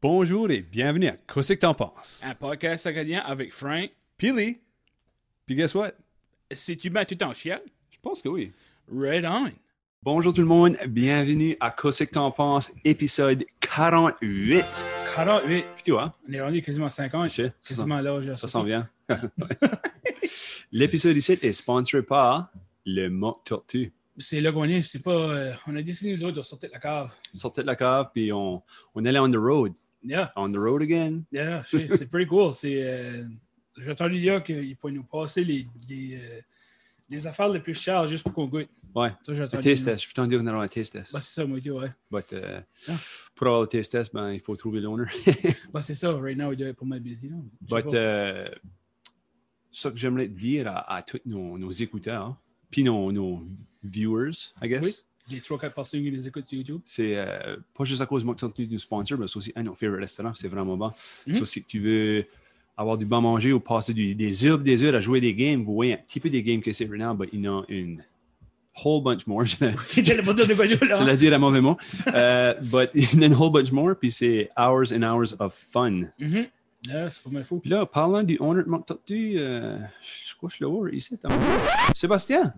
Bonjour 0.00 0.50
et 0.50 0.60
bienvenue 0.60 1.08
à 1.08 1.16
Qu'est-ce 1.16 1.54
que 1.54 1.58
t'en 1.60 1.74
penses? 1.74 2.22
Un 2.24 2.34
podcast 2.34 2.86
acadien 2.86 3.20
avec 3.24 3.52
Frank. 3.52 3.90
Pili. 4.16 4.58
Puis 5.46 5.56
guess 5.56 5.74
what? 5.74 5.92
Si 6.52 6.76
tu 6.76 6.90
mets 6.90 7.04
tout 7.04 7.20
en 7.22 7.34
chien, 7.34 7.60
Je 7.90 7.98
pense 8.00 8.22
que 8.22 8.28
oui. 8.28 8.52
red 8.92 9.24
on. 9.24 9.50
Bonjour 10.02 10.32
tout 10.32 10.40
le 10.40 10.46
monde, 10.46 10.76
bienvenue 10.86 11.56
à 11.58 11.70
Qu'est-ce 11.72 12.04
que 12.04 12.10
t'en 12.10 12.30
penses, 12.30 12.72
épisode 12.84 13.44
48. 13.60 14.64
48. 15.16 15.64
Puis 15.74 15.82
tu 15.84 15.90
vois, 15.90 16.16
On 16.28 16.32
est 16.32 16.40
rendu 16.40 16.62
quasiment 16.62 16.88
50. 16.88 17.30
je 17.30 17.34
sais, 17.34 17.52
Quasiment 17.66 18.00
là, 18.00 18.20
je 18.20 18.34
ça 18.34 18.46
s'en 18.46 18.62
vient. 18.62 18.88
L'épisode 20.72 21.16
ici 21.16 21.32
est 21.32 21.52
sponsorisé 21.52 22.06
par 22.06 22.50
le 22.86 23.08
Mock 23.08 23.42
Tortue. 23.44 23.92
C'est 24.16 24.40
là 24.40 24.52
qu'on 24.52 24.64
est. 24.64 24.82
C'est 24.82 25.02
pas. 25.02 25.10
euh, 25.10 25.52
on 25.66 25.74
a 25.76 25.82
décidé, 25.82 26.12
nous 26.12 26.24
autres, 26.24 26.36
de 26.36 26.42
sortir 26.42 26.68
de 26.68 26.74
la 26.74 26.80
cave. 26.80 27.10
Sortait 27.34 27.62
de 27.62 27.66
la 27.66 27.76
cave, 27.76 28.10
puis 28.12 28.32
on, 28.32 28.62
on 28.94 29.04
allait 29.04 29.18
on 29.18 29.30
the 29.30 29.36
road. 29.36 29.72
Yeah, 30.02 30.30
On 30.36 30.50
the 30.50 30.56
road 30.58 30.82
again. 30.82 31.24
yeah, 31.32 31.62
c'est 31.64 32.06
pretty 32.10 32.26
cool. 32.28 32.54
C'est. 32.54 32.82
Euh, 32.82 33.24
J'ai 33.78 33.90
entendu 33.90 34.20
dire 34.20 34.42
qu'il 34.44 34.76
pourrait 34.76 34.92
nous 34.92 35.04
passer 35.04 35.44
les, 35.44 35.66
les, 35.88 36.14
euh, 36.16 36.40
les 37.10 37.26
affaires 37.26 37.48
les 37.48 37.60
plus 37.60 37.74
chères 37.74 38.06
juste 38.06 38.22
pour 38.22 38.32
qu'on 38.32 38.46
goûte. 38.46 38.68
Ouais. 38.94 39.10
Ça, 39.22 39.34
j'ai 39.34 39.42
Un 39.42 39.44
entendu. 39.46 39.62
taste 39.64 39.84
test. 39.84 40.04
Je 40.08 40.14
t'en 40.14 40.26
dire 40.26 40.38
qu'on 40.40 40.46
a 40.46 40.52
un 40.52 40.66
taste 40.68 40.92
test. 40.94 41.12
Bah, 41.12 41.20
c'est 41.20 41.34
ça, 41.34 41.46
moi, 41.46 41.58
ouais. 41.58 41.90
But, 42.10 42.32
euh, 42.32 42.60
Ah. 42.88 42.92
Pour 43.34 43.46
avoir 43.48 43.62
le 43.62 43.66
taste 43.68 43.92
test, 43.92 44.12
ben, 44.14 44.32
il 44.32 44.40
faut 44.40 44.56
trouver 44.56 44.80
l'owner. 44.80 45.04
Bah, 45.72 45.82
c'est 45.82 45.94
ça. 45.94 46.12
Right 46.12 46.36
now, 46.38 46.52
il 46.52 46.56
doit 46.56 46.68
être 46.68 46.78
pas 46.78 46.86
mal 46.86 47.00
busy. 47.00 47.28
Là. 47.28 47.36
But, 47.60 47.92
euh, 47.94 48.48
ce 49.70 49.88
que 49.88 49.96
j'aimerais 49.96 50.28
dire 50.28 50.68
à, 50.68 50.94
à 50.96 51.02
tous 51.02 51.20
nos, 51.26 51.58
nos 51.58 51.70
écouteurs, 51.70 52.24
hein, 52.24 52.38
puis 52.70 52.82
nos, 52.82 53.12
nos 53.12 53.46
viewers, 53.82 54.52
I 54.62 54.68
guess, 54.68 54.84
Oui. 54.84 54.94
Les 55.30 55.40
trois, 55.40 55.58
quatre 55.58 55.74
personnes 55.74 56.02
qui 56.02 56.10
les 56.10 56.26
écoutent 56.28 56.46
sur 56.46 56.58
YouTube. 56.58 56.80
c'est 56.84 57.16
euh, 57.16 57.56
pas 57.76 57.84
juste 57.84 58.00
à 58.00 58.06
cause 58.06 58.24
de 58.24 58.32
que 58.32 58.46
tu 58.52 58.68
nous 58.70 58.78
sponsor, 58.78 59.18
mais 59.18 59.26
c'est 59.26 59.36
aussi 59.36 59.52
un 59.56 59.62
de 59.62 59.66
nos 59.68 59.74
favorite 59.74 60.00
restaurants, 60.00 60.34
c'est 60.34 60.48
vraiment 60.48 60.76
bon. 60.76 60.92
C'est 61.26 61.40
aussi 61.42 61.62
que 61.62 61.68
tu 61.68 61.80
veux 61.80 62.24
avoir 62.76 62.96
du 62.96 63.04
bon 63.04 63.20
manger 63.20 63.52
ou 63.52 63.60
passer 63.60 63.92
du- 63.92 64.14
des 64.14 64.46
heures 64.46 64.58
des 64.58 64.84
heures 64.84 64.94
à 64.94 65.00
jouer 65.00 65.20
des 65.20 65.34
games, 65.34 65.62
vous 65.64 65.74
voyez 65.74 65.94
un 65.94 65.98
petit 65.98 66.20
peu 66.20 66.30
des 66.30 66.42
games 66.42 66.60
que 66.60 66.72
c'est 66.72 66.86
now, 66.86 67.12
but 67.14 67.28
il 67.32 67.40
y 67.44 67.48
en 67.48 67.60
a 67.60 67.64
une 67.68 68.04
whole 68.84 69.02
bunch 69.02 69.26
more. 69.26 69.44
Je 69.44 69.56
J'allais 70.02 70.22
pas 70.22 70.32
dire 70.34 70.46
de 70.46 70.54
quoi 70.54 70.64
je 70.66 70.76
je 70.76 71.04
l'ai 71.04 71.16
dit 71.16 71.28
à 71.28 71.38
mauvais 71.38 71.60
mot. 71.60 71.76
Euh, 72.14 72.54
but 72.62 72.90
il 72.94 73.12
y 73.14 73.16
en 73.18 73.22
a 73.22 73.26
une 73.26 73.34
whole 73.34 73.50
bunch 73.52 73.72
more, 73.72 73.96
puis 73.96 74.10
c'est 74.12 74.48
hours 74.56 74.92
and 74.92 75.02
hours 75.02 75.34
of 75.40 75.52
fun. 75.54 76.02
Mhm. 76.20 76.46
Yeah, 76.86 77.10
c'est 77.10 77.24
pas 77.24 77.30
mal 77.30 77.42
fou. 77.42 77.58
Puis 77.58 77.70
là, 77.70 77.84
parlant 77.86 78.22
du 78.22 78.36
owner 78.38 78.62
de 78.62 78.68
Mock 78.68 78.86
Tortue, 78.86 79.34
euh, 79.36 79.76
je 80.00 80.46
je 80.48 80.56
le 80.60 80.66
vois 80.68 80.88
ici. 80.92 81.18
Sébastien, 81.94 82.54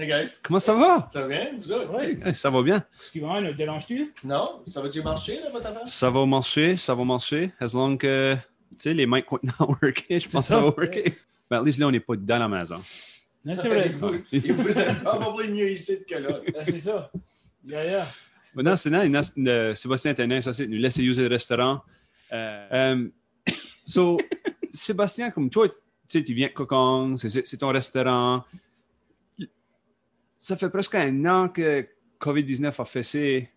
Hey 0.00 0.06
guys, 0.06 0.38
comment 0.44 0.60
ça 0.60 0.74
va? 0.74 1.08
ça 1.10 1.22
va 1.22 1.26
bien, 1.26 1.50
vous 1.60 1.72
autres? 1.72 1.90
Eh, 2.24 2.32
Ça 2.32 2.50
va 2.50 2.62
bien. 2.62 2.84
Ce 3.02 3.10
qui 3.10 3.18
va, 3.18 3.40
nous 3.40 3.52
dérange-tu? 3.52 4.14
Non? 4.22 4.62
Ça 4.64 4.80
va-tu 4.80 5.02
marcher, 5.02 5.40
là, 5.40 5.50
votre 5.50 5.66
affaire? 5.66 5.88
Ça 5.88 6.08
va 6.08 6.24
marcher, 6.24 6.76
ça 6.76 6.94
va 6.94 7.02
marcher. 7.04 7.50
As 7.58 7.74
long 7.74 7.96
que, 7.96 8.34
tu 8.34 8.76
sais, 8.78 8.94
les 8.94 9.06
mics 9.06 9.26
continuent 9.26 9.50
à 9.58 9.64
worker, 9.64 10.20
je 10.20 10.28
pense 10.28 10.46
que 10.46 10.52
ça. 10.52 10.54
ça 10.54 10.60
va 10.60 10.66
worker. 10.68 11.02
Ben, 11.50 11.58
at 11.60 11.64
least 11.64 11.80
là, 11.80 11.88
on 11.88 11.90
n'est 11.90 11.98
pas 11.98 12.14
dans 12.14 12.38
la 12.38 12.46
maison. 12.48 12.76
Non, 13.44 13.56
c'est 13.60 13.68
vrai. 13.68 13.88
vous, 13.88 14.14
et 14.32 14.38
vous 14.52 14.78
êtes 14.80 15.02
probablement 15.02 15.52
mieux 15.52 15.70
ici 15.72 15.98
que 16.08 16.14
là. 16.14 16.40
Ah, 16.56 16.60
c'est 16.64 16.80
ça. 16.80 17.10
Yeah, 17.66 17.84
yeah. 17.84 18.06
Maintenant, 18.54 18.76
c'est 18.76 18.90
nice. 18.90 19.32
Le- 19.36 19.74
Sébastien 19.74 20.14
nice, 20.28 20.44
ça, 20.44 20.52
c'est 20.52 20.66
de 20.68 20.72
nous 20.74 20.78
laisser 20.78 21.00
utiliser 21.00 21.22
le 21.22 21.28
restaurant. 21.30 21.80
Euh, 22.32 22.68
euh, 22.72 23.08
so, 23.88 24.16
Sébastien, 24.72 25.32
comme 25.32 25.50
toi, 25.50 25.68
tu 25.68 25.74
sais, 26.06 26.22
tu 26.22 26.34
viens 26.34 26.46
de 26.46 26.52
Cocon, 26.52 27.16
c'est 27.16 27.56
ton 27.58 27.70
restaurant. 27.72 28.44
Ça 30.38 30.56
fait 30.56 30.70
presque 30.70 30.94
un 30.94 31.24
an 31.26 31.48
que 31.48 31.86
COVID-19 32.20 32.80
a 32.80 32.84
fessé. 32.84 33.48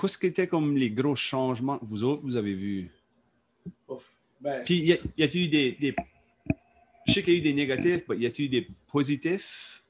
Qu'est-ce 0.00 0.16
qui 0.18 0.26
était 0.26 0.46
comme 0.46 0.76
les 0.76 0.90
gros 0.90 1.16
changements 1.16 1.78
que 1.78 1.84
vous 1.86 2.04
autres, 2.04 2.22
vous 2.22 2.36
avez 2.36 2.54
vus? 2.54 2.90
Ben, 4.40 4.62
Puis, 4.64 4.76
y 4.76 4.92
a- 4.92 4.96
a-t-il 5.24 5.44
eu 5.44 5.48
des, 5.48 5.72
des- 5.72 5.94
Je 7.06 7.12
sais 7.12 7.22
qu'il 7.22 7.34
y 7.34 7.36
a 7.36 7.38
eu 7.40 7.42
des 7.42 7.54
négatifs, 7.54 8.04
mais 8.08 8.18
y 8.18 8.26
a-t-il 8.26 8.46
eu 8.46 8.48
des 8.48 8.68
positifs 8.86 9.82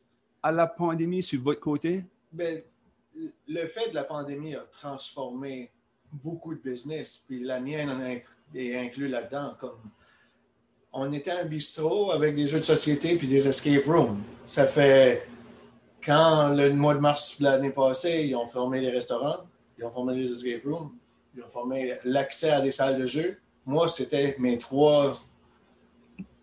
à 0.43 0.53
la 0.53 0.67
pandémie 0.67 1.23
sur 1.23 1.41
votre 1.43 1.61
côté? 1.61 2.05
ben, 2.33 2.63
le 3.49 3.67
fait 3.67 3.89
de 3.91 3.95
la 3.95 4.05
pandémie 4.05 4.55
a 4.55 4.61
transformé 4.71 5.71
beaucoup 6.13 6.55
de 6.55 6.61
business, 6.61 7.25
puis 7.27 7.41
la 7.43 7.61
mienne 7.61 7.89
en 7.91 8.01
est 8.05 8.77
inclus 8.77 9.09
là-dedans. 9.09 9.55
Comme 9.59 9.79
on 10.93 11.11
était 11.13 11.31
un 11.33 11.45
bistrot 11.45 12.11
avec 12.13 12.35
des 12.37 12.47
jeux 12.47 12.59
de 12.59 12.65
société 12.65 13.17
puis 13.17 13.27
des 13.27 13.49
escape 13.49 13.85
rooms. 13.87 14.23
Ça 14.45 14.67
fait 14.67 15.27
quand 16.07 16.51
le 16.51 16.73
mois 16.73 16.95
de 16.95 17.01
mars 17.01 17.41
l'année 17.41 17.71
passée, 17.71 18.25
ils 18.29 18.37
ont 18.37 18.47
fermé 18.47 18.81
les 18.81 18.91
restaurants, 18.91 19.45
ils 19.77 19.85
ont 19.85 19.91
fermé 19.91 20.15
les 20.15 20.31
escape 20.31 20.65
rooms, 20.65 20.93
ils 21.37 21.43
ont 21.43 21.49
fermé 21.49 21.99
l'accès 22.05 22.51
à 22.51 22.61
des 22.61 22.71
salles 22.71 22.99
de 23.01 23.07
jeu. 23.07 23.39
Moi, 23.67 23.89
c'était 23.89 24.37
mes 24.39 24.57
trois 24.57 25.15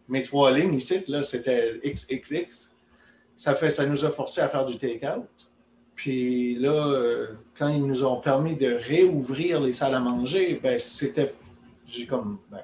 mes 0.09 0.21
trois 0.21 0.51
lignes 0.51 0.75
ici, 0.75 1.03
là, 1.07 1.23
c'était 1.23 1.79
XXX. 1.83 2.71
Ça 3.37 3.55
fait 3.55 3.71
ça 3.71 3.85
nous 3.85 4.03
a 4.05 4.09
forcé 4.09 4.41
à 4.41 4.49
faire 4.49 4.65
du 4.65 4.77
take-out. 4.77 5.27
Puis 5.95 6.55
là, 6.55 6.87
euh, 6.87 7.27
quand 7.57 7.69
ils 7.69 7.85
nous 7.85 8.03
ont 8.03 8.19
permis 8.19 8.55
de 8.55 8.73
réouvrir 8.73 9.61
les 9.61 9.71
salles 9.71 9.95
à 9.95 9.99
manger, 9.99 10.59
ben 10.61 10.77
c'était. 10.79 11.33
J'ai 11.87 12.05
comme. 12.05 12.39
Ben, 12.51 12.59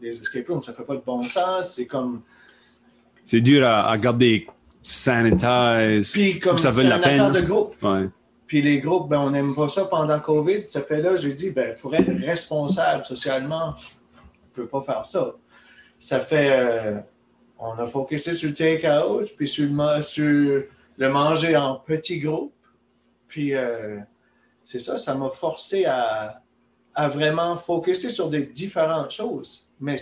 les 0.00 0.20
escape 0.20 0.46
rooms, 0.48 0.62
ça 0.62 0.72
fait 0.72 0.84
pas 0.84 0.94
de 0.94 1.02
bon 1.04 1.22
sens. 1.24 1.72
C'est 1.74 1.86
comme. 1.86 2.22
C'est 3.24 3.40
dur 3.40 3.66
à, 3.66 3.88
à 3.88 3.98
garder 3.98 4.46
sanitize. 4.86 6.12
Puis 6.12 6.38
comme 6.40 6.58
ça 6.58 6.70
vaut 6.70 6.80
c'est 6.82 6.88
la 6.88 6.98
peine. 6.98 7.32
de 7.32 7.40
groupe. 7.40 7.76
Ouais. 7.82 8.08
Puis 8.46 8.60
les 8.62 8.78
groupes, 8.78 9.08
ben, 9.08 9.18
on 9.20 9.30
n'aime 9.30 9.54
pas 9.54 9.68
ça 9.68 9.86
pendant 9.86 10.20
COVID. 10.20 10.68
Ça 10.68 10.82
fait 10.82 11.00
là, 11.00 11.16
j'ai 11.16 11.32
dit, 11.34 11.50
ben, 11.50 11.74
pour 11.80 11.94
être 11.94 12.10
responsable 12.24 13.04
socialement, 13.04 13.74
je 13.76 13.92
ne 13.92 14.64
peux 14.64 14.66
pas 14.66 14.80
faire 14.82 15.04
ça. 15.06 15.34
Ça 15.98 16.20
fait. 16.20 16.50
euh, 16.52 17.00
on 17.58 17.72
a 17.78 17.86
focusé 17.86 18.34
sur 18.34 18.48
le 18.48 18.54
take-out, 18.54 19.30
puis 19.36 19.48
sur 19.48 19.64
le, 19.64 19.70
ma- 19.70 20.02
sur 20.02 20.62
le 20.96 21.08
manger 21.08 21.56
en 21.56 21.76
petits 21.76 22.18
groupes. 22.20 22.52
Puis 23.28 23.54
euh, 23.54 23.98
c'est 24.64 24.78
ça, 24.80 24.98
ça 24.98 25.14
m'a 25.14 25.30
forcé 25.30 25.86
à, 25.86 26.42
à 26.94 27.08
vraiment 27.08 27.56
focuser 27.56 28.10
sur 28.10 28.28
des 28.28 28.42
différentes 28.44 29.10
choses. 29.12 29.66
Mais 29.80 29.96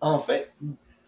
en 0.00 0.18
fait, 0.18 0.52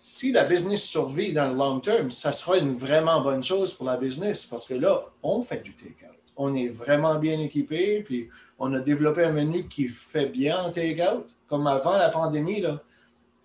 si 0.05 0.33
la 0.33 0.43
business 0.43 0.83
survit 0.83 1.33
dans 1.33 1.49
le 1.49 1.55
long 1.55 1.79
terme, 1.79 2.11
ça 2.11 2.33
sera 2.33 2.59
une 2.59 2.77
vraiment 2.77 3.21
bonne 3.21 3.45
chose 3.45 3.73
pour 3.75 3.87
la 3.87 3.97
business 3.97 4.45
parce 4.47 4.67
que 4.67 4.75
là, 4.75 5.05
on 5.23 5.43
fait 5.43 5.63
du 5.63 5.75
take-out. 5.75 6.19
On 6.37 6.57
est 6.57 6.67
vraiment 6.67 7.17
bien 7.21 7.39
équipé, 7.39 8.03
puis 8.03 8.29
on 8.59 8.73
a 8.75 8.81
développé 8.81 9.23
un 9.23 9.31
menu 9.31 9.69
qui 9.69 9.87
fait 9.87 10.27
bien 10.27 10.59
en 10.65 10.71
take-out. 10.73 11.37
Comme 11.47 11.69
avant 11.69 11.97
la 11.97 12.09
pandémie, 12.09 12.61
là, 12.61 12.81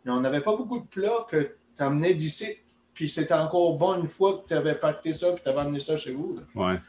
Mais 0.04 0.12
on 0.12 0.20
n'avait 0.22 0.42
pas 0.42 0.56
beaucoup 0.56 0.80
de 0.80 0.88
plats 0.88 1.26
que 1.30 1.52
tu 1.76 1.84
amenais 1.84 2.16
d'ici, 2.16 2.48
puis 2.96 3.08
c'était 3.08 3.36
encore 3.36 3.78
bon 3.78 4.02
une 4.02 4.08
fois 4.08 4.40
que 4.40 4.48
tu 4.48 4.54
avais 4.56 4.74
pacté 4.74 5.14
ça, 5.14 5.34
puis 5.34 5.44
tu 5.44 5.50
avais 5.50 5.60
amené 5.60 5.80
ça 5.80 5.96
chez 5.96 6.12
vous. 6.14 6.38
là. 6.38 6.42
Ouais. 6.56 6.80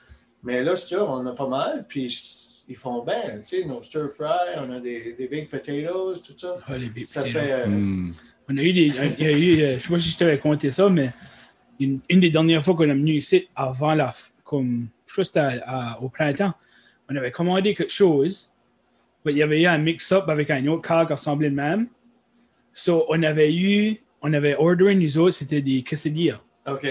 Mais 0.44 0.62
là, 0.62 0.76
c'est 0.76 0.86
sûr, 0.86 1.06
on 1.10 1.26
a 1.26 1.32
pas 1.32 1.46
mal, 1.48 1.84
puis 1.86 2.06
ils 2.70 2.76
font 2.76 3.02
bien. 3.04 3.40
Tu 3.44 3.60
sais, 3.60 3.64
nos 3.66 3.82
stir-fry, 3.82 4.56
on 4.64 4.70
a 4.72 4.80
des, 4.80 5.12
des 5.12 5.26
baked 5.28 5.50
potatoes, 5.50 6.22
tout 6.24 6.32
ça. 6.38 6.56
Ah, 6.66 6.76
les 6.78 6.88
big 6.88 7.04
Ça 7.04 7.20
potatoes. 7.22 7.38
fait. 7.42 7.52
euh, 7.52 7.66
Hmm. 7.66 8.14
On 8.48 8.56
a 8.56 8.62
eu 8.62 8.72
des. 8.72 8.86
Il 9.18 9.24
y 9.24 9.26
a 9.26 9.32
eu, 9.38 9.60
euh, 9.62 9.78
je 9.78 9.82
sais 9.84 9.88
pas 9.88 9.98
si 9.98 10.08
je 10.10 10.16
t'avais 10.16 10.38
compté 10.38 10.70
ça, 10.70 10.88
mais 10.88 11.10
une, 11.80 12.00
une 12.08 12.20
des 12.20 12.30
dernières 12.30 12.64
fois 12.64 12.74
qu'on 12.74 12.84
est 12.84 12.94
venu 12.94 13.12
ici, 13.12 13.48
avant 13.54 13.94
la. 13.94 14.14
Comme, 14.44 14.88
je 15.06 15.12
crois 15.12 15.22
que 15.24 15.26
c'était 15.28 15.40
à- 15.40 15.92
à- 15.94 16.00
au 16.00 16.08
printemps, 16.08 16.54
on 17.10 17.16
avait 17.16 17.30
commandé 17.30 17.74
quelque 17.74 17.92
chose, 17.92 18.52
mais 19.24 19.32
il 19.32 19.38
y 19.38 19.42
avait 19.42 19.60
eu 19.62 19.66
un 19.66 19.76
mix-up 19.78 20.24
avec 20.28 20.50
un 20.50 20.66
autre 20.68 20.82
car 20.88 21.06
qui 21.06 21.12
ressemblait 21.12 21.50
le 21.50 21.54
même. 21.54 21.88
So, 22.72 23.04
on 23.08 23.22
avait 23.22 23.54
eu. 23.54 24.00
On 24.22 24.32
avait 24.32 24.56
ordered, 24.56 24.98
nous 24.98 25.18
autres, 25.18 25.34
c'était 25.36 25.60
des 25.62 25.82
quesadillas. 25.82 26.40
OK. 26.66 26.86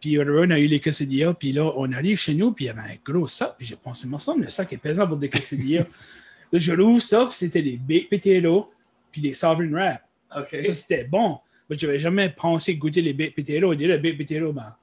Puis 0.00 0.16
on 0.18 0.50
a 0.50 0.58
eu 0.58 0.66
les 0.66 0.78
quesadillas, 0.80 1.34
puis 1.34 1.50
là, 1.52 1.72
on 1.76 1.92
arrive 1.92 2.16
chez 2.16 2.32
nous, 2.34 2.52
puis 2.52 2.66
il 2.66 2.68
y 2.68 2.70
avait 2.70 2.80
un 2.92 2.96
gros 3.04 3.26
sac, 3.26 3.54
puis 3.58 3.66
j'ai 3.66 3.74
pensé, 3.76 4.06
il 4.06 4.10
me 4.10 4.18
semble, 4.18 4.44
le 4.44 4.48
sac 4.48 4.72
est 4.72 4.76
pesant 4.78 5.06
pour 5.08 5.16
des 5.16 5.28
quesadillas. 5.28 5.84
là, 6.52 6.58
je 6.58 6.72
rouvre 6.72 7.02
ça, 7.02 7.26
puis 7.26 7.34
c'était 7.36 7.60
des 7.62 7.76
baked 7.76 8.08
potatoes, 8.08 8.68
puis 9.10 9.20
des 9.20 9.32
sovereign 9.32 9.72
wrap. 9.74 10.07
OK. 10.36 10.64
Ça, 10.64 10.72
c'était 10.72 11.04
bon. 11.04 11.38
Mais 11.68 11.76
je 11.78 11.86
n'avais 11.86 11.98
jamais 11.98 12.28
pensé 12.28 12.74
goûter 12.76 13.02
les 13.02 13.12
baked 13.12 13.34
potatoes. 13.34 13.72
Je 13.72 13.78
dirais, 13.78 13.98
baked 13.98 14.18
potatoes, 14.18 14.52
ben, 14.52 14.74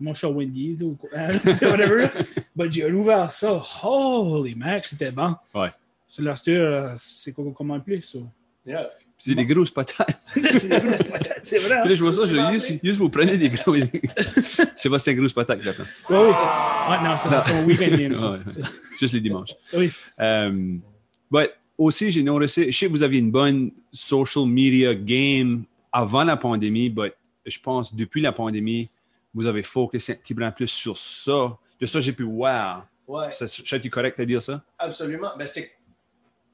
mon 0.00 0.14
chat 0.14 0.28
Wendy's 0.28 0.80
ou 0.82 0.96
quoi, 0.96 1.10
whatever. 1.62 2.08
Mais 2.56 2.70
j'ai 2.70 2.90
rouvert 2.90 3.30
ça. 3.30 3.62
Holy 3.82 4.54
mac, 4.54 4.84
c'était 4.84 5.12
bon. 5.12 5.36
Ouais. 5.54 5.70
Sur 6.06 6.24
la 6.24 6.36
stir, 6.36 6.60
euh, 6.60 6.94
c'est 6.96 7.32
quoi 7.32 7.44
qu'on 7.44 7.52
commande 7.52 7.84
plus, 7.84 8.02
ça? 8.02 8.18
Yeah. 8.66 8.90
C'est 9.16 9.36
des 9.36 9.46
grosses 9.46 9.70
patates. 9.70 10.20
c'est 10.34 10.68
des 10.68 10.80
grosses 10.80 11.02
patates, 11.04 11.40
c'est 11.44 11.58
vrai. 11.58 11.80
Puis 11.80 11.90
là, 11.90 11.94
je 11.94 12.02
vois 12.02 12.12
ça, 12.12 12.22
je 12.26 12.56
dis, 12.56 12.80
juste, 12.82 12.98
vous 12.98 13.08
prenez 13.08 13.36
des 13.38 13.50
gros. 13.50 13.76
Sébastien 14.76 15.14
Grosse 15.14 15.32
Patate, 15.32 15.60
qui 15.60 15.66
l'appelle. 15.66 15.86
Oui, 16.10 16.16
oui. 16.18 16.32
Ah, 16.34 17.00
non, 17.04 17.16
ça, 17.16 17.40
c'est 17.40 17.52
son 17.52 17.64
week-end 17.64 17.96
game, 17.96 18.16
ça. 18.16 18.32
Ouais, 18.32 18.38
Juste 18.98 19.14
les 19.14 19.20
dimanches. 19.20 19.54
Oui. 19.72 19.92
Euh, 20.18 20.76
but 21.30 21.50
aussi, 21.78 22.10
j'ai 22.10 22.22
noticé, 22.22 22.70
je 22.70 22.78
sais 22.78 22.86
que 22.86 22.92
vous 22.92 23.02
aviez 23.02 23.20
une 23.20 23.30
bonne 23.30 23.70
social 23.92 24.46
media 24.46 24.94
game 24.94 25.64
avant 25.90 26.24
la 26.24 26.36
pandémie, 26.36 26.88
but 26.88 27.14
je 27.44 27.58
pense 27.58 27.94
depuis 27.94 28.20
la 28.20 28.32
pandémie, 28.32 28.88
vous 29.34 29.46
avez 29.46 29.62
focusé 29.62 30.12
un 30.12 30.16
petit 30.16 30.34
peu 30.34 30.48
plus 30.50 30.68
sur 30.68 30.96
ça. 30.96 31.58
De 31.80 31.86
ça, 31.86 32.00
j'ai 32.00 32.12
pu, 32.12 32.22
wow, 32.22 32.82
Ouais, 33.08 33.30
suis 33.32 33.90
correct 33.90 34.18
à 34.20 34.24
dire 34.24 34.40
ça? 34.40 34.62
absolument. 34.78 35.30
Ben, 35.36 35.46
c'est 35.46 35.72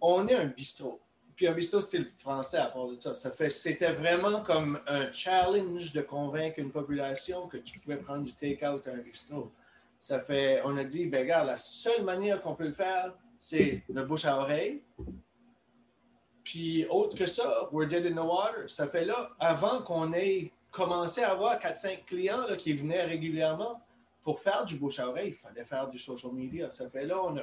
on 0.00 0.26
est 0.26 0.34
un 0.34 0.46
bistrot. 0.46 1.00
Puis 1.36 1.46
un 1.46 1.52
bistrot 1.52 1.80
style 1.80 2.06
français 2.06 2.58
à 2.58 2.66
part 2.66 2.88
de 2.88 2.96
ça. 2.98 3.14
ça 3.14 3.30
fait, 3.30 3.50
c'était 3.50 3.92
vraiment 3.92 4.42
comme 4.42 4.80
un 4.86 5.12
challenge 5.12 5.92
de 5.92 6.00
convaincre 6.00 6.58
une 6.58 6.70
population 6.70 7.46
que 7.46 7.58
tu 7.58 7.78
pouvais 7.78 7.98
prendre 7.98 8.24
du 8.24 8.32
take-out 8.32 8.86
à 8.88 8.92
un 8.92 8.98
bistrot. 8.98 9.52
Ça 10.00 10.20
fait, 10.20 10.62
on 10.64 10.76
a 10.76 10.84
dit, 10.84 11.06
ben 11.06 11.20
regarde, 11.20 11.46
la 11.46 11.56
seule 11.56 12.02
manière 12.04 12.40
qu'on 12.40 12.54
peut 12.54 12.66
le 12.66 12.72
faire, 12.72 13.12
c'est 13.38 13.82
le 13.88 14.04
bouche 14.04 14.24
à 14.24 14.36
oreille. 14.38 14.82
Puis 16.44 16.86
autre 16.86 17.16
que 17.16 17.26
ça, 17.26 17.68
we're 17.72 17.86
dead 17.88 18.06
in 18.06 18.12
the 18.14 18.24
water. 18.26 18.68
Ça 18.68 18.88
fait 18.88 19.04
là, 19.04 19.30
avant 19.38 19.82
qu'on 19.82 20.12
ait 20.12 20.50
commencé 20.70 21.22
à 21.22 21.32
avoir 21.32 21.58
4-5 21.58 22.04
clients 22.06 22.46
là, 22.46 22.56
qui 22.56 22.72
venaient 22.72 23.04
régulièrement, 23.04 23.82
pour 24.22 24.40
faire 24.40 24.64
du 24.64 24.76
bouche 24.76 24.98
à 24.98 25.08
oreille, 25.08 25.28
il 25.30 25.34
fallait 25.34 25.64
faire 25.64 25.88
du 25.88 25.98
social 25.98 26.32
media. 26.32 26.70
Ça 26.72 26.88
fait 26.90 27.04
là, 27.06 27.22
on 27.22 27.36
a, 27.36 27.42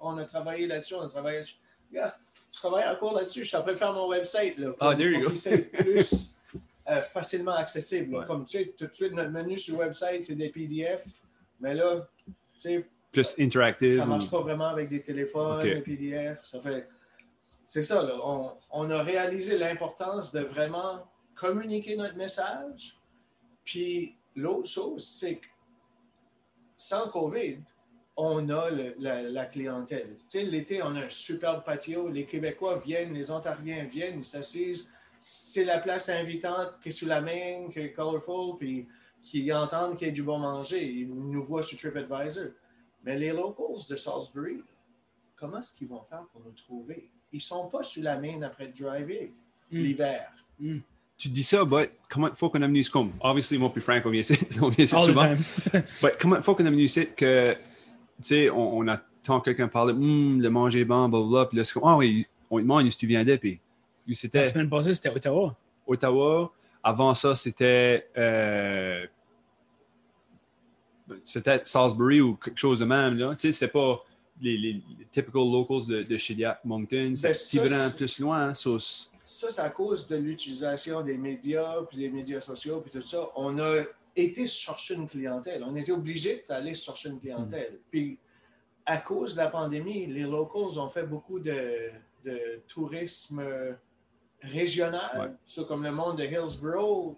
on 0.00 0.18
a 0.18 0.24
travaillé 0.24 0.66
là-dessus, 0.66 0.94
on 0.94 1.02
a 1.02 1.08
travaillé 1.08 1.38
là-dessus. 1.38 1.56
Regarde, 1.90 2.14
je 2.52 2.58
travaille 2.58 2.88
encore 2.88 3.14
là-dessus. 3.14 3.44
Je 3.44 3.48
suis 3.48 3.56
en 3.56 3.62
train 3.62 3.72
de 3.72 3.76
faire 3.78 3.92
mon 3.92 4.08
website. 4.08 4.58
Là, 4.58 4.72
Ah, 4.80 4.94
there 4.94 5.10
you 5.12 5.24
pour 5.24 5.32
go. 5.34 5.58
plus 5.72 6.36
euh, 6.88 7.00
facilement 7.02 7.54
accessible. 7.54 8.16
Ouais. 8.16 8.26
Comme 8.26 8.44
tu 8.44 8.58
sais, 8.58 8.74
tout 8.76 8.86
de 8.86 8.94
suite, 8.94 9.12
notre 9.12 9.30
menu 9.30 9.58
sur 9.58 9.74
le 9.74 9.80
website, 9.84 10.24
c'est 10.24 10.34
des 10.34 10.48
PDF. 10.48 11.04
Mais 11.60 11.74
là, 11.74 12.08
tu 12.26 12.32
sais, 12.58 12.88
Plus 13.12 13.34
interactive. 13.38 13.96
ça 13.96 14.04
ne 14.04 14.10
marche 14.10 14.26
ou- 14.26 14.30
pas 14.30 14.40
vraiment 14.40 14.68
avec 14.68 14.88
des 14.88 15.00
téléphones, 15.00 15.62
des 15.62 15.80
PDF. 15.82 16.44
Ça 16.44 16.60
fait. 16.60 16.88
C'est 17.66 17.82
ça, 17.82 18.02
là. 18.02 18.14
On, 18.22 18.52
on 18.70 18.90
a 18.90 19.02
réalisé 19.02 19.56
l'importance 19.56 20.32
de 20.32 20.40
vraiment 20.40 21.10
communiquer 21.34 21.96
notre 21.96 22.16
message. 22.16 22.98
Puis 23.64 24.16
l'autre 24.36 24.68
chose, 24.68 25.06
c'est 25.06 25.36
que 25.36 25.46
sans 26.76 27.08
COVID, 27.08 27.58
on 28.16 28.48
a 28.50 28.70
le- 28.70 28.94
la, 28.98 29.22
la 29.22 29.46
clientèle. 29.46 30.16
Tu 30.28 30.40
sais, 30.40 30.44
l'été, 30.44 30.82
on 30.82 30.94
a 30.96 31.00
un 31.04 31.08
superbe 31.08 31.64
patio. 31.64 32.08
Les 32.08 32.26
Québécois 32.26 32.76
viennent, 32.78 33.14
les 33.14 33.30
Ontariens 33.30 33.84
viennent, 33.84 34.18
ils 34.18 34.24
s'assisent. 34.24 34.90
C'est 35.20 35.64
la 35.64 35.78
place 35.78 36.08
invitante 36.08 36.74
qui 36.82 36.90
est 36.90 36.92
sous 36.92 37.06
la 37.06 37.20
main, 37.20 37.68
qui 37.72 37.80
est 37.80 37.92
colorful, 37.92 38.56
puis 38.58 38.86
qui 39.22 39.52
entendent 39.52 39.96
qu'il 39.96 40.08
y 40.08 40.10
a 40.10 40.12
du 40.14 40.22
bon 40.22 40.38
manger. 40.38 40.84
Ils 40.84 41.08
nous 41.08 41.42
voient 41.42 41.62
sur 41.62 41.76
TripAdvisor. 41.78 42.46
Mais 43.08 43.16
les 43.16 43.30
locals 43.30 43.86
de 43.88 43.96
Salisbury, 43.96 44.62
comment 45.34 45.60
est-ce 45.60 45.72
qu'ils 45.72 45.88
vont 45.88 46.02
faire 46.02 46.24
pour 46.30 46.42
nous 46.44 46.50
trouver? 46.52 47.08
Ils 47.32 47.36
ne 47.36 47.40
sont 47.40 47.66
pas 47.68 47.82
sur 47.82 48.02
la 48.02 48.18
main 48.18 48.42
après 48.42 48.66
le 48.66 48.72
driver 48.72 49.30
Mm. 49.70 49.78
l'hiver. 49.80 50.30
Tu 51.16 51.28
dis 51.30 51.42
ça, 51.42 51.64
but 51.64 51.90
comment 52.10 52.28
il 52.28 52.36
faut 52.36 52.50
qu'on 52.50 52.60
amène 52.60 52.84
comme, 52.86 53.12
obviously, 53.20 53.56
moi 53.58 53.70
puis 53.72 53.80
Frank, 53.80 54.02
on 54.04 54.10
vient 54.10 54.20
ici, 54.20 54.34
on 54.62 54.68
vient 54.68 54.84
ici 54.84 54.94
All 54.94 55.00
souvent. 55.02 55.34
But 56.02 56.18
comment 56.20 56.36
il 56.36 56.42
faut 56.42 56.54
qu'on 56.54 56.66
amène 56.66 56.80
ici 56.80 57.08
que, 57.16 57.54
tu 57.54 57.58
sais, 58.20 58.50
on, 58.50 58.76
on 58.78 58.88
attend 58.88 59.40
quelqu'un 59.40 59.68
parler, 59.68 59.94
Hum, 59.94 60.40
le 60.42 60.50
manger 60.50 60.80
est 60.80 60.84
bon, 60.84 61.08
blablabla, 61.08 61.46
puis 61.46 61.56
là, 61.58 61.64
c'est 61.64 61.72
comme, 61.72 61.84
ah 61.86 61.96
oui, 61.96 62.26
on 62.50 62.58
lui 62.58 62.64
demande 62.64 62.84
où 62.86 62.88
tu 62.90 63.06
viens 63.06 63.24
d'être, 63.24 63.40
puis 63.40 63.58
lui, 64.06 64.12
La 64.12 64.14
c'était 64.14 64.44
semaine 64.44 64.68
passée, 64.68 64.94
c'était 64.94 65.10
Ottawa. 65.10 65.56
Ottawa. 65.86 66.52
Avant 66.82 67.14
ça, 67.14 67.34
c'était, 67.34 68.06
euh, 68.18 69.06
c'était 71.24 71.60
Salisbury 71.64 72.20
ou 72.20 72.34
quelque 72.36 72.58
chose 72.58 72.80
de 72.80 72.84
même, 72.84 73.16
là. 73.18 73.34
Tu 73.34 73.40
sais, 73.42 73.52
c'était 73.52 73.72
pas 73.72 74.04
les, 74.40 74.56
les, 74.56 74.82
typical 75.10 75.42
locals 75.50 75.86
de, 75.86 76.02
de 76.02 76.16
Shediac, 76.16 76.64
Moncton, 76.64 77.12
vraiment 77.16 77.34
c'est- 77.34 77.96
plus 77.96 78.18
loin, 78.20 78.54
ça, 78.54 78.70
c'est- 78.78 79.08
Ça, 79.24 79.50
c'est 79.50 79.60
à 79.60 79.68
cause 79.68 80.08
de 80.08 80.16
l'utilisation 80.16 81.02
des 81.02 81.18
médias, 81.18 81.82
puis 81.88 81.98
des 81.98 82.08
médias 82.08 82.40
sociaux, 82.40 82.80
puis 82.80 82.90
tout 82.90 83.06
ça. 83.06 83.28
On 83.36 83.58
a 83.58 83.82
été 84.16 84.46
chercher 84.46 84.94
une 84.94 85.06
clientèle. 85.06 85.62
On 85.64 85.76
était 85.76 85.92
obligé 85.92 86.42
d'aller 86.48 86.74
chercher 86.74 87.10
une 87.10 87.20
clientèle. 87.20 87.74
Hmm. 87.74 87.90
Puis, 87.90 88.18
à 88.86 88.96
cause 88.96 89.34
de 89.34 89.40
la 89.40 89.48
pandémie, 89.48 90.06
les 90.06 90.22
locals 90.22 90.78
ont 90.78 90.88
fait 90.88 91.02
beaucoup 91.02 91.40
de, 91.40 91.90
de 92.24 92.62
tourisme 92.68 93.42
régional. 94.42 95.36
Ouais. 95.56 95.64
Comme 95.66 95.82
le 95.84 95.92
monde 95.92 96.18
de 96.18 96.24
Hillsborough, 96.24 97.16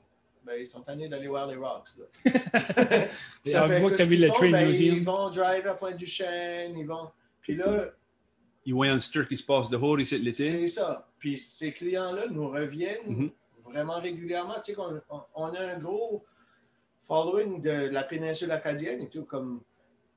ben, 0.51 0.61
ils 0.61 0.67
sont 0.69 0.81
tannés 0.81 1.09
d'aller 1.09 1.29
voir 1.29 1.47
les 1.47 1.55
Rocks. 1.57 1.91
là. 1.99 2.05
Ça 3.47 3.69
fait 3.69 3.81
que 3.81 3.97
que 3.97 4.03
vu 4.03 4.17
le 4.17 4.27
font, 4.29 4.35
Train 4.35 4.51
ben, 4.51 4.67
Museum. 4.69 4.97
Ils 4.97 5.05
vont 5.05 5.31
drive 5.31 5.67
à 5.69 5.75
Pointe-du-Chêne, 5.75 6.77
ils 6.77 6.87
vont... 6.87 7.09
Puis 7.41 7.55
là, 7.55 7.87
il 8.67 8.75
voit 8.75 8.87
un 8.89 9.01
stir 9.01 9.27
qui 9.29 9.37
se 9.37 9.45
passe 9.45 9.71
dehors 9.71 9.99
ici 10.01 10.19
l'été. 10.19 10.51
c'est 10.51 10.67
ça. 10.67 11.09
Puis 11.19 11.39
ces 11.39 11.73
clients-là 11.73 12.27
nous 12.29 12.49
reviennent 12.49 13.07
Mhm. 13.07 13.31
vraiment 13.65 14.01
régulièrement. 14.01 14.55
Tu 14.65 14.73
sais 14.75 14.79
on, 14.79 15.23
on 15.35 15.47
a 15.55 15.61
un 15.61 15.79
gros 15.79 16.25
following 17.07 17.61
de 17.61 17.71
la 17.71 18.03
péninsule 18.03 18.51
acadienne 18.51 19.01
et 19.03 19.09
tout. 19.09 19.25
Comme 19.25 19.63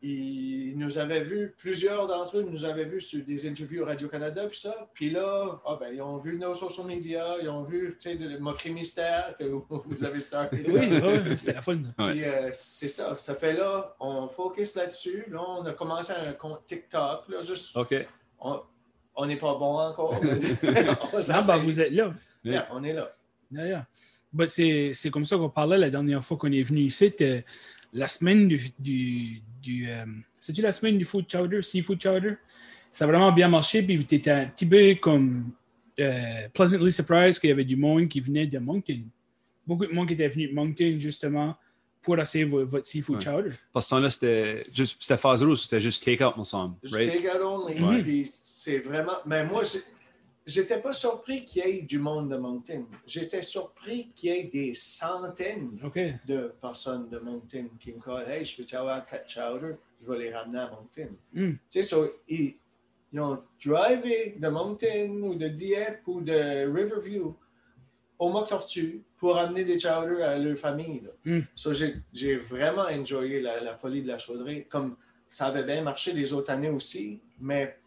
ils 0.06 0.78
nous 0.78 0.98
avaient 0.98 1.24
vus, 1.24 1.56
plusieurs 1.58 2.08
d'entre 2.08 2.38
eux 2.38 2.44
nous 2.44 2.66
avaient 2.66 2.84
vus 2.86 3.00
sur 3.02 3.24
des 3.24 3.48
interviews 3.48 3.86
Radio-Canada, 3.86 4.48
puis 4.48 4.60
ça. 4.60 4.90
Puis 4.94 5.10
là, 5.10 5.62
ah 5.66 5.78
ben, 5.80 5.94
ils 5.94 6.02
ont 6.02 6.18
vu 6.18 6.38
nos 6.38 6.54
social 6.54 6.86
media, 6.86 7.36
ils 7.42 7.48
ont 7.48 7.64
vu, 7.64 7.96
tu 8.00 8.10
sais, 8.10 8.16
le 8.16 8.38
moquerie 8.40 8.72
mystère 8.74 9.36
que 9.40 9.46
vous 9.46 10.04
avez 10.04 10.20
starté. 10.20 10.64
Oui, 10.68 11.00
ouais, 11.00 11.38
c'était 11.38 11.54
la 11.54 11.62
fun. 11.62 11.78
Puis 11.98 12.24
euh, 12.26 12.50
c'est 12.52 12.90
ça. 12.90 13.16
Ça 13.18 13.36
fait 13.36 13.54
là, 13.54 13.96
on 14.02 14.28
focus 14.28 14.76
là-dessus. 14.76 15.24
Là, 15.30 15.40
on 15.48 15.66
a 15.66 15.74
commencé 15.74 16.12
un 16.12 16.34
compte 16.34 16.66
TikTok, 16.68 17.30
là, 17.30 17.42
juste 17.42 17.76
OK. 17.78 17.96
on- 18.40 18.62
on 19.16 19.26
n'est 19.28 19.38
pas 19.38 19.56
bon 19.56 19.78
encore. 19.78 20.20
on 20.22 20.28
Ah, 20.28 21.22
s'essaye. 21.22 21.48
ben, 21.48 21.58
vous 21.58 21.80
êtes 21.80 21.92
là. 21.94 22.14
Yeah, 22.44 22.68
on 22.72 22.84
est 22.84 22.94
là. 22.94 23.16
Yeah, 23.52 23.68
yeah. 23.68 23.88
Ben, 24.34 24.48
c'est 24.50 24.92
c'est 24.94 25.12
comme 25.12 25.24
ça 25.26 25.38
qu'on 25.38 25.50
parlait 25.52 25.78
la 25.78 25.90
dernière 25.92 26.26
fois 26.26 26.36
qu'on 26.36 26.52
est 26.52 26.64
venu 26.64 26.80
ici. 26.82 26.98
c'était 27.06 27.46
La 27.94 28.08
semaine 28.08 28.48
du. 28.48 28.60
du, 28.80 29.44
du 29.64 29.90
euh, 29.90 30.06
C'est-tu 30.40 30.62
la 30.62 30.72
semaine 30.72 30.98
du 30.98 31.06
food 31.06 31.26
chowder, 31.32 31.62
seafood 31.62 32.00
chowder? 32.02 32.36
Ça 32.92 33.06
a 33.06 33.08
vraiment 33.08 33.32
bien 33.32 33.48
marché. 33.48 33.82
Puis 33.82 34.06
tu 34.06 34.16
étais 34.16 34.32
un 34.32 34.46
petit 34.46 34.66
peu 34.66 34.94
comme 35.02 35.52
euh, 36.00 36.48
pleasantly 36.54 36.92
surprised 36.92 37.40
qu'il 37.40 37.50
y 37.50 37.54
avait 37.54 37.64
du 37.66 37.76
monde 37.76 38.08
qui 38.10 38.20
venait 38.22 38.46
de 38.46 38.60
Moncton. 38.60 39.02
Beaucoup 39.66 39.86
de 39.86 39.92
monde 39.94 40.08
qui 40.08 40.14
était 40.14 40.28
venu 40.30 40.48
de 40.50 40.54
Moncton 40.54 40.96
justement 41.00 41.56
pour 42.02 42.20
essayer 42.20 42.44
vo- 42.44 42.66
votre 42.66 42.86
seafood 42.86 43.16
Ouais. 43.16 43.22
chowder. 43.24 43.52
Parce 43.72 43.86
que 43.86 43.90
ce 43.90 43.96
temps-là, 43.96 44.12
c'était 44.12 44.66
juste, 44.74 44.98
c'était 45.00 45.18
phase 45.18 45.42
rouge, 45.42 45.60
c'était 45.60 45.80
juste 45.80 46.04
take-out, 46.04 46.36
me 46.38 46.44
semble. 46.44 46.76
Right? 46.92 47.12
take 47.14 47.28
out 47.30 47.42
only. 47.42 47.82
Ouais. 47.82 48.04
Puis 48.04 48.30
c'est 48.32 48.80
vraiment. 48.80 49.14
Mais 49.26 49.46
moi, 49.46 49.64
j'ai- 49.64 49.80
j'étais 50.46 50.80
pas 50.80 50.94
surpris 50.94 51.46
qu'il 51.46 51.66
y 51.66 51.70
ait 51.70 51.82
du 51.82 52.00
monde 52.00 52.30
de 52.30 52.38
Moncton. 52.38 52.86
J'étais 53.06 53.42
surpris 53.42 54.12
qu'il 54.16 54.30
y 54.30 54.38
ait 54.38 54.44
des 54.44 54.74
centaines 54.74 55.80
de 56.26 56.54
personnes 56.62 57.10
de 57.10 57.20
Moncton 57.20 57.70
qui 57.80 57.94
me 57.94 58.00
disent 58.00 58.30
Hey, 58.30 58.46
je 58.46 58.62
peux 58.62 58.78
avoir 58.78 59.06
quatre 59.06 59.30
chowder, 59.30 59.76
je 60.02 60.12
vais 60.12 60.20
les 60.20 60.34
ramener 60.34 60.60
à 60.60 60.70
Moncton. 60.70 61.10
Mm. 61.34 61.52
Tu 61.52 61.58
sais, 61.70 61.84
so, 61.84 62.10
ils, 62.28 62.56
ils 63.12 63.20
ont 63.20 63.42
drivé 63.64 64.36
de 64.38 64.48
Moncton 64.48 65.20
ou 65.22 65.36
de 65.36 65.48
Dieppe 65.48 66.08
ou 66.08 66.22
de 66.22 66.66
Riverview 66.72 67.36
au 68.20 68.30
Mock 68.30 68.50
Tortue 68.50 69.04
pour 69.18 69.38
amener 69.38 69.66
des 69.66 69.80
chowders 69.80 70.28
à 70.28 70.38
leur 70.38 70.58
famille. 70.58 71.04
Mm. 71.26 71.42
So, 71.56 71.72
j'ai 72.14 72.36
vraiment 72.36 72.84
enjoyé 72.84 73.42
la, 73.42 73.62
la 73.62 73.78
folie 73.78 74.02
de 74.02 74.08
la 74.08 74.18
chauderie. 74.18 74.66
Comme 74.68 74.98
ça 75.28 75.48
avait 75.48 75.64
bien 75.64 75.82
marché 75.82 76.14
les 76.14 76.34
autres 76.34 76.52
années 76.52 76.70
aussi, 76.70 77.22
mais 77.40 77.78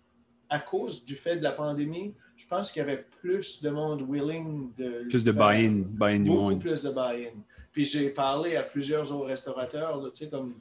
à 0.48 0.58
cause 0.58 1.04
du 1.04 1.16
fait 1.16 1.36
de 1.36 1.42
la 1.42 1.52
pandémie, 1.52 2.14
je 2.48 2.54
pense 2.54 2.70
qu'il 2.70 2.80
y 2.80 2.84
avait 2.84 3.04
plus 3.20 3.60
de 3.60 3.70
monde 3.70 4.06
willing 4.08 4.70
de. 4.78 5.08
Plus 5.08 5.24
de 5.24 5.32
buy-in, 5.32 5.82
buy-in 5.84 6.20
du 6.20 6.28
Beaucoup 6.28 6.40
monde. 6.50 6.60
plus 6.60 6.82
de 6.82 6.90
buy-in. 6.90 7.32
Puis 7.72 7.84
j'ai 7.84 8.08
parlé 8.10 8.54
à 8.56 8.62
plusieurs 8.62 9.12
autres 9.12 9.26
restaurateurs, 9.26 10.00
tu 10.14 10.24
sais, 10.24 10.30
comme 10.30 10.54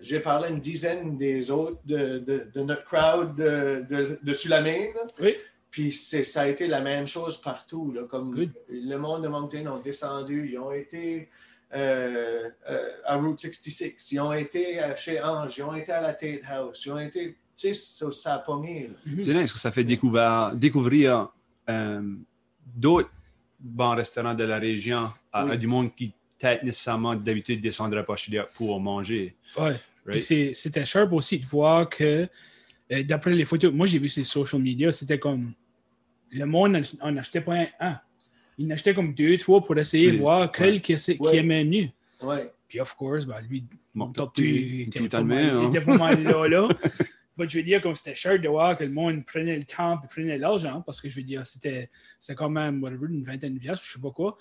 j'ai 0.00 0.20
parlé 0.20 0.46
à 0.46 0.50
une 0.50 0.60
dizaine 0.60 1.18
des 1.18 1.50
autres 1.50 1.78
de, 1.84 2.18
de- 2.18 2.46
de 2.52 2.60
notre 2.62 2.84
crowd 2.84 3.34
de, 3.36 3.84
de, 3.90 4.18
de 4.22 4.32
Sulamine. 4.32 4.94
Oui. 5.20 5.36
Puis 5.70 5.92
c'est- 5.92 6.24
ça 6.24 6.42
a 6.42 6.48
été 6.48 6.66
la 6.66 6.80
même 6.80 7.06
chose 7.06 7.40
partout. 7.40 7.92
Là, 7.92 8.04
comme 8.04 8.34
Good. 8.34 8.52
le 8.70 8.96
monde 8.96 9.22
de 9.22 9.28
Moncton 9.28 9.66
ont 9.66 9.80
descendu, 9.80 10.48
ils 10.50 10.58
ont 10.58 10.72
été 10.72 11.28
euh, 11.74 12.48
euh, 12.68 12.88
à 13.04 13.16
Route 13.16 13.38
66, 13.40 14.12
ils 14.12 14.20
ont 14.20 14.32
été 14.32 14.78
à 14.80 14.96
chez 14.96 15.22
Ange, 15.22 15.56
ils 15.58 15.62
ont 15.62 15.74
été 15.74 15.92
à 15.92 16.00
la 16.02 16.12
Tate 16.14 16.40
House, 16.46 16.82
ils 16.84 16.92
ont 16.92 16.98
été, 16.98 17.36
tu 17.56 17.68
sais, 17.68 17.74
ça, 17.74 18.12
ça 18.12 18.34
a 18.34 18.38
pogné. 18.38 18.90
C'est 19.22 19.34
nice 19.34 19.52
que 19.52 19.58
ça 19.58 19.70
fait 19.70 19.84
découvrir, 19.84 20.52
découvrir 20.54 21.28
euh, 21.68 22.14
d'autres 22.74 23.10
bons 23.60 23.94
restaurants 23.94 24.34
de 24.34 24.44
la 24.44 24.58
région 24.58 25.10
à, 25.32 25.44
Oui. 25.44 25.52
à 25.52 25.56
du 25.56 25.66
monde 25.66 25.94
qui, 25.94 26.12
peut-être 26.38 26.62
nécessairement, 26.64 27.14
d'habitude, 27.14 27.60
descendrait 27.60 28.04
pas 28.04 28.16
chez 28.16 28.42
pour 28.54 28.80
manger. 28.80 29.36
Ouais. 29.56 29.76
Right? 30.04 30.54
c'était 30.54 30.84
sharp 30.84 31.12
aussi 31.12 31.38
de 31.38 31.46
voir 31.46 31.88
que, 31.88 32.28
euh, 32.90 33.02
d'après 33.04 33.30
les 33.30 33.44
photos, 33.44 33.72
moi 33.72 33.86
j'ai 33.86 34.00
vu 34.00 34.08
sur 34.08 34.20
les 34.20 34.24
social 34.24 34.60
media, 34.60 34.90
c'était 34.90 35.18
comme 35.18 35.52
le 36.32 36.44
monde 36.44 36.82
en 37.00 37.16
achetait 37.16 37.40
pas 37.40 37.54
un, 37.54 37.66
un. 37.78 38.00
Il 38.58 38.66
en 38.66 38.70
achetait 38.74 38.94
comme 38.94 39.14
deux, 39.14 39.36
trois 39.38 39.60
pour 39.62 39.76
essayer 39.78 40.12
de 40.12 40.16
voir 40.18 40.50
quel 40.50 40.80
qui, 40.82 40.96
aimait 41.32 41.64
mieux. 41.64 41.88
Ouais. 42.22 42.52
Puis, 42.68 42.80
of 42.80 42.94
course, 42.94 43.26
ben, 43.26 43.40
lui, 43.48 43.64
Bon, 43.94 44.10
Tortue, 44.12 44.48
il 44.48 44.80
était, 44.82 45.00
pas 45.00 45.04
totalement. 45.04 45.34
mal, 45.34 45.62
il 45.64 45.68
était 45.68 45.80
pas 45.82 45.98
mal 45.98 46.22
là, 46.22 46.48
là. 46.48 46.68
Je 47.38 47.56
veux 47.58 47.62
dire, 47.64 47.80
comme 47.80 47.94
c'était 47.94 48.14
cher 48.14 48.38
de 48.40 48.48
voir 48.48 48.76
que 48.76 48.84
le 48.84 48.90
monde 48.90 49.24
prenait 49.24 49.56
le 49.56 49.64
temps 49.64 50.00
et 50.04 50.06
prenait 50.08 50.38
l'argent, 50.38 50.82
parce 50.82 51.00
que 51.00 51.08
je 51.08 51.16
veux 51.16 51.22
dire, 51.22 51.46
c'était 51.46 51.88
c'était 52.18 52.34
quand 52.36 52.50
même, 52.50 52.82
whatever, 52.82 53.06
une 53.10 53.24
vingtaine 53.24 53.54
de 53.54 53.58
piastres, 53.58 53.86
je 53.86 53.92
sais 53.94 54.00
pas 54.00 54.10
quoi. 54.10 54.36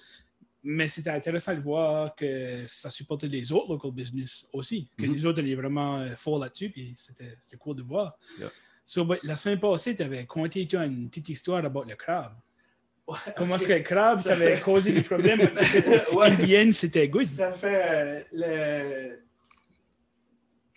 Mais 0.63 0.87
c'était 0.87 1.09
intéressant 1.09 1.55
de 1.55 1.61
voir 1.61 2.15
que 2.15 2.57
ça 2.67 2.89
supportait 2.91 3.27
les 3.27 3.51
autres 3.51 3.69
local 3.69 3.91
business 3.91 4.45
aussi. 4.53 4.87
Que 4.97 5.05
Mhm. 5.07 5.13
les 5.13 5.25
autres 5.25 5.39
étaient 5.41 5.55
vraiment 5.55 5.99
euh, 5.99 6.15
forts 6.15 6.37
là-dessus, 6.39 6.69
puis 6.69 6.93
c'était 6.97 7.35
c'était 7.41 7.57
cool 7.57 7.75
de 7.77 7.81
voir. 7.81 8.17
Yeah. 8.39 8.49
So, 8.85 9.05
but 9.05 9.19
la 9.23 9.35
semaine 9.35 9.59
passée, 9.59 9.95
tu 9.95 10.03
avais 10.03 10.25
conté 10.25 10.67
toi, 10.67 10.85
une 10.85 11.07
petite 11.09 11.29
histoire 11.29 11.63
about 11.65 11.85
le 11.85 11.95
crabe. 11.95 12.33
Ouais, 13.07 13.17
Comment 13.35 13.55
est-ce 13.55 13.67
que 13.67 13.73
le 13.73 13.79
crabe, 13.79 14.19
ça 14.19 14.33
avait 14.33 14.59
causé 14.59 14.91
des 14.91 15.01
problèmes? 15.01 15.39
Ouais. 16.13 16.27
Indienne, 16.31 16.71
c'était 16.71 17.07
good? 17.07 17.25
Ça 17.25 17.51
fait 17.53 17.83
euh, 17.85 18.23
le... 18.33 19.19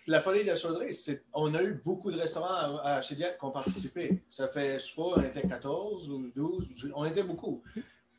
La 0.07 0.21
folie 0.21 0.41
de 0.43 0.47
la 0.47 0.55
chauderie, 0.55 0.93
c'est... 0.93 1.23
on 1.33 1.53
a 1.55 1.63
eu 1.63 1.81
beaucoup 1.83 2.11
de 2.11 2.17
restaurants 2.17 2.77
à, 2.77 2.81
à 2.97 3.01
Chediac 3.01 3.39
qui 3.39 3.45
ont 3.45 3.51
participé. 3.51 4.21
Ça 4.29 4.47
fait, 4.47 4.79
je 4.79 4.95
pas, 4.95 5.01
on 5.01 5.21
était 5.23 5.47
14 5.47 6.09
ou 6.09 6.31
12, 6.35 6.73
je- 6.77 6.87
on 6.93 7.05
était 7.05 7.23
beaucoup. 7.23 7.63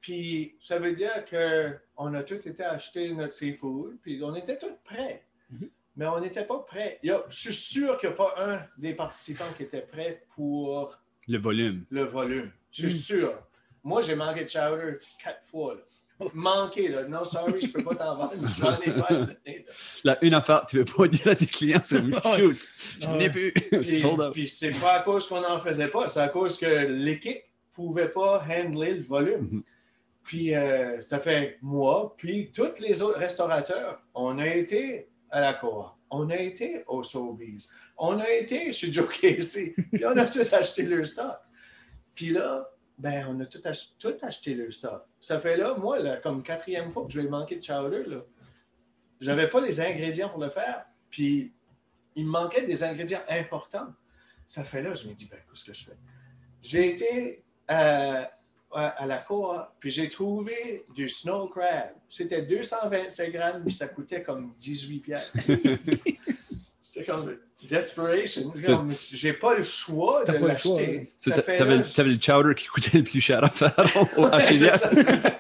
Puis 0.01 0.57
ça 0.63 0.79
veut 0.79 0.93
dire 0.93 1.25
qu'on 1.25 2.15
a 2.15 2.23
tous 2.23 2.35
été 2.47 2.63
acheter 2.65 3.13
notre 3.13 3.33
seafood, 3.35 3.97
puis 4.03 4.21
on 4.23 4.35
était 4.35 4.59
tous 4.59 4.75
prêts. 4.85 5.25
Mhm. 5.51 5.71
Mais 5.97 6.07
on 6.07 6.21
n'était 6.21 6.45
pas 6.45 6.59
prêts. 6.59 6.99
A- 7.09 7.25
je 7.29 7.37
suis 7.39 7.55
sûr 7.55 7.99
qu'il 7.99 8.09
n'y 8.11 8.15
a 8.15 8.17
pas 8.17 8.35
un 8.39 8.61
des 8.79 8.95
participants 8.95 9.51
qui 9.57 9.63
était 9.63 9.81
prêt 9.83 10.25
pour 10.35 10.99
Le 11.29 11.39
volume. 11.39 11.85
le 11.91 12.03
volume. 12.03 12.51
Je 12.73 12.89
suis 12.89 12.95
Mm. 12.99 13.21
sûr. 13.21 13.43
Moi, 13.83 14.03
j'ai 14.03 14.15
manqué 14.17 14.45
de 14.45 14.49
chowder 14.49 14.99
quatre 15.23 15.43
fois. 15.45 15.75
là. 15.77 15.81
Manqué, 16.35 16.89
là. 16.89 17.05
Non, 17.05 17.25
sorry, 17.25 17.61
je 17.61 17.69
peux 17.69 17.83
pas 17.85 17.95
t'en 17.95 18.17
vendre. 18.17 18.33
J'en 18.59 18.79
ai 18.81 18.91
pas 18.91 19.09
donné, 19.15 19.65
là. 19.67 19.73
La 20.05 20.25
une 20.25 20.35
affaire, 20.35 20.65
tu 20.67 20.79
veux 20.79 20.85
pas 20.85 21.09
dire 21.09 21.29
à 21.29 21.35
tes 21.37 21.47
clients, 21.47 21.83
c'est 21.85 21.99
shoot, 22.37 22.57
je 23.01 23.09
n'ai 23.09 23.29
plus. 23.31 23.53
Puis, 23.53 23.85
Sold 24.01 24.21
out. 24.21 24.33
puis 24.33 24.49
c'est 24.49 24.71
pas 24.81 24.95
à 24.95 25.03
cause 25.03 25.29
qu'on 25.29 25.41
n'en 25.43 25.61
faisait 25.61 25.89
pas, 25.89 26.09
c'est 26.09 26.21
à 26.21 26.29
cause 26.29 26.59
que 26.59 26.67
l'équipe 26.87 27.43
pouvait 27.73 28.09
pas 28.09 28.43
handler 28.49 28.95
le 28.95 29.03
volume. 29.03 29.49
Mhm. 29.51 29.63
Puis 30.25 30.55
euh, 30.55 31.01
ça 31.01 31.21
fait 31.21 31.59
moi, 31.63 32.15
puis 32.17 32.51
tous 32.51 32.81
les 32.81 33.01
autres 33.03 33.19
restaurateurs, 33.19 34.01
on 34.15 34.39
a 34.39 34.47
été 34.47 35.09
à 35.31 35.41
la 35.41 35.55
Coa, 35.55 35.97
on 36.11 36.31
a 36.31 36.37
été 36.37 36.83
au 36.89 37.03
Sobeys, 37.05 37.69
on 37.99 38.19
a 38.19 38.29
été 38.31 38.73
chez 38.73 38.93
Joe 38.93 39.09
Casey, 39.21 39.75
puis 39.93 40.05
on 40.05 40.17
a 40.17 40.25
tout 40.27 40.41
acheté 40.51 40.83
leur 40.83 41.05
stock. 41.07 41.39
Puis 42.15 42.31
là, 42.31 42.69
ben, 42.99 43.27
on 43.29 43.39
a 43.41 43.47
tout, 43.47 43.61
ach- 43.65 43.93
tout 43.99 44.15
acheté 44.23 44.55
leur 44.55 44.73
stock. 44.73 45.05
Ça 45.27 45.41
fait 45.41 45.57
là, 45.57 45.75
moi, 45.75 45.99
comme 46.19 46.41
quatrième 46.45 46.93
fois 46.93 47.05
que 47.05 47.11
je 47.11 47.21
vais 47.21 47.29
manquer 47.29 47.57
de 47.57 47.61
chowder, 47.61 48.05
là. 48.07 48.19
J'avais 49.21 49.51
pas 49.51 49.61
les 49.61 49.81
ingrédients 49.81 50.29
pour 50.29 50.39
le 50.39 50.51
faire, 50.51 50.87
puis 51.11 51.53
il 52.15 52.27
me 52.27 52.31
manquait 52.31 52.65
des 52.65 52.85
ingrédients 52.85 53.25
importants. 53.29 53.93
Ça 54.47 54.63
fait 54.63 54.83
là, 54.83 54.95
je 54.95 55.09
me 55.09 55.15
dis, 55.15 55.27
ben, 55.27 55.41
qu'est-ce 55.51 55.65
que 55.65 55.73
je 55.73 55.87
fais? 55.87 55.97
J'ai 56.63 56.91
été 56.91 57.45
euh, 57.73 58.23
à, 58.71 58.87
à 58.87 59.07
la 59.07 59.19
cour, 59.19 59.67
puis 59.81 59.91
j'ai 59.91 60.09
trouvé 60.09 60.87
du 60.95 61.09
snow 61.09 61.49
crab. 61.49 61.97
C'était 62.09 62.43
225 62.43 63.33
grammes, 63.33 63.65
puis 63.65 63.75
ça 63.75 63.89
coûtait 63.89 64.23
comme 64.23 64.55
18 64.61 65.01
piastres. 65.01 65.39
C'était 66.97 67.13
comme 67.13 67.37
desperation. 67.69 68.53
Comme, 68.65 68.93
J'ai 69.13 69.33
pas 69.35 69.57
le 69.57 69.63
choix 69.63 70.25
de 70.25 70.33
l'acheter. 70.33 71.11
T'avais 71.25 71.77
le- 71.79 71.83
t'avais 71.95 72.11
le 72.11 72.19
chowder 72.21 72.55
qui 72.55 72.67
coûtait 72.67 72.99
le 72.99 73.05
plus 73.05 73.21
cher 73.21 73.45
à 73.45 73.49
faire 73.51 73.75
c'est 74.49 74.57
c'est. 74.57 75.39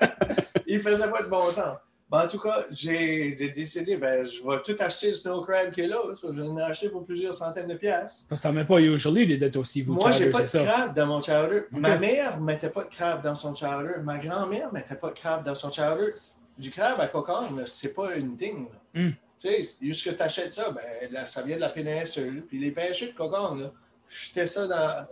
Il 0.66 0.80
faisait 0.80 1.08
pas 1.10 1.22
de 1.22 1.28
bon 1.28 1.50
sens. 1.50 1.76
Ben, 2.10 2.24
en 2.24 2.28
tout 2.28 2.38
cas, 2.38 2.66
j'ai 2.70 3.34
j'ai 3.36 3.48
décidé, 3.50 3.96
ben, 3.96 4.24
je 4.24 4.40
vais 4.48 4.62
tout 4.64 4.76
acheter 4.80 5.08
le 5.08 5.14
snow 5.14 5.40
crab 5.42 5.70
qui 5.72 5.80
est 5.80 5.86
là. 5.88 5.98
Ça, 6.20 6.28
je 6.32 6.40
l'ai 6.42 6.62
acheté 6.62 6.88
pour 6.88 7.04
plusieurs 7.04 7.34
centaines 7.34 7.66
de 7.68 7.74
piastres. 7.74 8.26
Parce 8.28 8.40
que 8.40 8.46
t'en 8.46 8.52
mets 8.52 8.64
pas 8.64 8.78
usually 8.80 9.26
des 9.26 9.36
dettes 9.38 9.56
aussi, 9.56 9.82
vous, 9.82 9.94
Moi, 9.94 10.10
j'ai 10.12 10.30
pas 10.30 10.42
de 10.42 10.46
c'est 10.46 10.64
ça. 10.64 10.70
crabe 10.72 10.94
dans 10.94 11.06
mon 11.06 11.20
chowder. 11.20 11.62
Ma 11.72 11.96
mère 11.96 12.40
mettait 12.40 12.70
pas 12.70 12.84
de 12.84 12.90
crabe 12.90 13.22
dans 13.22 13.34
son 13.34 13.54
chowder. 13.54 13.94
Ma 14.04 14.18
grand-mère 14.18 14.72
mettait 14.72 14.94
pas 14.94 15.08
de 15.10 15.14
crabe 15.18 15.44
dans 15.44 15.54
son 15.56 15.72
chowder. 15.72 16.12
Du 16.58 16.70
crabe 16.70 17.00
à 17.00 17.06
coconne, 17.08 17.56
là, 17.56 17.62
c'est 17.66 17.92
pas 17.92 18.14
une 18.16 18.36
thing. 18.36 18.66
là. 18.94 19.02
Hmm. 19.02 19.10
Tu 19.38 19.48
sais, 19.48 19.76
juste 19.80 20.04
que 20.04 20.10
tu 20.10 20.22
achètes 20.22 20.52
ça, 20.52 20.70
ben, 20.70 21.12
là, 21.12 21.26
ça 21.26 21.42
vient 21.42 21.56
de 21.56 21.60
la 21.60 21.68
péninsule. 21.68 22.44
Puis 22.46 22.58
les 22.58 22.70
pêcheurs 22.70 23.10
de 23.10 23.14
coconne, 23.14 23.62
là, 23.62 23.72
jetais 24.08 24.46
ça 24.46 24.66
dans. 24.66 25.06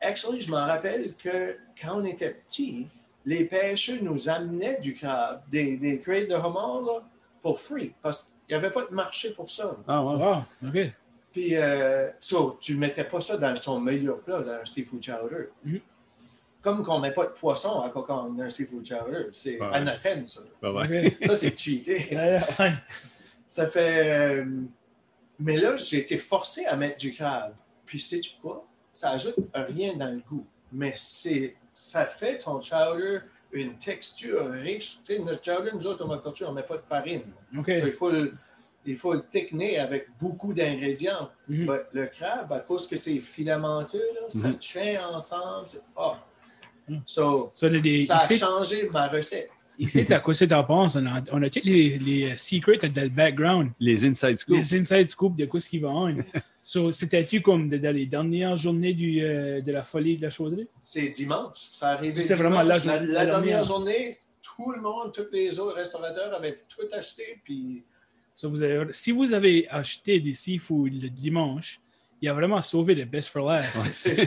Actually, 0.00 0.40
je 0.40 0.50
m'en 0.50 0.66
rappelle 0.66 1.14
que 1.16 1.56
quand 1.80 2.00
on 2.00 2.04
était 2.04 2.30
petit, 2.30 2.86
les 3.24 3.44
pêcheurs 3.44 4.02
nous 4.02 4.28
amenaient 4.28 4.80
du 4.80 4.94
crabe, 4.94 5.42
des, 5.50 5.76
des 5.76 5.98
crates 6.00 6.28
de 6.28 6.34
homard, 6.34 6.82
là, 6.82 7.02
pour 7.42 7.60
free. 7.60 7.92
Parce 8.00 8.22
qu'il 8.22 8.56
n'y 8.56 8.64
avait 8.64 8.72
pas 8.72 8.86
de 8.86 8.94
marché 8.94 9.30
pour 9.30 9.50
ça. 9.50 9.76
Ah, 9.86 10.02
ouais. 10.02 10.16
Wow, 10.16 10.36
OK. 10.66 10.92
Puis, 11.32 11.56
euh, 11.56 12.10
so, 12.20 12.58
tu 12.60 12.74
ne 12.74 12.78
mettais 12.78 13.04
pas 13.04 13.20
ça 13.20 13.36
dans 13.36 13.54
ton 13.54 13.80
meilleur 13.80 14.20
plat, 14.20 14.40
dans 14.40 14.52
un 14.52 14.64
seafood 14.64 15.02
chowder. 15.02 15.48
Mhm. 15.64 15.80
Comme 16.60 16.84
qu'on 16.84 16.96
ne 16.98 17.02
met 17.02 17.12
pas 17.12 17.24
de 17.26 17.30
poisson 17.32 17.80
à 17.80 17.88
coconne 17.90 18.36
dans 18.36 18.42
un 18.42 18.50
seafood 18.50 18.84
chowder. 18.84 19.26
C'est 19.32 19.60
Ouais. 19.60 19.68
anathème, 19.72 20.26
ça. 20.26 20.40
Ouais. 20.62 21.16
Ça, 21.24 21.36
c'est 21.36 21.56
cheaté. 21.58 22.08
Ouais. 22.16 22.72
Ça 23.48 23.66
fait. 23.66 24.02
euh, 24.04 24.44
mais 25.38 25.56
là, 25.56 25.76
j'ai 25.76 25.98
été 25.98 26.18
forcé 26.18 26.64
à 26.66 26.76
mettre 26.76 26.98
du 26.98 27.12
crabe. 27.12 27.54
Puis, 27.86 28.00
sais-tu 28.00 28.32
quoi? 28.42 28.66
Ça 28.92 29.10
ajoute 29.10 29.36
rien 29.54 29.94
dans 29.94 30.10
le 30.12 30.20
goût. 30.28 30.44
Mais 30.72 30.92
c'est, 30.96 31.56
ça 31.72 32.04
fait 32.06 32.38
ton 32.38 32.60
chowder 32.60 33.20
une 33.52 33.78
texture 33.78 34.50
riche. 34.50 34.98
Tu 35.04 35.14
sais, 35.14 35.18
notre 35.20 35.42
chowder, 35.44 35.70
nous 35.72 35.86
autres, 35.86 36.04
on 36.04 36.10
on 36.10 36.50
ne 36.50 36.54
met 36.56 36.62
pas 36.64 36.76
de 36.76 36.82
farine. 36.88 37.22
So, 37.54 37.62
il, 37.68 37.92
faut 37.92 38.10
le, 38.10 38.34
il 38.84 38.96
faut 38.98 39.14
le 39.14 39.24
thickener 39.32 39.78
avec 39.78 40.08
beaucoup 40.20 40.52
d'ingrédients. 40.52 41.30
Mhm. 41.48 41.66
Ben, 41.66 41.80
le 41.92 42.06
crabe, 42.08 42.52
à 42.52 42.60
cause 42.60 42.86
que 42.86 42.96
c'est 42.96 43.18
filamenteux, 43.20 44.02
là, 44.16 44.22
ça 44.28 44.48
Mhm. 44.48 44.58
tient 44.58 45.08
ensemble. 45.08 45.68
c'est- 45.68 45.80
Ah. 45.96 46.16
Mhm. 46.88 47.02
So, 47.06 47.52
Ça, 47.54 47.66
a 47.66 47.70
des, 47.70 48.04
ça 48.04 48.16
a 48.18 48.24
ici, 48.24 48.38
changé 48.38 48.88
ma 48.92 49.08
recette. 49.08 49.50
ici, 49.78 50.00
à 50.12 50.20
quoi 50.20 50.34
c'est 50.34 50.48
t'en 50.48 50.64
penses? 50.64 50.96
On 50.96 51.06
a, 51.06 51.22
on 51.32 51.42
a 51.42 51.50
tous 51.50 51.60
les, 51.64 51.98
les 51.98 52.36
secrets 52.36 52.78
dans 52.78 53.02
le 53.02 53.08
background. 53.08 53.70
Les 53.80 54.04
inside 54.06 54.36
scoops. 54.38 54.58
Les 54.58 54.80
inside 54.80 55.08
scoops 55.08 55.36
de 55.36 55.46
quoi 55.46 55.60
ce 55.60 55.68
qui 55.68 55.78
va 55.78 55.88
on. 55.88 56.16
so, 56.62 56.90
C'était-tu 56.92 57.40
comme 57.42 57.68
de- 57.68 57.76
dans 57.78 57.94
les 57.94 58.06
dernières 58.06 58.56
journées 58.56 58.94
du, 58.94 59.20
euh, 59.22 59.60
de 59.60 59.72
la 59.72 59.84
folie 59.84 60.16
de 60.16 60.22
la 60.22 60.30
chauderie? 60.30 60.66
C'est 60.80 61.08
dimanche. 61.10 61.68
Ça 61.72 61.90
arrivait 61.90 62.22
C'était 62.22 62.34
vraiment 62.34 62.62
la 62.62 62.64
la, 62.64 62.78
journée- 62.78 62.92
la 62.92 63.00
la 63.00 63.24
dernière 63.26 63.42
dernière. 63.42 63.64
journée. 63.64 64.18
Tout 64.42 64.72
le 64.72 64.80
monde, 64.80 65.12
tous 65.12 65.26
les 65.32 65.58
autres 65.60 65.76
restaurateurs 65.76 66.34
avaient 66.34 66.58
tout 66.68 66.86
acheté. 66.92 67.38
Puis 67.44 67.84
So, 68.34 68.48
vous 68.48 68.62
avez- 68.62 68.92
si 68.92 69.10
vous 69.12 69.32
avez 69.32 69.68
acheté 69.68 70.20
des 70.20 70.32
seafood 70.34 70.92
le 71.02 71.08
dimanche, 71.10 71.80
il 72.20 72.28
a 72.28 72.32
vraiment 72.32 72.60
sauvé 72.62 72.94
le 72.94 73.04
best 73.04 73.28
for 73.28 73.46
last. 73.46 73.76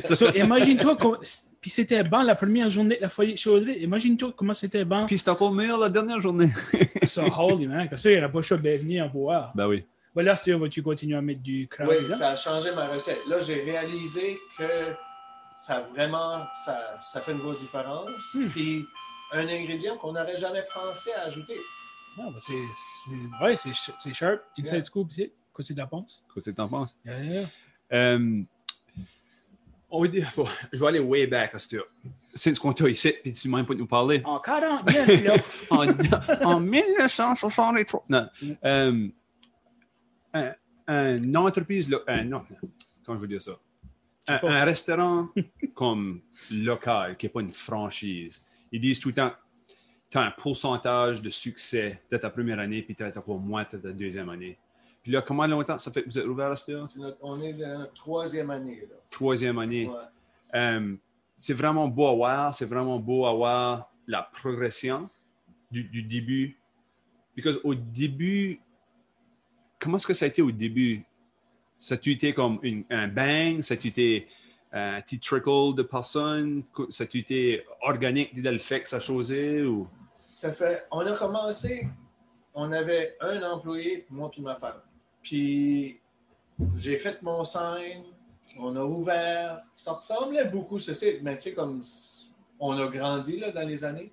So, 0.15 0.31
imagine-toi, 0.33 0.95
comment- 0.97 1.19
puis 1.59 1.69
c'était 1.69 2.03
bon 2.03 2.23
la 2.23 2.33
première 2.33 2.69
journée 2.69 2.95
de 2.95 3.01
la 3.01 3.09
folie 3.09 3.33
de 3.33 3.37
chauderie. 3.37 3.77
Imagine-toi 3.79 4.33
comment 4.35 4.53
c'était 4.53 4.83
bon. 4.83 5.05
Puis 5.05 5.19
c'est 5.19 5.29
encore 5.29 5.51
meilleur 5.51 5.77
la 5.77 5.89
dernière 5.89 6.19
journée. 6.19 6.51
Ça, 7.03 7.23
holy 7.37 7.67
man. 7.67 7.87
Comme 7.87 7.97
ça, 7.99 8.09
il 8.09 8.17
n'y 8.17 8.19
aura 8.23 8.31
pas 8.31 8.39
de 8.39 8.69
venir 8.77 9.05
en 9.05 9.09
boire. 9.09 9.51
Ben 9.53 9.67
oui. 9.67 9.85
Ben 10.15 10.23
là, 10.23 10.35
c'est 10.35 10.51
vas-tu 10.53 10.81
continuer 10.81 11.15
à 11.15 11.21
mettre 11.21 11.41
du 11.41 11.67
crabe 11.69 11.87
oui, 11.89 12.15
ça 12.17 12.31
a 12.31 12.35
changé 12.35 12.71
ma 12.73 12.87
recette. 12.87 13.21
Là, 13.27 13.39
j'ai 13.41 13.61
réalisé 13.61 14.37
que 14.57 14.93
ça 15.57 15.81
vraiment, 15.93 16.45
ça, 16.65 16.97
ça 16.99 17.21
fait 17.21 17.31
une 17.31 17.39
grosse 17.39 17.59
différence. 17.61 18.09
Hmm. 18.33 18.47
Puis 18.49 18.83
un 19.31 19.47
ingrédient 19.47 19.95
qu'on 19.97 20.13
n'aurait 20.13 20.37
jamais 20.37 20.65
pensé 20.73 21.11
à 21.13 21.25
ajouter. 21.25 21.57
Ben 22.17 22.25
c'est, 22.39 22.53
c'est, 23.05 23.45
ouais, 23.45 23.55
c'est, 23.55 23.71
c'est 23.97 24.13
sharp. 24.13 24.41
Inside 24.59 24.73
Yeah. 24.73 24.83
scoop, 24.83 25.11
c'est. 25.11 25.31
Qu'est-ce 25.55 25.69
que 25.69 25.73
tu 25.77 25.81
en 25.81 25.87
penses? 25.87 26.23
Qu'est-ce 26.33 26.49
que 26.49 26.55
t'en 26.55 26.67
penses? 26.67 26.97
Yeah, 27.05 27.23
yeah. 27.23 27.43
Euh, 27.91 28.41
on 29.89 30.01
va 30.01 30.07
dire, 30.07 30.31
bon, 30.35 30.47
je 30.71 30.79
vais 30.79 30.87
aller 30.87 30.99
way 30.99 31.27
back. 31.27 31.53
C'est 32.33 32.53
ce 32.53 32.59
qu'on 32.59 32.71
t'a 32.71 32.87
ici, 32.89 33.13
puis 33.21 33.31
tu 33.33 33.49
m'as 33.49 33.63
pas 33.63 33.73
de 33.73 33.79
nous 33.79 33.87
parler. 33.87 34.21
En 34.23 34.39
49, 34.39 35.23
là. 35.23 35.35
en, 35.71 36.49
en 36.55 36.59
1963. 36.61 38.05
Non. 38.09 38.27
Euh, 38.63 39.07
un, 40.33 41.17
une 41.17 41.35
entreprise, 41.37 41.89
lo- 41.89 42.01
un, 42.07 42.23
non, 42.23 42.43
comment 43.05 43.17
je 43.17 43.21
veux 43.21 43.27
dire 43.27 43.41
ça? 43.41 43.51
Un, 44.27 44.39
un 44.43 44.63
restaurant 44.65 45.27
comme 45.73 46.21
local, 46.51 47.17
qui 47.17 47.25
n'est 47.25 47.29
pas 47.31 47.41
une 47.41 47.53
franchise, 47.53 48.41
ils 48.71 48.79
disent 48.79 48.99
tout 48.99 49.09
le 49.09 49.15
temps, 49.15 49.33
tu 50.09 50.17
as 50.17 50.21
un 50.21 50.31
pourcentage 50.31 51.21
de 51.21 51.29
succès 51.29 52.01
de 52.09 52.17
ta 52.17 52.29
première 52.29 52.59
année, 52.59 52.81
puis 52.81 52.95
tu 52.95 53.03
as 53.03 53.07
encore 53.17 53.39
moins 53.39 53.63
de 53.69 53.77
ta 53.77 53.91
deuxième 53.91 54.29
année. 54.29 54.57
Puis 55.03 55.11
là, 55.11 55.21
comment 55.21 55.47
longtemps? 55.47 55.77
Ça 55.77 55.91
fait 55.91 56.03
que 56.03 56.09
vous 56.09 56.19
êtes 56.19 56.25
ouvert 56.25 56.51
à 56.51 56.55
notre- 56.99 57.17
on 57.21 57.41
est 57.41 57.53
dans 57.53 57.79
la 57.79 57.85
troisième 57.87 58.49
année. 58.51 58.81
Là. 58.81 58.95
Troisième 59.09 59.57
année. 59.57 59.87
Ouais. 59.87 59.95
Euh, 60.59 60.95
c'est 61.37 61.53
vraiment 61.53 61.87
beau 61.87 62.07
à 62.07 62.13
voir, 62.13 62.53
c'est 62.53 62.65
vraiment 62.65 62.99
beau 62.99 63.25
à 63.25 63.33
voir 63.33 63.91
la 64.05 64.21
progression 64.21 65.09
du, 65.71 65.83
du 65.83 66.03
début. 66.03 66.57
Parce 67.43 67.57
au 67.63 67.73
début, 67.73 68.59
comment 69.79 69.97
est-ce 69.97 70.05
que 70.05 70.13
ça 70.13 70.25
a 70.25 70.27
été 70.27 70.41
au 70.43 70.51
début? 70.51 71.03
Ça 71.77 71.95
a 71.95 72.09
été 72.09 72.33
comme 72.33 72.59
une- 72.61 72.83
un 72.91 73.07
bang? 73.07 73.61
Ça 73.61 73.73
a 73.73 73.77
été 73.77 74.27
un 74.71 75.01
petit 75.01 75.19
trickle 75.19 75.73
de 75.75 75.81
personnes? 75.81 76.63
Ça 76.89 77.05
a 77.05 77.17
été 77.17 77.65
organique 77.81 78.39
dès 78.39 78.51
le 78.51 78.59
fait 78.59 78.81
que 78.81 78.87
ça 78.89 78.99
chosait? 78.99 79.63
Ou... 79.63 79.87
Ça 80.31 80.53
fait, 80.53 80.85
on 80.91 80.99
a 80.99 81.17
commencé, 81.17 81.87
on 82.53 82.71
avait 82.71 83.15
un 83.19 83.41
employé, 83.43 84.05
moi 84.11 84.29
puis 84.29 84.41
ma 84.41 84.55
femme. 84.55 84.79
Puis 85.21 85.99
j'ai 86.75 86.97
fait 86.97 87.21
mon 87.21 87.43
sign, 87.43 88.03
on 88.59 88.75
a 88.75 88.83
ouvert. 88.83 89.61
Ça 89.75 89.93
ressemblait 89.93 90.45
beaucoup, 90.45 90.79
ceci, 90.79 91.19
mais 91.21 91.37
tu 91.37 91.49
sais, 91.49 91.53
comme 91.53 91.81
on 92.59 92.77
a 92.77 92.87
grandi 92.87 93.37
là, 93.37 93.51
dans 93.51 93.67
les 93.67 93.83
années. 93.83 94.11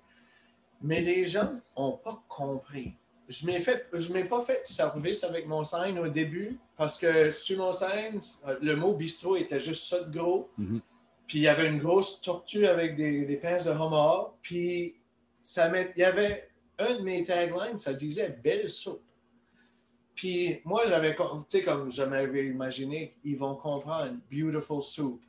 Mais 0.81 1.01
les 1.01 1.25
gens 1.25 1.51
n'ont 1.77 1.97
pas 1.97 2.23
compris. 2.27 2.95
je 3.27 3.45
je 3.93 4.13
m'ai 4.13 4.23
pas 4.23 4.41
fait 4.41 4.65
service 4.65 5.23
avec 5.23 5.45
mon 5.45 5.63
sign 5.63 5.99
au 5.99 6.07
début 6.07 6.57
parce 6.77 6.97
que 6.97 7.31
sur 7.31 7.57
mon 7.57 7.71
sign, 7.73 8.19
le 8.61 8.75
mot 8.75 8.93
bistrot 8.95 9.35
était 9.35 9.59
juste 9.59 9.85
ça 9.85 10.01
de 10.01 10.17
gros. 10.17 10.49
Mhm. 10.57 10.81
Puis 11.27 11.39
il 11.39 11.41
y 11.43 11.47
avait 11.47 11.67
une 11.67 11.79
grosse 11.79 12.21
tortue 12.21 12.65
avec 12.65 12.95
des, 12.95 13.25
des 13.25 13.37
pinces 13.37 13.65
de 13.65 13.71
homard. 13.71 14.33
Puis 14.41 14.95
ça 15.43 15.69
met, 15.69 15.93
il 15.95 16.01
y 16.01 16.05
avait 16.05 16.49
un 16.79 16.95
de 16.95 17.01
mes 17.01 17.23
taglines, 17.23 17.77
ça 17.77 17.93
disait 17.93 18.39
belle 18.41 18.69
soupe. 18.69 19.03
Puis 20.19 20.59
moi, 20.65 20.83
j'avais, 20.85 21.15
tu 21.15 21.23
sais, 21.47 21.63
comme 21.63 21.89
je 21.89 22.03
m'avais 22.03 22.47
imaginé, 22.47 23.15
ils 23.23 23.37
vont 23.37 23.55
comprendre 23.55 24.15
beautiful 24.29 24.83
soup. 24.83 25.21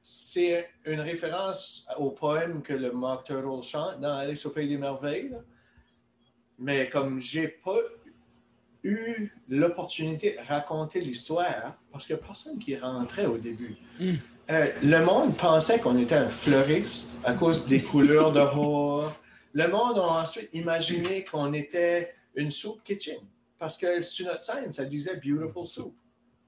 C'est 0.00 0.68
une 0.84 0.98
référence 0.98 1.86
au 1.96 2.10
poème 2.10 2.60
que 2.60 2.72
le 2.72 2.90
Mock 2.90 3.22
Turtle 3.22 3.62
chante 3.62 4.00
dans 4.00 4.16
Alice 4.16 4.44
au 4.44 4.50
Pays 4.50 4.66
des 4.68 4.78
Merveilles. 4.78 5.28
là. 5.28 5.38
Mais 6.58 6.90
comme 6.90 7.20
j'ai 7.20 7.46
pas 7.46 7.78
eu 8.82 9.32
l'opportunité 9.48 10.32
de 10.32 10.44
raconter 10.44 11.00
l'histoire, 11.00 11.76
parce 11.92 12.04
qu'il 12.04 12.16
n'y 12.16 12.22
a 12.22 12.24
personne 12.26 12.58
qui 12.58 12.76
rentrait 12.76 13.26
au 13.26 13.38
début. 13.38 13.76
Mm. 14.00 14.14
Euh, 14.50 14.68
le 14.82 15.04
monde 15.04 15.36
pensait 15.36 15.78
qu'on 15.78 15.96
était 15.98 16.16
un 16.16 16.30
fleuriste 16.30 17.16
à 17.22 17.34
cause 17.34 17.64
des 17.68 17.80
couleurs 17.80 18.32
de 18.32 18.40
haut. 18.40 19.04
Le 19.52 19.68
monde 19.68 19.98
a 19.98 20.22
ensuite 20.22 20.48
imaginé 20.52 21.24
qu'on 21.24 21.52
était 21.52 22.12
une 22.34 22.50
soupe 22.50 22.82
kitchen. 22.82 23.20
Parce 23.62 23.76
que 23.76 24.02
sur 24.02 24.26
notre 24.26 24.42
scène, 24.42 24.72
ça 24.72 24.84
disait 24.84 25.20
Beautiful 25.24 25.64
Soup. 25.64 25.94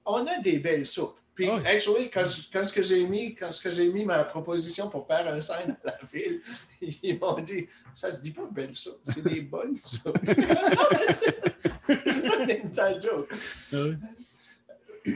On 0.04 0.26
a 0.26 0.38
des 0.40 0.58
belles 0.58 0.84
soupes. 0.84 1.16
Puis, 1.32 1.48
actually, 1.48 2.10
quand, 2.10 2.24
quand 2.52 2.64
ce 2.64 2.72
que 2.72 2.82
j'ai 2.82 3.06
mis, 3.06 3.36
quand 3.36 3.52
ce 3.52 3.62
que 3.62 3.70
j'ai 3.70 3.88
mis 3.88 4.04
ma 4.04 4.24
proposition 4.24 4.90
pour 4.90 5.06
faire 5.06 5.32
un 5.32 5.40
scène 5.40 5.76
à 5.84 5.90
la 5.90 5.98
ville, 6.12 6.40
ils 7.04 7.16
m'ont 7.16 7.40
dit 7.40 7.68
ça 7.92 8.10
se 8.10 8.20
dit 8.20 8.32
pas 8.32 8.48
belle 8.50 8.74
soupe, 8.74 8.98
c'est 9.04 9.22
des 9.22 9.42
bonnes 9.42 9.76
soupes. 9.84 10.18
c'est 11.78 12.26
un 12.26 12.64
inside 12.64 13.00
joke. 13.00 13.32
Oui. 13.72 13.94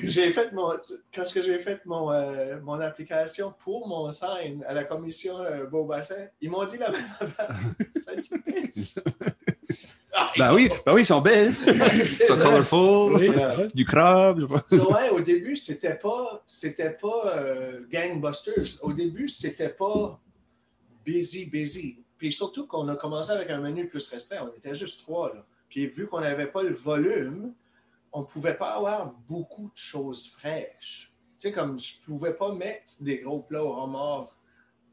J'ai 0.05 0.31
fait 0.31 0.53
mon, 0.53 0.79
quand 1.13 1.25
ce 1.25 1.35
que 1.35 1.41
j'ai 1.41 1.59
fait 1.59 1.85
mon, 1.85 2.13
euh, 2.13 2.61
mon 2.61 2.79
application 2.79 3.55
pour 3.65 3.89
mon 3.89 4.13
sign 4.13 4.63
à 4.69 4.73
la 4.73 4.85
commission 4.85 5.41
euh, 5.41 5.65
Beaubassin, 5.67 6.29
ils 6.41 6.49
m'ont 6.51 6.65
dit 6.67 6.79
la 6.79 6.91
même 6.91 7.11
affaire. 7.19 7.57
Ça 8.05 8.15
dit 8.15 8.31
belle 8.47 8.71
Ben 10.37 10.55
oui, 10.55 10.71
ben 10.87 10.95
oui, 10.95 11.03
ils 11.03 11.07
sont 11.07 11.21
belles. 11.21 11.53
Ils 11.67 12.27
sont 12.27 12.37
colorful. 12.39 13.15
Oui, 13.17 13.29
ouais. 13.29 13.69
Du 13.75 13.85
crabe. 13.85 14.47
So, 14.69 14.93
ouais, 14.93 15.11
au 15.11 15.21
début, 15.21 15.55
c'était 15.57 15.95
pas, 15.95 16.43
c'était 16.47 16.91
pas 16.91 17.35
euh, 17.37 17.81
gangbusters. 17.91 18.79
Au 18.83 18.93
début, 18.93 19.29
c'était 19.29 19.69
pas 19.69 20.19
busy, 21.05 21.47
busy. 21.47 22.03
Puis 22.17 22.33
surtout 22.33 22.67
qu'on 22.67 22.89
a 22.89 22.97
commencé 22.97 23.31
avec 23.31 23.51
un 23.51 23.61
menu 23.61 23.87
plus 23.89 24.09
restreint. 24.09 24.49
On 24.53 24.57
était 24.57 24.75
juste 24.75 25.01
trois. 25.01 25.33
Là. 25.35 25.45
Puis 25.69 25.87
vu 25.87 26.07
qu'on 26.07 26.21
n'avait 26.21 26.47
pas 26.49 26.63
le 26.63 26.75
volume, 26.75 27.53
on 28.13 28.21
ne 28.21 28.27
pouvait 28.27 28.55
pas 28.57 28.71
avoir 28.71 29.13
beaucoup 29.29 29.65
de 29.73 29.77
choses 29.77 30.27
fraîches. 30.29 31.13
Tu 31.39 31.49
sais, 31.49 31.53
comme 31.53 31.79
je 31.79 31.95
ne 32.01 32.05
pouvais 32.07 32.35
pas 32.35 32.53
mettre 32.53 32.95
des 33.01 33.19
gros 33.19 33.41
plats 33.43 33.63
au 33.63 33.75
homard. 33.83 34.37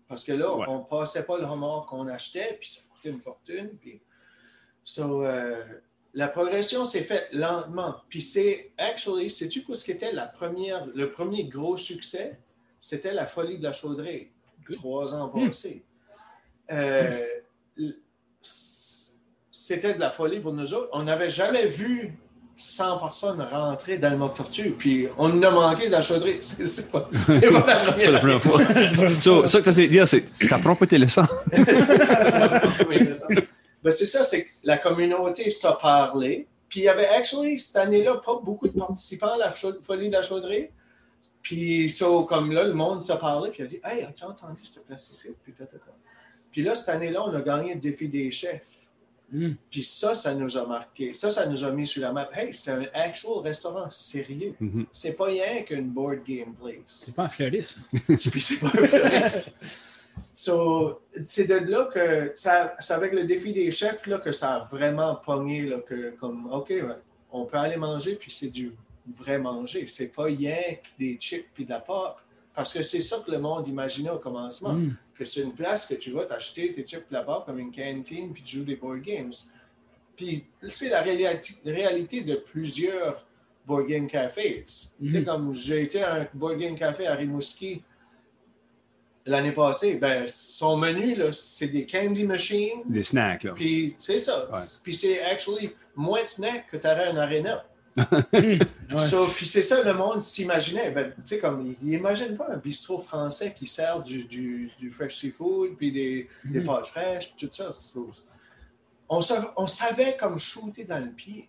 Parce 0.07 0.23
que 0.23 0.33
là, 0.33 0.53
Ouais. 0.55 0.65
on 0.67 0.79
ne 0.79 0.83
passait 0.83 1.23
pas 1.25 1.37
le 1.37 1.45
homard 1.45 1.87
qu'on 1.87 2.07
achetait, 2.07 2.57
puis 2.59 2.69
ça 2.69 2.81
coûtait 2.91 3.09
une 3.09 3.21
fortune. 3.21 3.69
Puis... 3.79 4.01
So, 4.85 5.25
euh, 5.25 5.63
la 6.13 6.27
progression 6.27 6.85
s'est 6.85 7.03
faite 7.03 7.27
lentement. 7.33 7.95
Puis 8.07 8.21
c'est, 8.21 8.71
actually, 8.77 9.31
sais-tu 9.31 9.63
quoi 9.63 9.75
ce 9.75 9.83
qu'était 9.83 10.13
la 10.13 10.27
première, 10.27 10.85
le 10.93 11.11
premier 11.11 11.45
gros 11.45 11.75
succès? 11.75 12.37
C'était 12.79 13.13
la 13.13 13.25
folie 13.25 13.57
de 13.57 13.63
la 13.63 13.73
chaudrée, 13.73 14.31
trois 14.73 15.15
ans 15.15 15.29
passés. 15.29 15.83
Euh, 16.71 17.25
c'était 19.51 19.95
de 19.95 19.99
la 19.99 20.11
folie 20.11 20.39
pour 20.39 20.53
nous 20.53 20.75
autres. 20.75 20.89
On 20.93 21.03
n'avait 21.03 21.31
jamais 21.31 21.65
vu 21.65 22.15
100 22.55 22.99
personnes 22.99 23.41
rentrer 23.41 23.97
dans 23.97 24.11
le 24.11 24.17
mock 24.17 24.35
tortue, 24.35 24.75
puis 24.77 25.07
on 25.17 25.41
a 25.41 25.49
manqué 25.49 25.87
de 25.87 25.93
la 25.93 26.03
chaudrée. 26.03 26.39
C'est 26.41 26.91
pas, 26.91 27.01
pas 27.01 27.09
la 27.27 27.91
première 27.91 28.19
première 28.19 28.41
fois. 28.41 28.61
So, 29.19 29.47
ça 29.47 29.61
que 29.61 29.71
tu 29.71 29.81
de 29.81 29.87
dire, 29.87 30.07
c'est 30.07 30.25
t'apprends 30.47 30.75
pas 30.75 30.85
tes 30.85 30.99
leçons. 30.99 31.25
C'est 33.91 34.05
ça. 34.05 34.23
C'est 34.23 34.45
que 34.45 34.49
la 34.63 34.77
communauté 34.77 35.49
s'est 35.49 35.67
parlé. 35.81 36.47
Puis 36.69 36.81
il 36.81 36.83
y 36.83 36.89
avait, 36.89 37.07
actually, 37.07 37.59
cette 37.59 37.75
année-là, 37.77 38.15
pas 38.15 38.39
beaucoup 38.43 38.67
de 38.67 38.77
participants 38.77 39.33
à 39.33 39.37
la 39.37 39.51
folie 39.51 40.07
de 40.07 40.13
la 40.13 40.21
chaudrée. 40.21 40.71
Puis, 41.41 41.91
so, 41.91 42.23
comme 42.23 42.51
là, 42.51 42.63
le 42.63 42.73
monde 42.73 43.03
s'est 43.03 43.17
parlé, 43.19 43.51
puis 43.51 43.61
il 43.61 43.65
a 43.65 43.69
dit 43.69 43.79
Hey, 43.83 44.03
as-tu 44.03 44.23
entendu 44.23 44.61
cette 44.63 44.83
place 44.83 45.09
ici? 45.11 45.29
Puis. 45.43 45.53
Puis 46.51 46.63
là, 46.63 46.73
cette 46.73 46.89
année-là, 46.89 47.23
on 47.23 47.35
a 47.35 47.41
gagné 47.41 47.75
le 47.75 47.79
défi 47.79 48.07
des 48.07 48.31
chefs. 48.31 48.85
Mm. 49.31 49.51
Puis 49.69 49.83
ça, 49.83 50.15
ça 50.15 50.33
nous 50.33 50.57
a 50.57 50.65
marqué. 50.65 51.13
Ça, 51.13 51.29
ça 51.29 51.45
nous 51.45 51.63
a 51.63 51.71
mis 51.71 51.85
sur 51.85 52.01
la 52.01 52.11
map. 52.11 52.29
Hey, 52.33 52.53
c'est 52.53 52.71
un 52.71 52.85
actual 52.93 53.39
restaurant 53.43 53.89
sérieux. 53.89 54.55
Mhm. 54.59 54.85
C'est 54.91 55.13
pas 55.13 55.25
rien 55.25 55.63
qu'une 55.63 55.89
board 55.89 56.23
game 56.27 56.53
place. 56.53 56.75
C'est 56.85 57.15
pas 57.15 57.23
un 57.23 57.29
fleuriste. 57.29 57.77
Puis 58.07 58.41
c'est 58.41 58.57
pas 58.57 58.67
un 58.67 58.87
fleuriste. 58.87 59.57
So, 60.33 61.01
c'est 61.23 61.45
de 61.47 61.55
là 61.55 61.85
que, 61.93 62.31
c'est 62.35 62.93
avec 62.93 63.13
le 63.13 63.23
défi 63.23 63.53
des 63.53 63.71
chefs 63.71 64.05
là, 64.05 64.17
que 64.17 64.31
ça 64.31 64.55
a 64.55 64.59
vraiment 64.59 65.15
pogné, 65.15 65.63
là, 65.63 65.77
que 65.79 66.11
comme, 66.19 66.51
OK, 66.51 66.69
ouais, 66.69 66.83
on 67.31 67.45
peut 67.45 67.57
aller 67.57 67.77
manger, 67.77 68.15
puis 68.15 68.31
c'est 68.31 68.49
du 68.49 68.73
vrai 69.07 69.37
manger. 69.37 69.87
C'est 69.87 70.07
pas 70.07 70.23
rien 70.23 70.55
que 70.55 70.87
des 70.99 71.17
chips 71.19 71.47
puis 71.53 71.65
de 71.65 71.69
la 71.69 71.79
pop. 71.79 72.17
Parce 72.53 72.73
que 72.73 72.81
c'est 72.81 73.01
ça 73.01 73.17
que 73.25 73.31
le 73.31 73.39
monde 73.39 73.67
imaginait 73.67 74.09
au 74.09 74.19
commencement. 74.19 74.73
Mm. 74.73 74.95
Que 75.17 75.25
c'est 75.25 75.41
une 75.41 75.53
place 75.53 75.85
que 75.85 75.93
tu 75.93 76.11
vas 76.11 76.25
t'acheter 76.25 76.73
tes 76.73 76.83
chips 76.85 77.05
pop 77.25 77.45
comme 77.45 77.59
une 77.59 77.71
cantine, 77.71 78.33
puis 78.33 78.43
tu 78.43 78.57
joues 78.57 78.63
des 78.65 78.75
board 78.75 79.01
games. 79.01 79.31
Puis 80.15 80.45
c'est 80.69 80.89
la 80.89 81.01
réalité, 81.01 81.55
réalité 81.65 82.21
de 82.21 82.35
plusieurs 82.35 83.25
board 83.65 83.87
game 83.87 84.07
cafés. 84.07 84.63
Tu 84.65 85.09
sais, 85.09 85.19
Mhm. 85.19 85.25
comme 85.25 85.53
j'ai 85.53 85.83
été 85.83 86.03
à 86.03 86.15
un 86.15 86.27
board 86.33 86.57
game 86.57 86.75
café 86.75 87.07
à 87.07 87.15
Rimouski 87.15 87.81
l'année 89.25 89.51
passée, 89.51 89.95
ben, 89.95 90.25
son 90.27 90.77
menu, 90.77 91.17
c'est 91.33 91.67
des 91.67 91.85
candy 91.85 92.25
machines, 92.25 92.81
Des 92.85 93.03
snacks, 93.03 93.43
là. 93.43 93.53
puis 93.53 93.95
c'est 93.97 94.19
ça. 94.19 94.49
Ouais. 94.51 94.59
Puis 94.83 94.93
c'est 94.95 95.21
actually 95.21 95.71
moins 95.95 96.23
de 96.23 96.27
snacks 96.29 96.67
que 96.71 96.77
tu 96.77 96.85
aurais 96.87 97.07
un 97.07 97.17
arena. 97.17 97.65
Ouais. 98.91 98.99
So, 99.09 99.27
puis 99.27 99.45
c'est 99.47 99.61
ça, 99.63 99.81
le 99.81 99.93
monde 99.93 100.21
s'imaginait. 100.21 100.91
Ben, 100.91 101.11
tu 101.15 101.21
sais, 101.25 101.39
comme, 101.39 101.75
il 101.81 101.89
n'imagine 101.89 102.35
pas 102.37 102.51
un 102.51 102.57
bistrot 102.57 102.99
français 102.99 103.53
qui 103.57 103.65
sert 103.67 104.03
du, 104.03 104.25
du, 104.25 104.69
du 104.79 104.91
fresh 104.91 105.15
seafood, 105.17 105.75
puis 105.75 105.91
des, 105.91 106.27
des 106.43 106.59
Mhm. 106.59 106.65
pâtes 106.67 106.85
fraîches, 106.87 107.33
puis 107.35 107.47
tout 107.47 107.53
ça. 107.53 107.73
So, 107.73 108.11
on, 109.09 109.21
on 109.57 109.65
savait 109.67 110.15
comme 110.19 110.37
shooter 110.37 110.83
dans 110.85 110.99
le 110.99 111.09
pied. 111.11 111.47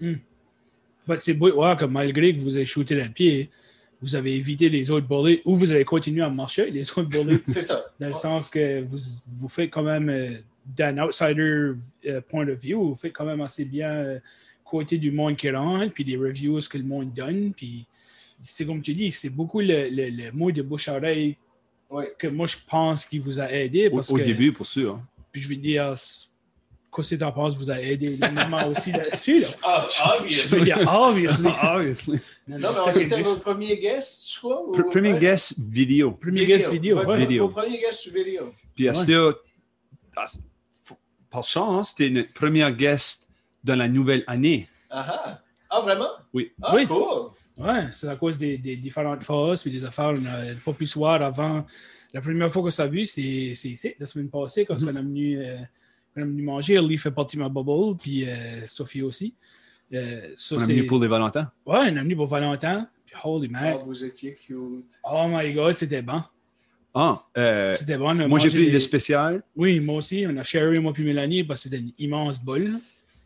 But 0.00 1.20
c'est 1.20 1.34
beau, 1.34 1.50
ouais, 1.52 1.76
comme 1.76 1.92
malgré 1.92 2.34
que 2.36 2.40
vous 2.40 2.56
avez 2.56 2.64
shooté 2.64 2.96
dans 2.96 3.04
le 3.04 3.10
pied, 3.12 3.50
vous 4.02 4.16
avez 4.16 4.34
évité 4.34 4.68
les 4.68 4.90
autres 4.90 5.06
bullets 5.06 5.40
ou 5.44 5.54
vous 5.54 5.72
avez 5.72 5.84
continué 5.84 6.22
à 6.22 6.28
marcher 6.28 6.70
les 6.70 6.90
autres 6.90 7.04
bullets. 7.04 7.40
C'est 7.46 7.62
ça. 7.62 7.84
Dans 7.98 8.08
le 8.08 8.12
sens 8.12 8.50
que 8.50 8.82
vous, 8.82 8.98
vous 9.28 9.48
faites 9.48 9.70
quand 9.70 9.82
même, 9.82 10.08
euh, 10.08 10.32
d'un 10.66 10.98
outsider 10.98 11.72
euh, 12.06 12.20
point 12.28 12.46
of 12.48 12.58
view, 12.58 12.90
vous 12.90 12.96
faites 12.96 13.12
quand 13.12 13.24
même 13.24 13.40
assez 13.40 13.64
bien 13.64 13.90
euh, 13.90 14.18
côté 14.64 14.98
du 14.98 15.10
monde 15.10 15.36
qui 15.36 15.50
rentre, 15.50 15.92
puis 15.92 16.04
les 16.04 16.16
reviews 16.16 16.60
que 16.68 16.78
le 16.78 16.84
monde 16.84 17.12
donne. 17.12 17.52
Puis 17.52 17.86
c'est 18.40 18.66
comme 18.66 18.82
tu 18.82 18.94
dis, 18.94 19.12
c'est 19.12 19.30
beaucoup 19.30 19.60
le, 19.60 19.88
le, 19.88 20.10
le 20.10 20.32
mot 20.32 20.50
de 20.50 20.62
bouche 20.62 20.88
à 20.88 20.96
oreille 20.96 21.36
que 22.18 22.26
moi 22.26 22.46
je 22.46 22.56
pense 22.66 23.04
qui 23.04 23.18
vous 23.18 23.38
a 23.40 23.50
aidé. 23.50 23.88
Au, 23.88 23.96
Parce 23.96 24.10
au 24.10 24.16
que, 24.16 24.22
début, 24.22 24.52
pour 24.52 24.66
sûr. 24.66 25.00
Puis 25.30 25.42
je 25.42 25.48
veux 25.48 25.56
dire, 25.56 25.94
qu'est-ce 26.94 27.14
que 27.14 27.18
tu 27.20 27.24
en 27.24 27.32
penses 27.32 27.56
vous 27.56 27.70
a 27.70 27.80
aidé 27.80 28.14
énormément 28.14 28.66
aussi 28.68 28.92
là-dessus. 28.92 29.40
Là. 29.40 29.48
Ah, 29.62 29.86
Je 30.26 30.48
veux 30.48 30.60
dire, 30.62 30.78
obviously. 30.86 31.48
Obviously. 31.62 32.20
Non, 32.48 32.58
mais 32.58 32.66
on 32.94 32.98
était 32.98 33.22
premiers 33.40 33.76
guests, 33.78 34.32
je 34.34 34.38
crois. 34.40 34.66
ou- 34.66 34.72
Pr- 34.72 34.90
Premier 34.90 35.12
ouais. 35.12 35.18
guest 35.20 35.54
vidéo. 35.60 36.10
Premier 36.10 36.44
guest 36.44 36.68
vidéo. 36.70 36.98
Ouais. 37.04 37.18
Vidéo. 37.18 37.46
Vos 37.48 37.54
premiers 37.54 37.78
guests 37.78 38.00
sur 38.00 38.12
vidéo. 38.12 38.52
Puis 38.74 38.88
à 38.88 38.92
Ouais. 38.92 39.06
par 41.30 41.42
chance, 41.42 41.90
c'était 41.90 42.10
notre 42.10 42.32
première 42.32 42.72
guest 42.72 43.28
dans 43.64 43.76
la 43.76 43.88
nouvelle 43.88 44.24
année. 44.26 44.68
Ah 44.90 45.06
ah. 45.08 45.38
Ah, 45.70 45.80
vraiment? 45.80 46.10
Oui. 46.34 46.52
Ah, 46.62 46.74
Oui. 46.74 46.86
cool. 46.86 47.30
Ouais, 47.58 47.86
c'est 47.92 48.08
à 48.08 48.16
cause 48.16 48.36
des, 48.36 48.58
des 48.58 48.76
différentes 48.76 49.22
phases 49.22 49.66
et 49.66 49.70
des 49.70 49.84
affaires. 49.84 50.10
On 50.10 50.20
n'a 50.20 50.38
pas 50.64 50.72
pu 50.72 50.86
se 50.86 50.98
voir 50.98 51.22
avant. 51.22 51.64
La 52.12 52.20
première 52.20 52.50
fois 52.50 52.62
qu'on 52.62 52.70
s'est 52.70 52.88
vu, 52.88 53.06
c'est 53.06 53.54
c'est 53.54 53.68
ici, 53.70 53.94
la 53.98 54.04
semaine 54.06 54.28
passée, 54.28 54.66
quand 54.66 54.74
on, 54.82 54.88
est 54.88 54.92
venu, 54.92 55.38
euh, 55.38 55.56
on 56.16 56.20
est 56.20 56.24
venu 56.24 56.42
manger. 56.42 56.80
Lee 56.80 56.98
fait 56.98 57.10
partie 57.10 57.36
de 57.36 57.42
ma 57.42 57.48
bubble, 57.48 57.96
puis 57.98 58.24
euh, 58.28 58.66
Sophie 58.66 59.02
aussi. 59.02 59.34
Euh, 59.94 60.32
ça, 60.36 60.56
venu 60.56 60.86
pour 60.86 60.98
les 61.00 61.08
Valentins. 61.08 61.50
Ouais, 61.66 61.78
on 61.78 61.84
est 61.84 61.92
venu 61.94 62.16
pour 62.16 62.26
Valentin. 62.26 62.88
Puis 63.04 63.14
holy 63.24 63.48
man. 63.48 63.78
vous 63.84 64.04
étiez 64.04 64.34
cute. 64.34 64.98
Oh 65.04 65.26
my 65.28 65.52
god, 65.52 65.76
c'était 65.76 66.00
bon. 66.02 66.22
Ah, 66.94 67.24
euh, 67.38 67.74
C'était 67.74 67.96
bon. 67.96 68.14
moi 68.28 68.38
j'ai 68.38 68.48
pris 68.50 68.66
des- 68.66 68.70
le 68.72 68.78
spécial. 68.80 69.42
Oui, 69.56 69.80
moi 69.80 69.96
aussi. 69.96 70.24
On 70.28 70.36
a 70.36 70.42
Sherry, 70.42 70.78
moi 70.78 70.92
puis 70.92 71.04
Mélanie, 71.04 71.42
parce 71.44 71.60
que 71.60 71.70
c'était 71.70 71.78
une 71.82 71.92
immense 71.98 72.38
boule. 72.42 72.78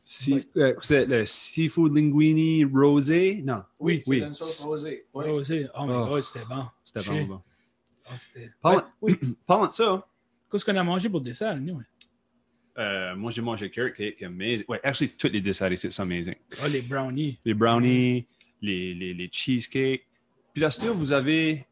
Si, 0.05 0.47
euh, 0.57 0.73
c'est 0.83 1.05
le 1.07 1.27
seafood 1.27 1.93
linguini 1.97 2.65
rosé? 2.65 3.43
Non, 3.45 3.63
Oui, 3.81 4.01
c'est 4.01 4.11
oui. 4.11 4.19
une 4.23 4.35
sauce 4.35 4.61
rosée. 4.61 5.07
Oui. 5.13 5.25
Rosé. 5.29 5.67
Oh 5.77 5.85
my 5.85 5.93
Oh. 5.97 6.07
god, 6.07 6.23
c'était 6.23 6.45
bon. 6.49 6.65
c'était 6.85 7.01
vraiment 7.01 7.27
bon. 7.27 7.41
Oh, 8.09 8.13
c'était- 8.17 8.51
Parlant, 8.63 8.83
Ouais, 9.03 9.17
oui. 9.23 9.37
de 9.67 9.71
ça, 9.73 10.07
Qu'est-ce 10.49 10.65
qu'on 10.65 10.77
a 10.77 10.85
mangé 10.85 11.09
pour 11.09 11.19
le 11.19 11.25
dessert, 11.25 11.57
nous? 11.57 11.81
Euh, 12.79 13.17
moi, 13.17 13.31
j'ai 13.31 13.43
mangé 13.43 13.71
carrot 13.71 13.93
cake, 13.93 14.23
amazing. 14.23 14.67
Ouais, 14.69 14.81
actually, 14.83 15.11
tous 15.11 15.29
les 15.29 15.41
desserts 15.41 15.73
ici 15.73 15.91
sont 15.91 16.03
amazing. 16.03 16.35
Ah, 16.63 16.69
les 16.69 16.83
brownies. 16.83 17.39
Les 17.45 17.55
brownies, 17.55 18.27
les, 18.61 18.95
les, 18.95 19.15
les 19.15 19.29
cheesecakes. 19.33 20.07
Puis 20.53 20.61
là, 20.63 20.71
sûr, 20.71 20.95
vous 20.95 21.13
avez 21.13 21.67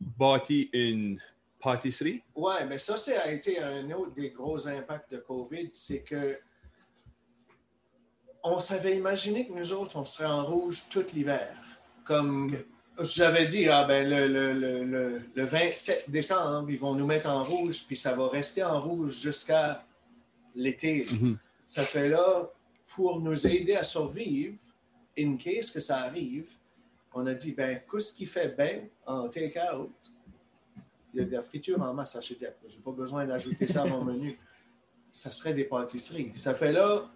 bâti 0.00 0.70
une 0.72 1.20
pâtisserie. 1.60 2.22
Oui, 2.34 2.54
mais 2.68 2.78
ça, 2.78 2.96
ça 2.96 3.20
a 3.22 3.30
été 3.30 3.58
un 3.60 3.90
autre 3.92 4.14
des 4.14 4.30
gros 4.30 4.66
impacts 4.66 5.12
de 5.12 5.18
COVID, 5.18 5.68
c'est 5.72 6.02
que 6.02 6.38
on 8.44 8.58
s'avait 8.58 8.96
imaginé 8.96 9.46
que 9.46 9.52
nous 9.52 9.72
autres, 9.72 9.96
on 9.96 10.04
serait 10.04 10.26
en 10.26 10.44
rouge 10.44 10.82
tout 10.90 11.04
l'hiver. 11.14 11.56
Comme 12.04 12.56
j'avais 13.00 13.46
dit, 13.46 13.68
ah 13.68 13.84
ben, 13.84 14.08
le, 14.08 14.26
le, 14.26 14.52
le, 14.52 15.22
le, 15.34 15.46
27 15.46 16.10
décembre, 16.10 16.70
ils 16.70 16.78
vont 16.78 16.94
nous 16.94 17.06
mettre 17.06 17.28
en 17.28 17.42
rouge, 17.42 17.84
puis 17.86 17.96
ça 17.96 18.14
va 18.14 18.28
rester 18.28 18.62
en 18.62 18.80
rouge 18.80 19.20
jusqu'à 19.20 19.84
l'été. 20.54 21.06
Mhm. 21.10 21.38
Ça 21.66 21.82
fait 21.82 22.08
là, 22.08 22.50
pour 22.88 23.20
nous 23.20 23.46
aider 23.46 23.74
à 23.74 23.84
survivre, 23.84 24.58
in 25.18 25.36
case 25.36 25.70
que 25.70 25.80
ça 25.80 25.98
arrive, 26.00 26.48
on 27.14 27.26
a 27.26 27.34
dit, 27.34 27.52
ben, 27.52 27.80
qu'est-ce 27.90 28.14
qui 28.14 28.26
fait 28.26 28.56
bien 28.56 28.80
en 29.06 29.28
take-out? 29.28 29.90
Il 31.14 31.20
y 31.20 31.22
a 31.22 31.26
de 31.26 31.32
la 31.32 31.42
friture 31.42 31.80
en 31.80 31.92
masse 31.92 32.16
à 32.16 32.20
chez 32.20 32.36
Je 32.40 32.46
n'ai 32.76 32.82
pas 32.82 32.90
besoin 32.90 33.26
d'ajouter 33.26 33.68
ça 33.68 33.82
à 33.82 33.86
mon 33.86 34.02
menu. 34.02 34.38
Ça 35.12 35.30
serait 35.30 35.52
des 35.52 35.64
pâtisseries. 35.64 36.32
Ça 36.34 36.54
fait 36.54 36.72
là, 36.72 37.10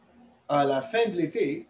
à 0.49 0.65
la 0.65 0.83
fin 0.83 1.09
de 1.09 1.17
l'été, 1.17 1.67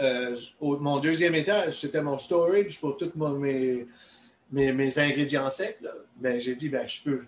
euh, 0.00 0.36
mon 0.60 0.98
deuxième 0.98 1.34
étage, 1.34 1.80
c'était 1.80 2.02
mon 2.02 2.18
storage 2.18 2.78
pour 2.80 2.96
tous 2.96 3.12
mes, 3.14 3.86
mes, 4.50 4.98
ingrédients 4.98 5.50
secs. 5.50 5.78
Ben, 6.16 6.40
j'ai 6.40 6.54
dit, 6.54 6.68
ben, 6.68 6.86
je 6.86 7.02
peux 7.02 7.22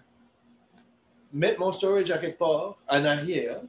mettre 1.32 1.60
mon 1.60 1.72
storage 1.72 2.10
à 2.10 2.18
quelque 2.18 2.38
part, 2.38 2.78
en 2.88 3.04
arrière, 3.04 3.60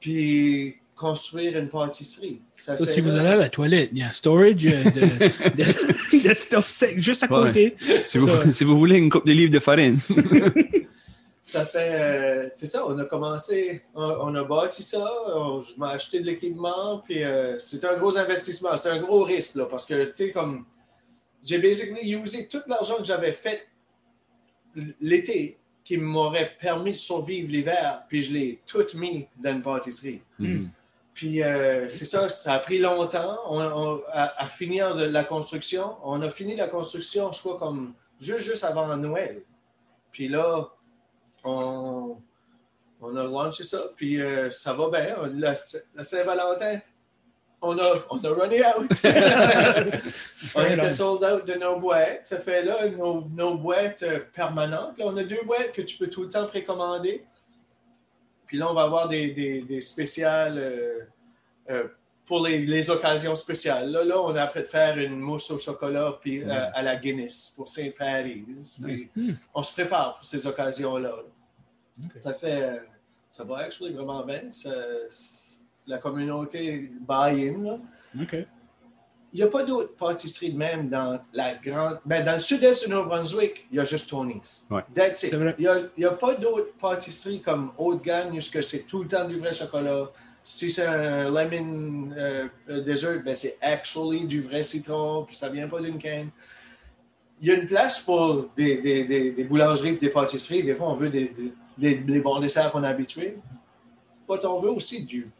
puis 0.00 0.76
construire 0.96 1.56
une 1.56 1.68
pâtisserie. 1.68 2.40
Ça, 2.56 2.74
si 2.84 3.00
vous 3.00 3.14
allez 3.14 3.28
à 3.28 3.36
la 3.36 3.48
toilette, 3.48 3.90
il 3.92 3.98
y 3.98 4.02
a 4.02 4.08
un 4.08 4.12
storage 4.12 4.56
de, 4.56 6.34
stuff 6.34 6.66
sec 6.66 6.98
juste 7.00 7.22
à 7.22 7.28
côté. 7.28 7.76
Si, 8.06 8.18
vous, 8.18 8.28
si, 8.52 8.64
vous, 8.64 8.76
voulez 8.76 8.96
une 8.96 9.08
coupe 9.08 9.24
de 9.24 9.32
livres 9.32 9.52
de 9.52 9.60
farine. 9.60 10.00
ça 11.48 11.64
fait, 11.64 11.94
euh, 11.98 12.48
c'est 12.50 12.66
ça, 12.66 12.86
on 12.86 12.98
a 12.98 13.06
commencé, 13.06 13.82
on, 13.94 14.34
a 14.34 14.44
bâti 14.44 14.82
ça, 14.82 15.10
je 15.62 15.80
m'ai 15.80 15.86
acheté 15.86 16.20
de 16.20 16.26
l'équipement, 16.26 16.98
puis 16.98 17.24
euh, 17.24 17.58
c'est 17.58 17.86
un 17.86 17.96
gros 17.96 18.18
investissement, 18.18 18.76
c'est 18.76 18.90
un 18.90 18.98
gros 18.98 19.24
risque, 19.24 19.54
là, 19.54 19.64
parce 19.64 19.86
que, 19.86 20.04
tu 20.04 20.26
sais, 20.26 20.30
comme, 20.30 20.66
j'ai 21.42 21.56
basically 21.56 22.10
usé 22.10 22.48
tout 22.48 22.60
l'argent 22.66 22.96
que 22.98 23.04
j'avais 23.04 23.32
fait 23.32 23.66
l'été 25.00 25.58
qui 25.84 25.96
m'aurait 25.96 26.54
permis 26.60 26.90
de 26.90 26.96
survivre 26.96 27.50
l'hiver, 27.50 28.02
puis 28.10 28.24
je 28.24 28.32
l'ai 28.34 28.60
tout 28.66 28.84
mis 28.92 29.26
dans 29.38 29.52
une 29.52 29.62
pâtisserie. 29.62 30.20
Hmm. 30.38 30.66
Puis 31.14 31.42
euh, 31.42 31.88
c'est 31.88 32.04
ça, 32.04 32.28
ça 32.28 32.52
a 32.52 32.58
pris 32.58 32.78
longtemps 32.78 33.38
on, 33.48 34.02
à, 34.12 34.46
finir 34.46 34.94
de 34.94 35.04
la 35.04 35.24
construction. 35.24 35.96
On 36.04 36.20
a 36.20 36.28
fini 36.28 36.54
la 36.54 36.68
construction, 36.68 37.32
je 37.32 37.40
crois, 37.40 37.58
comme 37.58 37.94
juste, 38.20 38.40
juste 38.40 38.64
avant 38.64 38.94
Noël. 38.98 39.42
Puis 40.12 40.28
là, 40.28 40.68
on, 41.44 42.18
on 43.00 43.16
a 43.16 43.24
lancé 43.24 43.64
ça, 43.64 43.90
puis 43.96 44.20
euh, 44.20 44.50
ça 44.50 44.72
va 44.72 44.90
bien. 44.90 45.16
La, 45.34 45.54
Saint-Valentin, 46.04 46.80
on 47.60 47.78
a, 47.78 48.04
on 48.10 48.18
a 48.18 48.28
runné 48.28 48.62
out. 48.64 48.90
on 50.54 50.64
était 50.64 50.90
sold 50.90 51.24
out 51.24 51.46
de 51.46 51.54
nos 51.54 51.78
boîtes. 51.78 52.26
Ça 52.26 52.38
fait 52.38 52.62
là 52.62 52.88
nos, 52.88 53.22
nos 53.28 53.56
boîtes 53.56 54.02
euh, 54.02 54.20
permanentes. 54.32 54.98
Là, 54.98 55.06
on 55.06 55.16
a 55.16 55.24
deux 55.24 55.42
boîtes 55.44 55.72
que 55.72 55.82
tu 55.82 55.96
peux 55.96 56.08
tout 56.08 56.22
le 56.22 56.28
temps 56.28 56.46
précommander. 56.46 57.24
Puis 58.46 58.58
là, 58.58 58.70
on 58.70 58.74
va 58.74 58.82
avoir 58.82 59.08
des, 59.08 59.32
des, 59.32 59.62
des 59.62 59.80
spéciales 59.80 60.58
euh, 61.68 61.84
pour 62.28 62.46
les, 62.46 62.58
les, 62.58 62.90
occasions 62.90 63.34
spéciales. 63.34 63.90
Là, 63.90 64.04
là, 64.04 64.20
on 64.20 64.36
est 64.36 64.38
après 64.38 64.60
de 64.60 64.66
faire 64.66 64.98
une 64.98 65.18
mousse 65.18 65.50
au 65.50 65.58
chocolat 65.58 66.18
puis 66.20 66.44
à 66.44 66.82
la 66.82 66.96
Guinness 66.96 67.52
pour 67.56 67.66
Saint-Paris. 67.66 68.44
On 69.54 69.62
se 69.62 69.72
prépare 69.72 70.16
pour 70.16 70.24
ces 70.24 70.46
occasions-là. 70.46 71.14
Ça 72.16 72.34
fait, 72.34 72.62
euh, 72.62 72.76
ça 73.30 73.42
va 73.44 73.58
actually 73.58 73.92
vraiment 73.92 74.24
bien. 74.24 74.42
la 75.86 75.98
communauté 75.98 76.92
buy-in. 77.00 77.80
Il 79.32 79.36
n'y 79.40 79.42
a 79.42 79.48
pas 79.48 79.62
d'autres 79.62 79.94
pâtisseries 79.94 80.52
de 80.52 80.58
même 80.58 80.88
dans 80.88 81.20
la 81.32 81.54
grande. 81.54 82.00
Ben, 82.06 82.24
dans 82.24 82.34
le 82.34 82.40
sud-est 82.40 82.84
du 82.84 82.90
Nouveau-Brunswick, 82.90 83.66
il 83.70 83.76
y 83.76 83.80
a 83.80 83.84
juste 83.84 84.08
Tony's. 84.08 84.66
Ouais. 84.70 84.82
Il 85.58 85.90
n'y 85.98 86.04
a, 86.04 86.10
pas 86.12 86.34
d'autres 86.34 86.72
pâtisseries 86.80 87.42
comme 87.42 87.72
haut 87.76 87.94
de 87.94 88.02
gamme, 88.02 88.38
que 88.38 88.62
c'est 88.62 88.84
tout 88.84 89.02
le 89.02 89.08
temps 89.08 89.26
du 89.26 89.36
vrai 89.36 89.52
chocolat. 89.52 90.10
Si 90.50 90.72
c'est 90.72 90.86
un 90.86 91.30
lemon 91.30 92.10
euh, 92.16 92.48
dessert, 92.82 93.22
ben 93.22 93.34
c'est 93.34 93.58
actually 93.60 94.26
du 94.26 94.40
vrai 94.40 94.62
citron, 94.62 95.24
puis 95.26 95.36
ça 95.36 95.50
vient 95.50 95.68
pas 95.68 95.80
d'une 95.80 95.98
canne 95.98 96.30
il 97.40 97.48
y 97.48 97.50
a 97.50 97.54
une 97.54 97.66
place 97.66 98.00
pour 98.00 98.48
des, 98.56 98.78
des, 98.78 99.04
des, 99.30 99.44
boulangeries 99.44 99.90
et 99.90 99.96
des 99.96 100.08
pâtisseries. 100.08 100.62
Des 100.62 100.74
fois, 100.74 100.90
on 100.90 100.94
veut 100.94 101.10
des, 101.10 101.32
les, 101.78 102.20
bons 102.20 102.40
desserts 102.40 102.72
qu'on 102.72 102.84
est 102.84 102.88
habitué. 102.88 103.36
Mais 104.28 104.44
on 104.44 104.60
veut 104.60 104.70
aussi 104.70 105.02
du, 105.02 105.30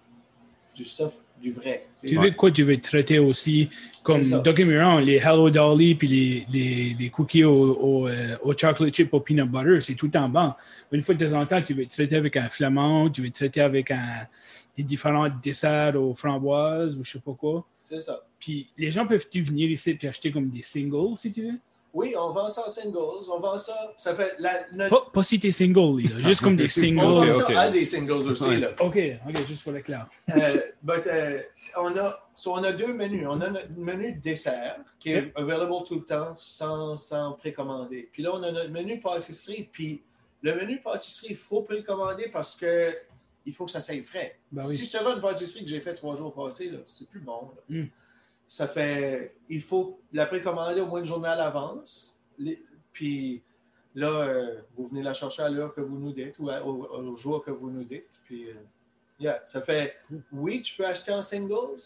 du 0.75 0.85
stuff, 0.85 1.18
du 1.40 1.51
vrai. 1.51 1.87
Tu 2.07 2.16
veux 2.16 2.31
de 2.31 2.37
quoi 2.37 2.51
tu 2.51 2.62
veux 2.62 2.81
traiter 2.81 3.18
aussi, 3.18 3.68
comme 4.03 4.23
Don't 4.23 5.01
les 5.01 5.16
Hello 5.16 5.51
Dolly 5.51 5.94
puis 5.97 6.09
les, 6.09 6.47
les, 6.53 6.97
les 6.99 7.11
cookies 7.11 7.44
au, 7.44 7.75
au, 7.75 8.09
euh, 8.09 8.37
au, 8.42 8.57
chocolate 8.57 8.94
chip 8.94 9.12
au 9.12 9.21
peanut 9.21 9.51
butter, 9.51 9.81
c'est 9.81 9.94
tout 9.94 10.16
en 10.16 10.29
bon. 10.29 10.55
Une 10.92 11.03
fois 11.03 11.14
de 11.16 11.27
temps 11.27 11.38
en 11.38 11.44
temps, 11.44 11.61
tu 11.61 11.75
veux 11.75 11.87
traiter 11.87 12.16
avec 12.16 12.37
un 12.37 12.49
flamand, 12.49 13.11
tu 13.11 13.23
veux 13.23 13.31
traiter 13.31 13.61
avec 13.61 13.90
un, 13.90 14.27
des 14.78 14.84
différents 14.84 15.28
desserts 15.42 16.00
aux 16.00 16.14
framboises 16.14 16.96
ou 16.96 17.02
je 17.02 17.12
sais 17.12 17.18
pas 17.18 17.34
quoi. 17.34 17.66
C'est 17.84 17.98
ça. 17.98 18.22
Puis 18.38 18.68
les 18.78 18.92
gens 18.92 19.06
peuvent-tu 19.06 19.42
venir 19.42 19.68
ici 19.68 19.98
et 20.00 20.06
acheter 20.06 20.30
comme 20.30 20.48
des 20.50 20.62
singles 20.62 21.16
si 21.16 21.32
tu 21.32 21.42
veux? 21.42 21.58
Oui, 21.92 22.14
on 22.16 22.30
vend 22.30 22.48
ça 22.48 22.64
en 22.66 22.68
singles. 22.68 23.28
On 23.28 23.40
vend 23.40 23.58
ça. 23.58 23.92
Ça 23.96 24.14
fait. 24.14 24.34
La, 24.38 24.66
notre... 24.72 25.10
pas, 25.10 25.24
si 25.24 25.40
t'es 25.40 25.50
single, 25.50 26.02
là, 26.02 26.10
juste 26.20 26.42
comme 26.42 26.54
des 26.54 26.68
singles. 26.68 27.00
on 27.00 27.24
vend 27.24 27.46
ça 27.48 27.60
à 27.60 27.70
des 27.70 27.84
singles 27.84 28.30
aussi. 28.30 28.56
Là. 28.56 28.68
OK, 28.78 28.98
OK, 29.26 29.46
juste 29.48 29.64
pour 29.64 29.72
l'éclair. 29.72 30.06
euh, 30.30 30.60
but, 30.80 31.06
euh, 31.08 31.40
on, 31.76 31.96
a, 31.96 32.20
so 32.36 32.52
on 32.52 32.62
a 32.62 32.72
deux 32.72 32.94
menus. 32.94 33.26
On 33.28 33.40
a 33.40 33.50
notre 33.50 33.72
menu 33.76 34.12
dessert 34.12 34.78
qui 35.00 35.10
est 35.10 35.32
available 35.34 35.72
tout 35.84 35.96
le 35.96 36.04
temps 36.04 36.36
sans, 36.38 36.96
sans 36.98 37.32
précommander. 37.32 38.08
Puis 38.12 38.22
là, 38.22 38.30
on 38.32 38.42
a 38.44 38.52
notre 38.52 38.70
menu 38.70 39.00
pâtisserie. 39.00 39.68
Puis 39.72 40.04
le 40.42 40.54
menu 40.54 40.80
pâtisserie, 40.80 41.28
il 41.30 41.36
faut 41.36 41.62
précommander 41.62 42.28
parce 42.28 42.54
que 42.54 42.94
il 43.48 43.54
faut 43.54 43.64
que 43.64 43.70
ça 43.70 43.80
s'aille 43.80 44.02
frais. 44.02 44.38
Ben 44.52 44.64
oui. 44.66 44.76
Si 44.76 44.84
je 44.84 44.92
te 44.92 45.02
vends 45.02 45.14
une 45.14 45.20
pâtisserie 45.20 45.64
que 45.64 45.70
j'ai 45.70 45.80
fait 45.80 45.94
trois 45.94 46.14
jours 46.16 46.32
passés, 46.32 46.70
c'est 46.87 47.08
plus 47.08 47.20
bon. 47.20 47.52
Là. 47.54 47.80
Mm 47.80 47.88
ça 48.48 48.66
fait. 48.66 49.37
Il 49.48 49.62
faut 49.62 50.00
la 50.12 50.26
précommander 50.26 50.80
au 50.80 50.87
moins 50.87 51.00
une 51.00 51.06
journée 51.06 51.28
à 51.28 51.37
l'avance. 51.37 52.20
Puis 52.92 53.42
là, 53.94 54.08
euh, 54.08 54.61
vous 54.74 54.87
venez 54.87 55.02
la 55.02 55.12
chercher 55.12 55.42
à 55.42 55.50
l'heure 55.50 55.74
que 55.74 55.82
vous 55.82 55.98
nous 55.98 56.12
dites 56.12 56.38
ou 56.38 56.50
au, 56.50 57.16
jour 57.16 57.44
que 57.44 57.50
vous 57.50 57.70
nous 57.70 57.84
dites. 57.84 58.20
Puis, 58.24 58.48
euh, 58.50 59.34
ça 59.44 59.61
fait. 59.61 59.96
Oui, 60.32 60.62
tu 60.62 60.74
peux 60.76 60.87
acheter 60.87 61.12
en 61.12 61.22
singles, 61.22 61.78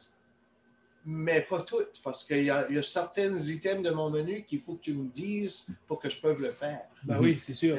mais 1.05 1.41
pas 1.43 1.63
toutes, 1.63 2.01
parce 2.05 2.25
qu'il 2.25 2.45
y, 2.45 2.51
a 2.51 2.83
certains 2.83 3.37
items 3.37 3.83
de 3.83 3.91
mon 3.91 4.09
menu 4.09 4.45
qu'il 4.45 4.61
faut 4.61 4.77
que 4.77 4.83
tu 4.83 4.95
me 4.95 5.09
dises 5.09 5.67
pour 5.87 5.99
que 5.99 6.09
je 6.09 6.21
puisse 6.21 6.39
le 6.39 6.53
faire. 6.53 6.83
Ben 7.03 7.19
oui, 7.21 7.39
c'est 7.41 7.55
sûr. 7.55 7.77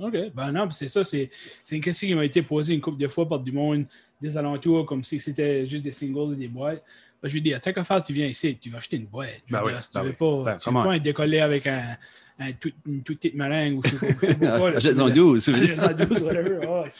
OK. 0.00 0.32
Ben 0.34 0.52
non, 0.52 0.70
c'est 0.70 0.88
ça. 0.88 1.04
C'est 1.04 1.30
une 1.70 1.80
question 1.80 2.08
qui 2.08 2.14
m'a 2.14 2.24
été 2.24 2.42
posée 2.42 2.74
une 2.74 2.80
couple 2.80 2.98
de 2.98 3.08
fois 3.08 3.28
par 3.28 3.40
du 3.40 3.52
monde 3.52 3.84
des 4.20 4.36
alentours, 4.36 4.86
comme 4.86 5.04
si 5.04 5.20
c'était 5.20 5.66
juste 5.66 5.84
des 5.84 5.92
singles 5.92 6.34
et 6.34 6.36
des 6.36 6.48
boîtes. 6.48 6.82
Ben, 7.22 7.28
je 7.28 7.34
lui 7.34 7.42
dis, 7.42 7.54
à 7.54 7.60
tant 7.60 7.72
qu'à 7.72 7.84
faire, 7.84 8.02
tu 8.02 8.12
viens 8.12 8.26
ici, 8.26 8.56
tu 8.56 8.70
vas 8.70 8.78
acheter 8.78 8.96
une 8.96 9.06
boîte. 9.06 9.42
Ben 9.50 9.62
oui, 9.64 9.72
tu 9.90 9.98
ne 9.98 10.04
veux 10.04 10.12
pas, 10.12 10.42
ben, 10.44 10.56
tu 10.56 10.70
veux 10.70 10.74
pas 10.74 10.96
être 10.96 11.02
décollé 11.02 11.40
avec 11.40 11.66
un, 11.66 11.96
un 12.38 12.52
tout, 12.52 12.72
une 12.86 13.02
toute 13.02 13.18
petite 13.18 13.34
meringue 13.34 13.78
ou 13.78 13.82
je 13.84 13.96
sais 13.96 14.34
pas. 14.34 14.68
Achète-en 14.70 15.10
12. 15.10 15.48
Achète-en 15.48 16.04
12, 16.06 16.22
whatever. 16.22 16.90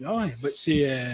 Ouais, 0.00 0.34
c'est. 0.54 0.90
Euh, 0.90 1.12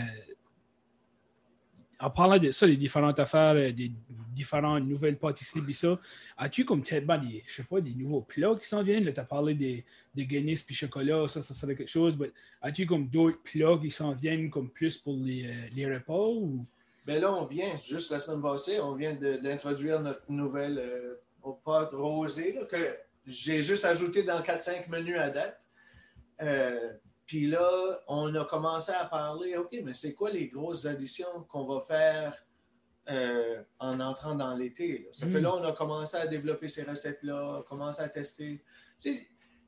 en 2.01 2.11
parlant 2.11 2.39
de 2.39 2.51
ça, 2.51 2.67
les 2.67 2.77
différentes 2.77 3.19
affaires, 3.19 3.55
euh, 3.57 3.73
des 3.73 3.93
différentes 4.33 4.85
nouvelles 4.85 5.19
pâtisseries, 5.19 5.75
ça, 5.75 5.99
as-tu 6.37 6.65
comme 6.65 6.83
tellement 6.83 7.19
des, 7.19 7.43
je 7.47 7.55
sais 7.55 7.65
pas, 7.65 7.81
des 7.81 7.95
nouveaux 7.95 8.23
plats 8.23 8.57
qui 8.61 8.69
s'en 8.69 8.83
viennent? 8.83 9.13
Tu 9.13 9.21
as 9.21 9.25
parlé 9.25 9.55
des, 9.55 9.85
des 10.15 10.27
Guinness 10.27 10.63
puis 10.63 10.75
chocolat, 10.75 11.27
ça, 11.29 11.43
ça 11.43 11.55
serait 11.55 11.75
quelque 11.75 11.91
chose. 11.91 12.17
Mais 12.19 12.31
as-tu 12.63 12.87
comme 12.87 13.09
d'autres 13.09 13.43
plats 13.43 13.79
qui 13.83 13.91
s'en 13.91 14.13
viennent 14.13 14.51
comme 14.51 14.71
plus 14.71 14.99
pour 14.99 15.17
les, 15.17 15.45
euh, 15.45 15.53
les 15.75 15.93
repas? 15.93 16.29
Ben 17.07 17.21
là, 17.21 17.35
on 17.35 17.45
vient, 17.47 17.79
juste 17.85 18.11
la 18.11 18.19
semaine 18.19 18.43
passée, 18.43 18.81
on 18.81 18.95
vient 18.95 19.15
d'introduire 19.15 20.01
notre 20.01 20.31
nouvelle 20.31 20.79
euh, 20.79 21.15
rosée 21.43 22.59
que 22.71 22.97
j'ai 23.27 23.63
juste 23.63 23.85
ajouté 23.85 24.23
dans 24.23 24.41
4-5 24.41 24.89
menus 24.89 25.19
à 25.19 25.31
date. 25.31 25.69
Euh, 26.43 26.93
puis 27.29 27.47
là, 27.47 28.01
on 28.09 28.35
a 28.35 28.45
commencé 28.47 28.91
à 28.91 29.05
parler, 29.05 29.55
OK, 29.59 29.79
mais 29.85 29.93
c'est 29.93 30.15
quoi 30.15 30.31
les 30.31 30.49
grosses 30.49 30.87
additions 30.87 31.45
qu'on 31.47 31.63
va 31.63 31.83
faire 31.83 32.47
euh, 33.11 33.63
en 33.79 34.01
entrant 34.01 34.35
dans 34.35 34.55
l'été? 34.55 35.11
Ça 35.13 35.27
fait 35.27 35.39
mm. 35.39 35.43
là, 35.43 35.55
on 35.57 35.63
a 35.63 35.73
commencé 35.73 36.17
à 36.17 36.27
développer 36.27 36.71
ces 36.71 36.85
recettes-là, 36.85 37.65
commencé 37.69 38.01
à 38.01 38.09
tester. 38.09 38.65
Il 39.05 39.27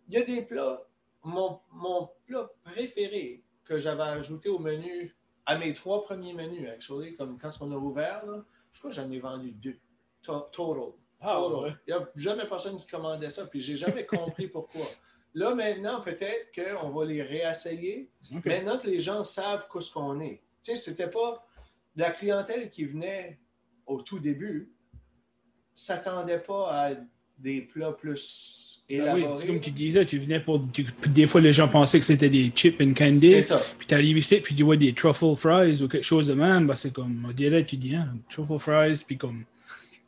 y 0.08 0.16
a 0.16 0.22
des 0.22 0.40
plats, 0.40 0.88
mon, 1.22 1.60
mon, 1.70 2.08
plat 2.24 2.50
préféré 2.64 3.44
que 3.64 3.78
j'avais 3.78 4.04
ajouté 4.04 4.48
au 4.48 4.58
menu, 4.58 5.14
à 5.44 5.58
mes 5.58 5.74
trois 5.74 6.02
premiers 6.02 6.32
menus, 6.32 6.66
actually, 6.66 7.14
comme 7.14 7.38
quand 7.38 7.50
on 7.60 7.70
a 7.72 7.76
ouvert, 7.76 8.24
là, 8.24 8.42
je 8.72 8.78
crois 8.78 8.90
que 8.90 8.96
j'en 8.96 9.10
ai 9.10 9.18
vendu 9.18 9.52
deux. 9.52 9.78
To- 10.22 10.48
Total. 10.50 10.94
Ah, 11.20 11.34
Total. 11.34 11.64
ouais. 11.64 11.76
Il 11.86 11.94
n'y 11.94 12.00
a 12.00 12.08
jamais 12.16 12.46
personne 12.46 12.78
qui 12.78 12.86
commandait 12.86 13.28
ça, 13.28 13.46
puis 13.46 13.60
j'ai 13.60 13.76
jamais 13.76 14.06
compris 14.06 14.48
pourquoi. 14.48 14.86
Là, 15.34 15.54
maintenant, 15.54 16.00
peut-être 16.00 16.48
qu'on 16.54 16.90
va 16.90 17.04
les 17.04 17.22
réessayer. 17.22 18.08
Maintenant 18.44 18.78
que 18.78 18.88
les 18.88 18.98
gens 19.00 19.24
savent 19.24 19.66
qu'est-ce 19.72 19.92
qu'on 19.92 20.20
est. 20.20 20.40
Tu 20.62 20.72
sais, 20.72 20.76
c'était 20.76 21.06
pas 21.08 21.46
la 21.96 22.10
clientèle 22.10 22.68
qui 22.70 22.84
venait 22.84 23.38
au 23.86 24.02
tout 24.02 24.18
début, 24.18 24.70
s'attendait 25.74 26.38
pas 26.40 26.68
à 26.88 26.90
des 27.38 27.62
plats 27.62 27.92
plus 27.92 28.82
Ah 28.92 29.14
oui, 29.14 29.24
c'est 29.36 29.46
comme 29.46 29.60
tu 29.60 29.70
disais, 29.70 30.04
tu 30.04 30.18
venais 30.18 30.40
pour. 30.40 30.60
tu- 30.72 30.84
des 31.08 31.26
fois, 31.26 31.40
les 31.40 31.52
gens 31.52 31.68
pensaient 31.68 31.98
que 32.00 32.04
c'était 32.04 32.28
des 32.28 32.48
chips 32.54 32.80
and 32.80 32.88
C'est 32.88 32.94
candy. 32.94 33.42
ça. 33.42 33.60
Puis 33.78 33.86
tu 33.86 33.94
arrives 33.94 34.18
ici, 34.18 34.40
puis 34.40 34.54
tu 34.54 34.62
vois 34.64 34.76
des 34.76 34.92
truffle 34.92 35.34
fries 35.36 35.80
ou 35.82 35.88
quelque 35.88 36.02
chose 36.04 36.26
de 36.26 36.34
même. 36.34 36.66
Ben, 36.66 36.74
c'est 36.74 36.92
comme, 36.92 37.24
on 37.28 37.32
dirait, 37.32 37.64
tu 37.64 37.76
dis, 37.76 37.94
hein, 37.94 38.14
truffle 38.28 38.58
fries, 38.58 39.02
puis 39.06 39.16
comme. 39.16 39.44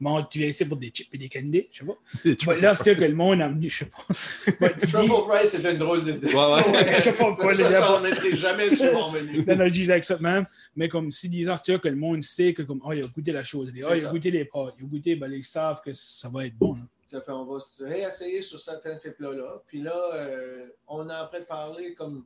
Bon, 0.03 0.21
tu 0.25 0.41
viens 0.41 0.49
ici 0.49 0.65
pour 0.65 0.77
des 0.79 0.89
chips 0.89 1.09
et 1.15 1.17
des 1.19 1.29
candy, 1.29 1.69
je 1.71 1.79
sais 1.79 2.45
pas. 2.45 2.55
Là, 2.61 2.75
c'est 2.75 2.97
que 2.97 3.05
le 3.05 3.15
monde 3.15 3.41
a 3.41 3.47
venu, 3.47 3.71
je 3.71 3.79
sais 3.79 3.85
pas. 3.85 4.03
Dis- 4.77 4.91
Truffle 4.91 5.31
fries, 5.31 5.47
c'est 5.47 5.71
une 5.71 5.79
drôle 5.79 6.05
de. 6.05 6.13
Ouais, 6.27 6.73
ouais. 6.73 6.95
Je 6.97 7.03
sais 7.03 7.13
pas 7.13 7.27
pourquoi 7.27 7.53
les 7.53 7.63
gens- 7.63 8.01
mettrai 8.01 8.35
jamais 8.35 8.75
sur 8.75 8.93
mon 8.93 9.13
menu. 9.13 9.45
Non, 9.47 9.55
non, 9.55 9.65
je 9.67 9.73
disais 9.73 10.03
ça 10.03 10.19
même, 10.19 10.45
mais 10.75 10.89
comme 10.89 11.13
si 11.13 11.29
disant 11.29 11.55
c'est 11.57 11.81
que 11.81 11.87
le 11.87 11.95
monde 11.95 12.25
sait 12.25 12.53
que 12.53 12.63
comme 12.63 12.81
oh, 12.85 12.93
il 12.93 13.05
a 13.05 13.07
goûté 13.07 13.31
la 13.31 13.45
chose, 13.45 13.69
oh, 13.73 13.95
il 13.95 14.05
a 14.05 14.11
goûté 14.11 14.33
les 14.33 14.45
pâtes, 14.45 14.75
il 14.81 14.85
a 14.87 14.89
goûté, 14.89 15.15
ben, 15.15 15.33
ils 15.33 15.45
savent 15.45 15.81
que 15.81 15.93
ça 15.93 16.29
va 16.29 16.47
être 16.47 16.57
bon. 16.57 16.75
là. 16.75 16.81
Ça 17.07 17.21
fait, 17.21 17.31
on 17.31 17.45
va 17.45 17.61
se 17.61 17.85
réessayer 17.85 18.43
sur 18.43 18.59
certains 18.59 18.95
de 18.95 18.99
ces 18.99 19.15
plats-là. 19.15 19.63
Puis 19.69 19.83
là, 19.83 19.95
euh, 20.15 20.67
on 20.89 21.09
est 21.09 21.15
en 21.15 21.29
train 21.29 21.39
de 21.39 21.45
parler 21.45 21.95
comme 21.95 22.25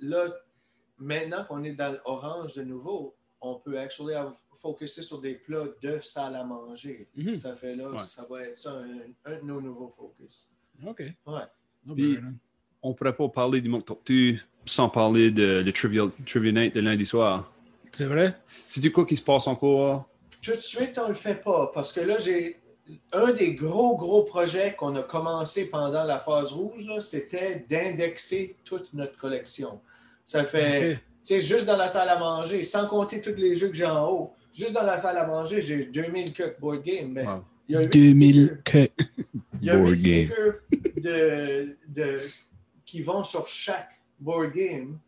là, 0.00 0.26
maintenant 0.98 1.44
qu'on 1.44 1.62
est 1.62 1.74
dans 1.74 1.92
l'orange 1.92 2.54
de 2.54 2.62
nouveau, 2.64 3.14
on 3.44 3.56
peut 3.56 3.78
actually 3.78 4.14
avoir- 4.14 4.36
focuser 4.56 5.02
sur 5.02 5.20
des 5.20 5.34
plats 5.34 5.66
de 5.82 6.00
salle 6.02 6.34
à 6.36 6.42
manger. 6.42 7.06
Mhm. 7.14 7.36
Ça 7.36 7.54
fait 7.54 7.76
là, 7.76 7.90
Ouais. 7.90 7.98
ça 7.98 8.24
va 8.30 8.44
être 8.44 8.56
ça, 8.56 8.70
un, 8.72 9.30
un 9.30 9.36
de 9.36 9.44
nos 9.44 9.60
nouveaux 9.60 9.92
focus. 9.94 10.48
OK. 10.86 11.00
Ouais. 11.26 11.40
Puis- 11.94 12.14
ben, 12.16 12.34
On 12.82 12.94
pourrait 12.94 13.14
pas 13.16 13.28
parler 13.28 13.60
du 13.60 13.68
Mock 13.68 13.84
Tortue 13.84 14.40
sans 14.64 14.88
parler 14.88 15.30
de 15.30 15.62
le 15.64 15.72
Trivia, 15.72 16.04
Trivia 16.26 16.52
Night 16.52 16.74
de 16.74 16.80
lundi 16.80 17.04
soir. 17.06 17.50
C'est 17.92 18.06
vrai? 18.06 18.34
Sais-tu 18.66 18.90
quoi 18.90 19.04
qui 19.06 19.16
se 19.16 19.22
passe 19.22 19.46
encore? 19.46 20.08
Tout 20.42 20.52
de 20.52 20.56
suite, 20.60 20.98
on 21.02 21.08
le 21.08 21.14
fait 21.14 21.34
pas 21.42 21.70
parce 21.74 21.92
que 21.92 22.00
là, 22.00 22.16
j'ai 22.18 22.58
un 23.12 23.32
des 23.32 23.54
gros, 23.54 23.96
gros 23.96 24.22
projets 24.24 24.74
qu'on 24.74 24.94
a 24.96 25.02
commencé 25.02 25.66
pendant 25.70 26.04
la 26.04 26.18
phase 26.20 26.52
rouge, 26.52 26.86
c'était 27.00 27.64
d'indexer 27.68 28.56
toute 28.64 28.92
notre 28.94 29.16
collection. 29.18 29.80
Ça 30.26 30.44
fait. 30.44 31.00
Tu 31.24 31.34
sais, 31.34 31.40
juste 31.40 31.66
dans 31.66 31.76
la 31.76 31.88
salle 31.88 32.08
à 32.08 32.18
manger, 32.18 32.64
sans 32.64 32.86
compter 32.86 33.20
tous 33.20 33.34
les 33.36 33.54
jeux 33.54 33.68
que 33.68 33.74
j'ai 33.74 33.86
en 33.86 34.08
haut, 34.10 34.32
juste 34.52 34.72
dans 34.72 34.82
la 34.84 34.98
salle 34.98 35.16
à 35.16 35.26
manger, 35.26 35.62
j'ai 35.62 35.84
2000 35.86 36.34
cook 36.34 36.56
board 36.60 36.82
game. 36.82 37.12
Mais 37.12 37.24
Wow. 37.26 37.44
il 37.68 37.74
y 37.74 37.76
a 37.78 37.80
huit 37.80 37.88
2000 37.92 38.46
stickers- 38.46 38.62
que. 38.64 39.04
il 39.60 39.66
y 39.66 39.70
a 39.70 39.76
board 39.76 39.96
game. 39.96 40.30
de, 40.96 41.76
de, 41.88 42.18
qui 42.84 43.02
vont 43.02 43.24
sur 43.24 43.46
chaque 43.46 43.90
board 44.20 44.52
game. 44.52 44.98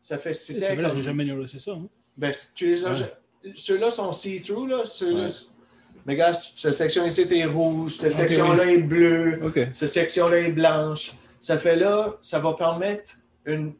Ça 0.00 0.18
fait, 0.18 0.32
C'est 0.34 0.54
c'était 0.54 0.74
vrai, 0.74 0.84
comme... 0.84 0.96
j'ai 0.98 1.02
jamais 1.02 1.24
noté 1.24 1.58
ça. 1.58 1.72
hein? 1.72 1.86
Ben, 2.16 2.32
tu 2.54 2.66
les 2.68 2.84
as- 2.84 3.10
Ceux-là 3.56 3.90
sont 3.90 4.12
see-through, 4.12 4.68
là. 4.68 4.82
Ceux-là. 4.86 5.26
Ouais. 5.26 5.32
Mais 6.06 6.16
gars, 6.16 6.32
cette 6.34 6.74
section 6.74 7.04
ici 7.06 7.22
est 7.30 7.44
rouge, 7.46 7.96
cette 7.96 8.12
section-là 8.12 8.70
est 8.70 8.78
bleue, 8.78 9.40
OK. 9.42 9.58
cette 9.72 9.88
section-là 9.88 10.38
est 10.40 10.50
blanche. 10.52 11.14
Ça 11.40 11.56
fait 11.58 11.76
là, 11.76 12.16
ça 12.20 12.38
va 12.38 12.52
permettre 12.54 13.12
une. 13.46 13.72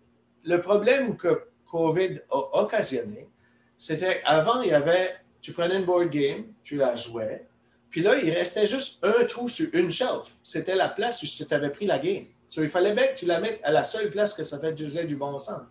Le 0.45 0.61
problème 0.61 1.17
que 1.17 1.45
COVID 1.79 2.21
a 2.31 2.61
occasionné, 2.63 3.29
c'était 3.77 4.23
avant, 4.25 4.63
il 4.63 4.69
y 4.69 4.73
avait. 4.73 5.17
Tu 5.41 5.53
prenais 5.53 5.77
une 5.77 5.85
board 5.85 6.09
game, 6.09 6.45
tu 6.63 6.77
la 6.77 6.95
jouais, 6.95 7.45
puis 7.91 8.01
là, 8.01 8.17
il 8.17 8.31
restait 8.31 8.67
juste 8.67 9.05
un 9.05 9.25
trou 9.25 9.49
sur 9.49 9.67
une 9.73 9.91
shelf. 9.91 10.37
C'était 10.43 10.77
la 10.77 10.89
place 10.89 11.21
où 11.23 11.27
tu 11.27 11.45
avais 11.53 11.71
pris 11.71 11.87
la 11.87 11.99
game. 11.99 12.27
So, 12.49 12.63
il 12.63 12.69
fallait 12.69 12.93
bien 12.93 13.09
que 13.09 13.17
tu 13.19 13.27
la 13.27 13.41
mettes 13.41 13.61
à 13.65 13.73
la 13.73 13.83
seule 13.83 14.09
place 14.11 14.33
que 14.35 14.45
ça 14.45 14.59
faisait 14.61 15.05
du 15.05 15.17
bon 15.17 15.37
sens. 15.39 15.63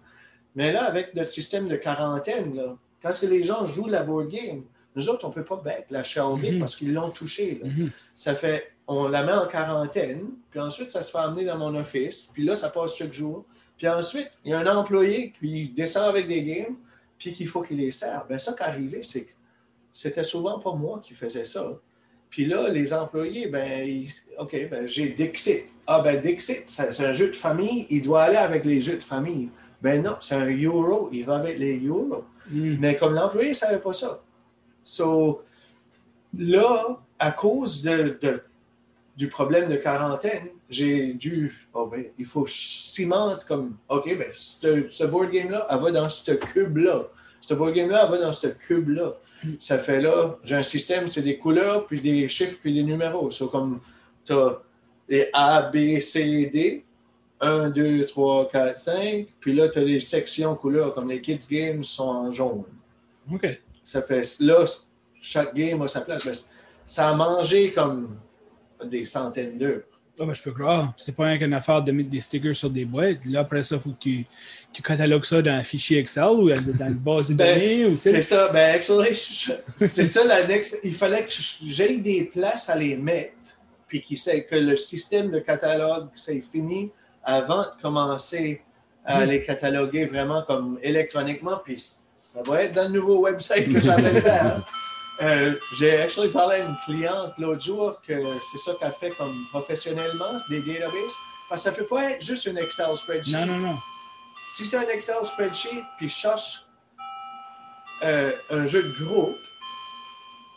Mais 0.55 0.73
là, 0.73 0.83
avec 0.83 1.15
notre 1.15 1.29
système 1.29 1.67
de 1.69 1.77
quarantaine, 1.77 2.53
là, 2.55 2.75
quand 3.01 3.11
que 3.17 3.25
les 3.25 3.41
gens 3.43 3.65
jouent 3.65 3.87
la 3.87 4.03
board 4.03 4.27
game, 4.27 4.63
nous 4.95 5.09
autres, 5.09 5.25
on 5.25 5.29
ne 5.29 5.33
peut 5.33 5.45
pas 5.45 5.55
bec 5.55 5.85
la 5.89 6.03
shelver 6.03 6.51
Mhm. 6.51 6.59
parce 6.59 6.75
qu'ils 6.75 6.93
l'ont 6.93 7.09
touchée. 7.11 7.61
Mhm. 7.63 7.91
Ça 8.13 8.35
fait, 8.35 8.73
on 8.87 9.07
la 9.07 9.23
met 9.23 9.31
en 9.31 9.47
quarantaine, 9.47 10.31
puis 10.51 10.59
ensuite, 10.59 10.91
ça 10.91 11.01
se 11.01 11.11
fait 11.11 11.17
amener 11.17 11.45
dans 11.45 11.57
mon 11.57 11.73
office, 11.75 12.29
puis 12.33 12.43
là, 12.43 12.55
ça 12.55 12.69
passe 12.69 12.95
chaque 12.95 13.13
jour. 13.13 13.45
Puis 13.77 13.87
ensuite, 13.87 14.37
il 14.45 14.51
y 14.51 14.53
a 14.53 14.59
un 14.59 14.75
employé 14.77 15.33
qui 15.39 15.69
descend 15.69 16.03
avec 16.09 16.27
des 16.27 16.43
games, 16.43 16.75
puis 17.17 17.31
qu'il 17.33 17.47
faut 17.47 17.61
qu'il 17.61 17.77
les 17.77 17.91
serve. 17.91 18.27
Ben 18.29 18.37
ça 18.39 18.53
qui 18.53 18.63
arrivait, 18.63 19.03
c'est 19.03 19.23
que 19.23 19.31
c'était 19.91 20.23
souvent 20.23 20.59
pas 20.59 20.73
moi 20.73 21.01
qui 21.03 21.13
faisais 21.13 21.45
ça. 21.45 21.71
Puis 22.29 22.45
là, 22.45 22.67
les 22.69 22.93
employés, 22.93 23.47
ben, 23.47 23.87
ils- 23.87 24.11
OK, 24.39 24.55
ben, 24.69 24.87
j'ai 24.87 25.09
Dixit. 25.09 25.65
Ah, 25.85 26.01
ben, 26.01 26.19
Dixit, 26.19 26.63
c'est 26.67 26.99
un 27.05 27.13
jeu 27.13 27.27
de 27.27 27.35
famille, 27.35 27.85
il 27.89 28.01
doit 28.01 28.23
aller 28.23 28.37
avec 28.37 28.65
les 28.65 28.81
jeux 28.81 28.95
de 28.97 29.03
famille. 29.03 29.49
Ben 29.81 30.01
non, 30.01 30.15
c'est 30.19 30.35
un 30.35 30.49
euro, 30.49 31.09
il 31.11 31.25
va 31.25 31.35
avec 31.37 31.59
les 31.59 31.77
euros. 31.79 32.23
Hmm. 32.49 32.77
Mais 32.79 32.97
comme 32.97 33.13
l'employé 33.13 33.49
ne 33.49 33.53
savait 33.53 33.79
pas 33.79 33.93
ça. 33.93 34.21
So, 34.83 35.43
là, 36.37 36.99
à 37.19 37.31
cause 37.31 37.83
de, 37.83 38.17
de- 38.21 38.41
du 39.15 39.27
problème 39.27 39.69
de 39.69 39.75
quarantaine, 39.75 40.47
j'ai 40.73 41.13
dû. 41.13 41.67
Oh 41.73 41.87
ben, 41.87 42.05
il 42.17 42.25
faut 42.25 42.43
que 42.43 42.49
je 42.49 42.55
cimente 42.55 43.45
comme. 43.45 43.77
OK, 43.89 44.17
ben, 44.17 44.27
ce, 44.31 45.05
board 45.05 45.31
game-là, 45.31 45.67
elle 45.69 45.79
va 45.79 45.91
dans 45.91 46.09
ce 46.09 46.31
cube-là. 46.31 47.07
Ce 47.41 47.53
board 47.53 47.73
game-là, 47.73 48.03
elle 48.05 48.11
va 48.11 48.17
dans 48.17 48.33
ce 48.33 48.47
cube-là. 48.47 49.13
Ça 49.59 49.77
fait 49.77 50.01
là, 50.01 50.37
j'ai 50.43 50.55
un 50.55 50.63
système, 50.63 51.07
c'est 51.07 51.21
des 51.21 51.37
couleurs, 51.37 51.85
puis 51.85 51.99
des 51.99 52.27
chiffres, 52.27 52.57
puis 52.61 52.73
des 52.73 52.83
numéros. 52.83 53.29
So, 53.29 53.47
comme 53.47 53.81
tu 54.25 54.33
as 54.33 54.61
les 55.09 55.29
A, 55.33 55.69
B, 55.73 55.99
C, 55.99 56.49
D. 56.51 56.85
1, 57.41 57.71
2, 57.71 58.05
3, 58.05 58.49
4, 58.49 58.77
5. 58.77 59.27
Puis 59.39 59.53
là, 59.53 59.67
tu 59.67 59.79
as 59.79 59.83
les 59.83 59.99
sections 59.99 60.55
couleurs, 60.55 60.93
comme 60.93 61.09
les 61.09 61.19
Kids 61.19 61.45
Games 61.49 61.83
sont 61.83 62.07
en 62.07 62.31
jaune. 62.31 62.63
OK. 63.31 63.61
Ça 63.83 64.01
fait 64.01 64.39
là, 64.39 64.65
chaque 65.19 65.53
game 65.53 65.81
a 65.81 65.87
sa 65.87 66.01
place. 66.01 66.25
Mais 66.25 66.33
ça 66.85 67.09
a 67.09 67.15
mangé 67.15 67.71
comme 67.71 68.17
des 68.85 69.05
centaines 69.05 69.57
d'heures. 69.57 69.83
Ah, 70.19 70.25
ben, 70.25 70.33
je 70.35 70.43
peux 70.43 70.51
croire. 70.51 70.93
C'est 70.95 71.15
pas 71.15 71.25
rien 71.25 71.39
qu'une 71.39 71.53
affaire 71.55 71.81
de 71.81 71.91
mettre 71.91 72.09
des 72.09 72.21
stickers 72.21 72.55
sur 72.55 72.69
des 72.69 72.85
boîtes. 72.85 73.25
Là, 73.25 73.39
après 73.39 73.63
ça, 73.63 73.77
il 73.77 73.81
faut 73.81 73.89
que 73.89 73.97
tu, 73.99 74.25
tu 74.71 74.81
catalogues 74.83 75.23
ça 75.25 75.41
dans 75.41 75.51
un 75.51 75.63
fichier 75.63 75.97
Excel 75.99 76.23
ou 76.25 76.49
dans 76.49 76.85
une 76.87 76.93
base 76.93 77.29
de 77.29 77.33
Ben, 77.33 77.59
données. 77.59 77.95
sais. 77.95 78.11
C'est 78.11 78.21
ça. 78.21 78.47
Ben, 78.49 78.75
actually, 78.75 79.15
c'est 79.15 80.05
ça 80.05 80.23
la 80.23 80.45
next. 80.45 80.79
Il 80.83 80.93
fallait 80.93 81.23
que 81.23 81.31
j'aie 81.65 81.97
des 81.97 82.25
places 82.25 82.69
à 82.69 82.75
les 82.75 82.95
mettre, 82.95 83.57
puis 83.87 84.01
qu'il 84.01 84.17
sait 84.19 84.43
que 84.43 84.55
le 84.55 84.77
système 84.77 85.31
de 85.31 85.39
catalogue 85.39 86.09
c'est 86.13 86.41
fini 86.41 86.91
avant 87.23 87.63
de 87.63 87.81
commencer 87.81 88.61
à 89.05 89.25
Mm. 89.25 89.29
les 89.29 89.41
cataloguer 89.41 90.05
vraiment 90.05 90.43
comme 90.43 90.77
électroniquement. 90.83 91.59
Puis 91.63 91.83
ça 92.15 92.41
va 92.45 92.63
être 92.63 92.73
dans 92.73 92.83
le 92.83 92.89
nouveau 92.99 93.21
website 93.23 93.71
que 93.73 93.81
j'avais 93.81 94.21
faire. 94.21 94.63
Euh, 95.23 95.55
J'ai 95.71 96.01
actually 96.01 96.29
parlé 96.29 96.57
à 96.57 96.65
une 96.65 96.77
cliente 96.85 97.33
l'autre 97.37 97.63
jour 97.63 98.01
que 98.05 98.39
c'est 98.41 98.57
ça 98.57 98.73
qu'elle 98.79 98.91
fait 98.91 99.11
comme 99.11 99.47
professionnellement, 99.51 100.37
des 100.49 100.61
databases. 100.61 101.13
Parce 101.49 101.61
que 101.61 101.63
ça 101.63 101.71
ne 101.71 101.75
peut 101.77 101.85
pas 101.85 102.11
être 102.11 102.23
juste 102.23 102.45
une 102.45 102.57
Excel 102.57 102.95
spreadsheet. 102.97 103.31
Non, 103.31 103.45
non, 103.45 103.57
non. 103.57 103.77
Si 104.49 104.65
c'est 104.65 104.77
un 104.77 104.87
Excel 104.89 105.23
spreadsheet, 105.23 105.83
puis 105.97 106.09
je 106.09 106.15
cherche 106.15 106.65
euh, 108.03 108.33
un 108.49 108.65
jeu 108.65 108.83
de 108.83 109.05
groupe, 109.05 109.37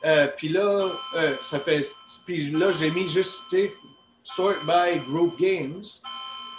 euh, 0.04 0.26
puis 0.36 0.48
là, 0.48 0.90
ça 1.42 1.60
fait. 1.60 1.90
Puis 2.24 2.50
là, 2.50 2.72
j'ai 2.72 2.90
mis 2.90 3.08
juste, 3.08 3.42
tu 3.48 3.56
sais, 3.56 3.74
sort 4.24 4.54
by 4.66 4.98
group 5.08 5.38
games, 5.38 5.84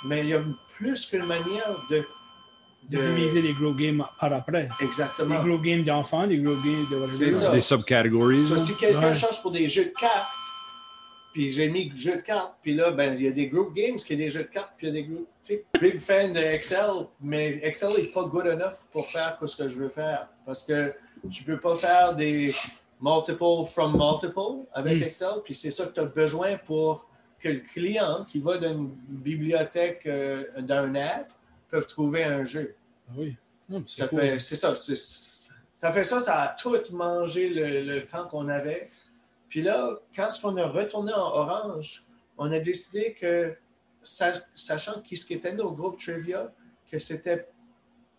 mais 0.06 0.22
il 0.22 0.30
y 0.30 0.34
a 0.34 0.42
plus 0.78 1.06
qu'une 1.06 1.26
manière 1.26 1.76
de. 1.90 2.06
Diviser 2.90 3.42
les 3.42 3.54
gros 3.54 3.74
games 3.74 4.04
par 4.20 4.32
après. 4.34 4.70
Des 4.80 4.86
Exactement. 4.86 5.44
gros 5.44 5.60
games 5.60 5.84
d'enfants, 5.84 6.26
des 6.28 6.38
gros 6.38 6.56
games 6.56 6.86
de. 6.90 7.06
C'est 7.08 7.32
ça. 7.32 7.52
Des 7.52 7.62
subcategories. 7.62 8.46
Si 8.58 8.76
quelqu'un 8.78 9.10
Ouais. 9.10 9.16
cherche 9.16 9.42
pour 9.42 9.52
des 9.52 9.68
jeux 9.68 9.86
de 9.86 9.94
cartes, 10.00 10.30
puis 11.34 11.52
j'ai 11.52 11.70
mis 11.70 11.92
jeux 11.98 12.16
de 12.16 12.22
cartes, 12.22 12.56
puis 12.62 12.74
là, 12.74 12.92
ben, 12.92 13.14
il 13.18 13.24
y 13.26 13.28
a 13.28 13.32
des 13.32 13.48
group 13.48 13.74
games 13.76 13.98
qui 13.98 14.14
ont 14.14 14.18
des 14.18 14.30
jeux 14.30 14.44
de 14.44 14.48
cartes, 14.48 14.72
puis 14.78 14.88
il 14.88 14.96
y 14.96 14.98
a 14.98 15.02
des 15.02 15.08
groupes. 15.08 15.28
Tu 15.44 15.54
sais, 15.56 15.66
big 15.82 16.00
fan 16.00 16.34
de 16.34 16.40
Excel, 16.40 16.90
mais 17.22 17.60
Excel 17.62 17.90
n'est 17.98 18.08
pas 18.08 18.24
good 18.24 18.48
enough 18.48 18.78
pour 18.92 19.06
faire 19.08 19.38
ce 19.46 19.56
que 19.56 19.68
je 19.68 19.76
veux 19.76 19.90
faire. 19.90 20.28
Parce 20.46 20.64
que 20.64 20.94
tu 21.30 21.44
peux 21.44 21.60
pas 21.60 21.76
faire 21.76 22.16
des 22.16 22.54
multiple 23.02 23.66
from 23.72 23.96
multiple 23.98 24.66
avec 24.74 24.98
Mm. 25.00 25.04
Excel, 25.04 25.30
puis 25.44 25.54
c'est 25.54 25.72
ça 25.72 25.86
que 25.86 25.94
tu 25.94 26.00
as 26.00 26.06
besoin 26.06 26.58
pour 26.58 27.08
que 27.40 27.50
le 27.50 27.60
client 27.60 28.26
qui 28.28 28.40
va 28.40 28.58
dans 28.58 28.72
une 28.74 28.90
bibliothèque 29.10 30.02
euh, 30.08 30.46
d'un 30.60 30.96
app 30.96 31.28
peut 31.70 31.84
trouver 31.84 32.24
un 32.24 32.44
jeu. 32.44 32.76
Ah 33.10 33.14
Oui. 33.18 33.36
C'est 33.86 34.02
Ça 34.04 34.08
cool, 34.08 34.20
ça. 34.40 35.92
fait 35.92 36.04
ça, 36.06 36.20
ça 36.22 36.42
a 36.42 36.48
tout 36.56 36.74
mangé 36.92 37.50
le, 37.50 37.82
le 37.84 38.06
temps 38.06 38.28
qu'on 38.28 38.48
avait. 38.48 38.90
Puis 39.50 39.62
là, 39.62 39.98
quand 40.16 40.30
on 40.44 40.56
a 40.58 40.66
retourné 40.68 41.14
en 41.14 41.20
orange, 41.36 42.04
on 42.38 42.52
a 42.52 42.60
décidé 42.60 43.14
que, 43.20 43.56
sa- 44.04 44.42
sachant 44.56 45.02
qui 45.02 45.18
ce 45.18 45.26
qui 45.26 45.34
était 45.34 45.54
nos 45.54 45.72
groupes 45.72 46.00
trivia, 46.00 46.52
que 46.90 46.98
c'était 47.00 47.48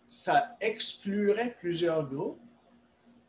ça 0.07 0.55
exclurait 0.61 1.55
plusieurs 1.59 2.07
groupes. 2.07 2.39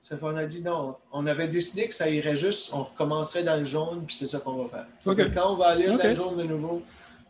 Ça 0.02 0.16
fait 0.16 0.20
qu'on 0.22 0.36
a 0.36 0.46
dit 0.46 0.62
non. 0.62 0.96
On 1.12 1.26
avait 1.26 1.48
décidé 1.48 1.88
que 1.88 1.94
ça 1.94 2.08
irait 2.08 2.36
juste, 2.36 2.70
on 2.72 2.84
recommencerait 2.84 3.44
dans 3.44 3.56
le 3.56 3.64
jaune, 3.66 4.04
puis 4.06 4.16
c'est 4.16 4.26
ça 4.26 4.40
qu'on 4.40 4.62
va 4.64 4.68
faire. 4.68 5.14
Que. 5.14 5.34
Quand 5.34 5.52
on 5.52 5.56
va 5.56 5.66
aller 5.68 5.86
dans 5.86 5.96
le 5.96 6.14
jaune 6.14 6.36
de 6.38 6.42
nouveau, 6.44 6.82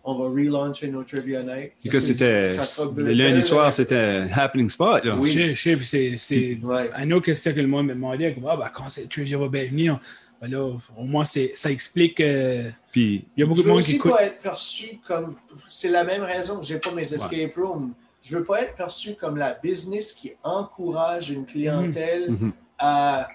on 0.05 0.15
va 0.15 0.25
relauncher 0.25 0.89
nos 0.89 1.03
Trivia 1.05 1.43
Night. 1.43 1.73
Parce 1.83 1.93
que 1.93 2.01
c'était. 2.01 2.53
Ça 2.53 2.65
sera 2.65 2.91
Le 2.97 3.13
lundi 3.13 3.43
soir, 3.43 3.73
c'était 3.73 3.97
un 3.97 4.29
happening 4.33 4.69
spot. 4.69 5.05
Là. 5.05 5.17
Oui. 5.17 5.31
Je 5.31 5.39
sais, 5.39 5.55
je 5.55 5.61
sais, 5.61 5.77
puis 5.77 5.87
c'est- 5.87 6.17
c'est. 6.17 6.59
Ouais. 6.63 6.91
I 6.99 7.05
know 7.05 7.21
que 7.21 7.35
c'était 7.35 7.55
que 7.55 7.61
le 7.61 7.67
monde 7.69 7.87
me 7.87 7.95
demandait, 7.95 8.35
ah, 8.49 8.57
ben, 8.57 8.71
quand 8.73 8.89
c'est 8.89 9.09
Trivia 9.09 9.37
va 9.39 9.49
bien 9.49 9.65
venir, 9.65 9.99
ben 10.41 10.51
là, 10.51 10.63
au 10.97 11.05
moins, 11.05 11.25
c'est- 11.25 11.55
ça 11.55 11.71
explique. 11.71 12.21
euh, 12.21 12.71
Puis, 12.93 13.25
Il 13.37 13.41
y 13.41 13.43
a 13.43 13.47
beaucoup 13.47 13.59
Je 13.59 13.63
de 13.63 13.69
veux 13.69 13.73
monde 13.75 13.83
qui 13.83 13.89
aussi 13.91 13.97
écoute. 13.97 14.11
pas 14.13 14.25
être 14.25 14.39
perçu 14.41 14.99
comme. 15.07 15.37
C'est 15.69 15.91
la 15.91 16.03
même 16.05 16.23
raison 16.23 16.59
que 16.59 16.67
j'ai 16.67 16.79
pas 16.79 16.91
mes 16.93 17.13
escape 17.15 17.55
rooms. 17.57 17.93
Je 18.23 18.37
veux 18.37 18.45
pas 18.45 18.63
être 18.63 18.75
perçu 18.75 19.15
comme 19.15 19.37
la 19.37 19.53
business 19.63 20.13
qui 20.13 20.33
encourage 20.43 21.31
une 21.31 21.47
clientèle 21.47 22.31
Mhm. 22.33 22.53
à 22.79 23.29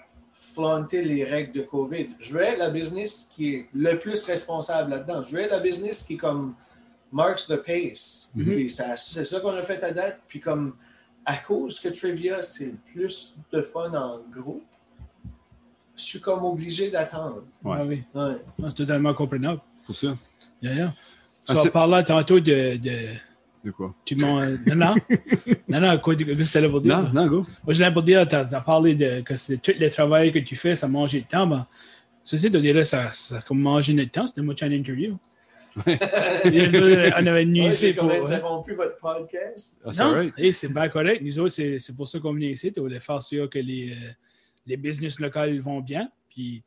flanter 0.53 1.01
les 1.03 1.23
règles 1.23 1.51
de 1.53 1.62
COVID. 1.62 2.10
Je 2.19 2.34
veux 2.34 2.41
être 2.41 2.60
la 2.60 2.69
business 2.69 3.29
qui 3.36 3.55
est 3.55 3.67
le 3.73 3.97
plus 3.99 4.23
responsable 4.25 4.91
là-dedans. 4.91 5.23
Je 5.23 5.31
veux 5.36 5.41
être 5.41 5.51
la 5.51 5.60
business 5.60 6.03
qui 6.03 6.17
comme 6.17 6.55
marks 7.12 7.47
the 7.47 7.58
pace. 7.58 8.31
Mhm. 8.36 8.69
Ça- 8.69 8.95
C'est 8.97 9.25
ça 9.25 9.39
qu'on 9.39 9.49
a 9.51 9.62
fait 9.63 9.84
à 9.84 9.91
date. 9.91 10.19
Puis 10.27 10.39
comme 10.39 10.75
à 11.25 11.38
cause 11.38 11.79
que 11.79 11.89
Trivia 11.89 12.43
c'est 12.43 12.65
le 12.67 12.77
plus 12.93 13.36
de 13.51 13.62
fun 13.62 13.91
en 13.93 14.19
groupe, 14.31 14.63
je 15.95 16.01
suis 16.03 16.21
comme 16.21 16.43
obligé 16.45 16.89
d'attendre. 16.91 17.43
Ouais. 17.63 17.77
Ah 17.79 17.86
oui, 17.86 18.03
Ouais. 18.13 18.38
Non, 18.60 18.69
c'est 18.69 18.75
totalement 18.75 19.13
comprenable. 19.13 19.62
pour 19.86 19.95
ça. 19.95 20.17
Yeah, 20.62 20.73
yeah. 20.73 20.93
Ah, 21.47 21.53
Tu 21.53 21.69
tantôt 22.05 22.39
de. 22.39 22.77
de 22.77 22.91
De 23.65 23.71
quoi? 23.71 23.95
tu 24.06 24.15
m'en. 24.15 24.39
Non, 24.67 24.75
non. 24.75 24.95
non, 25.67 25.80
non, 25.82 25.97
quoi, 25.97 26.15
qu'est-ce 26.15 26.54
que 26.54 26.60
là 26.60 26.69
pour 26.69 26.82
dire? 26.82 27.01
Non, 27.01 27.12
non, 27.12 27.28
go. 27.28 27.45
Moi, 27.65 27.73
je 27.73 27.84
l'ai 27.84 27.91
pour 27.91 28.04
dire, 28.04 28.28
tu 28.28 28.36
as, 28.36 28.45
parlé 28.62 28.93
de 28.93 29.21
que 29.21 29.36
c'est 29.36 29.58
tout 29.58 29.71
le 29.78 29.89
travail 29.89 30.32
que 30.32 30.38
tu 30.39 30.56
fais, 30.56 30.75
ça 30.75 30.88
mange 30.88 31.12
du 31.12 31.23
temps. 31.23 31.47
Ben, 31.47 31.65
ceci, 32.23 32.51
tu 32.51 32.62
dirais, 32.62 32.86
ça, 32.86 33.12
ça 33.12 33.38
a 33.38 33.41
comme 33.41 33.60
mangé 33.60 33.93
notre 33.93 34.12
temps. 34.12 34.28
C'était 34.28 34.41
moi 34.43 34.54
qui 34.54 34.63
en 34.65 34.71
interview. 34.71 35.17
on 35.78 35.82
avait 35.89 37.43
venu 37.43 37.63
Ouais, 37.63 37.69
ici 37.69 37.93
pour. 37.93 38.08
comme 38.08 38.21
interrompu 38.21 38.73
votre 38.75 38.97
podcast. 38.97 39.82
C'est 39.91 40.04
Non, 40.04 40.13
right. 40.13 40.34
hey, 40.38 40.54
c'est 40.54 40.71
bien 40.71 40.88
correct. 40.88 41.21
Nous 41.23 41.39
autres, 41.39 41.54
c'est 41.54 41.80
c'est 41.80 41.93
pour 41.95 42.08
ça 42.08 42.19
qu'on 42.19 42.34
venait 42.34 42.51
ici. 42.51 42.71
On 42.78 42.82
voulait 42.82 42.99
faire 42.99 43.21
sûr 43.21 43.49
que 43.49 43.60
les, 43.60 43.91
euh, 43.91 44.12
les 44.67 44.78
business 44.78 45.19
locales 45.19 45.60
vont 45.60 45.82
bien. 45.82 46.08
Puis, 46.30 46.63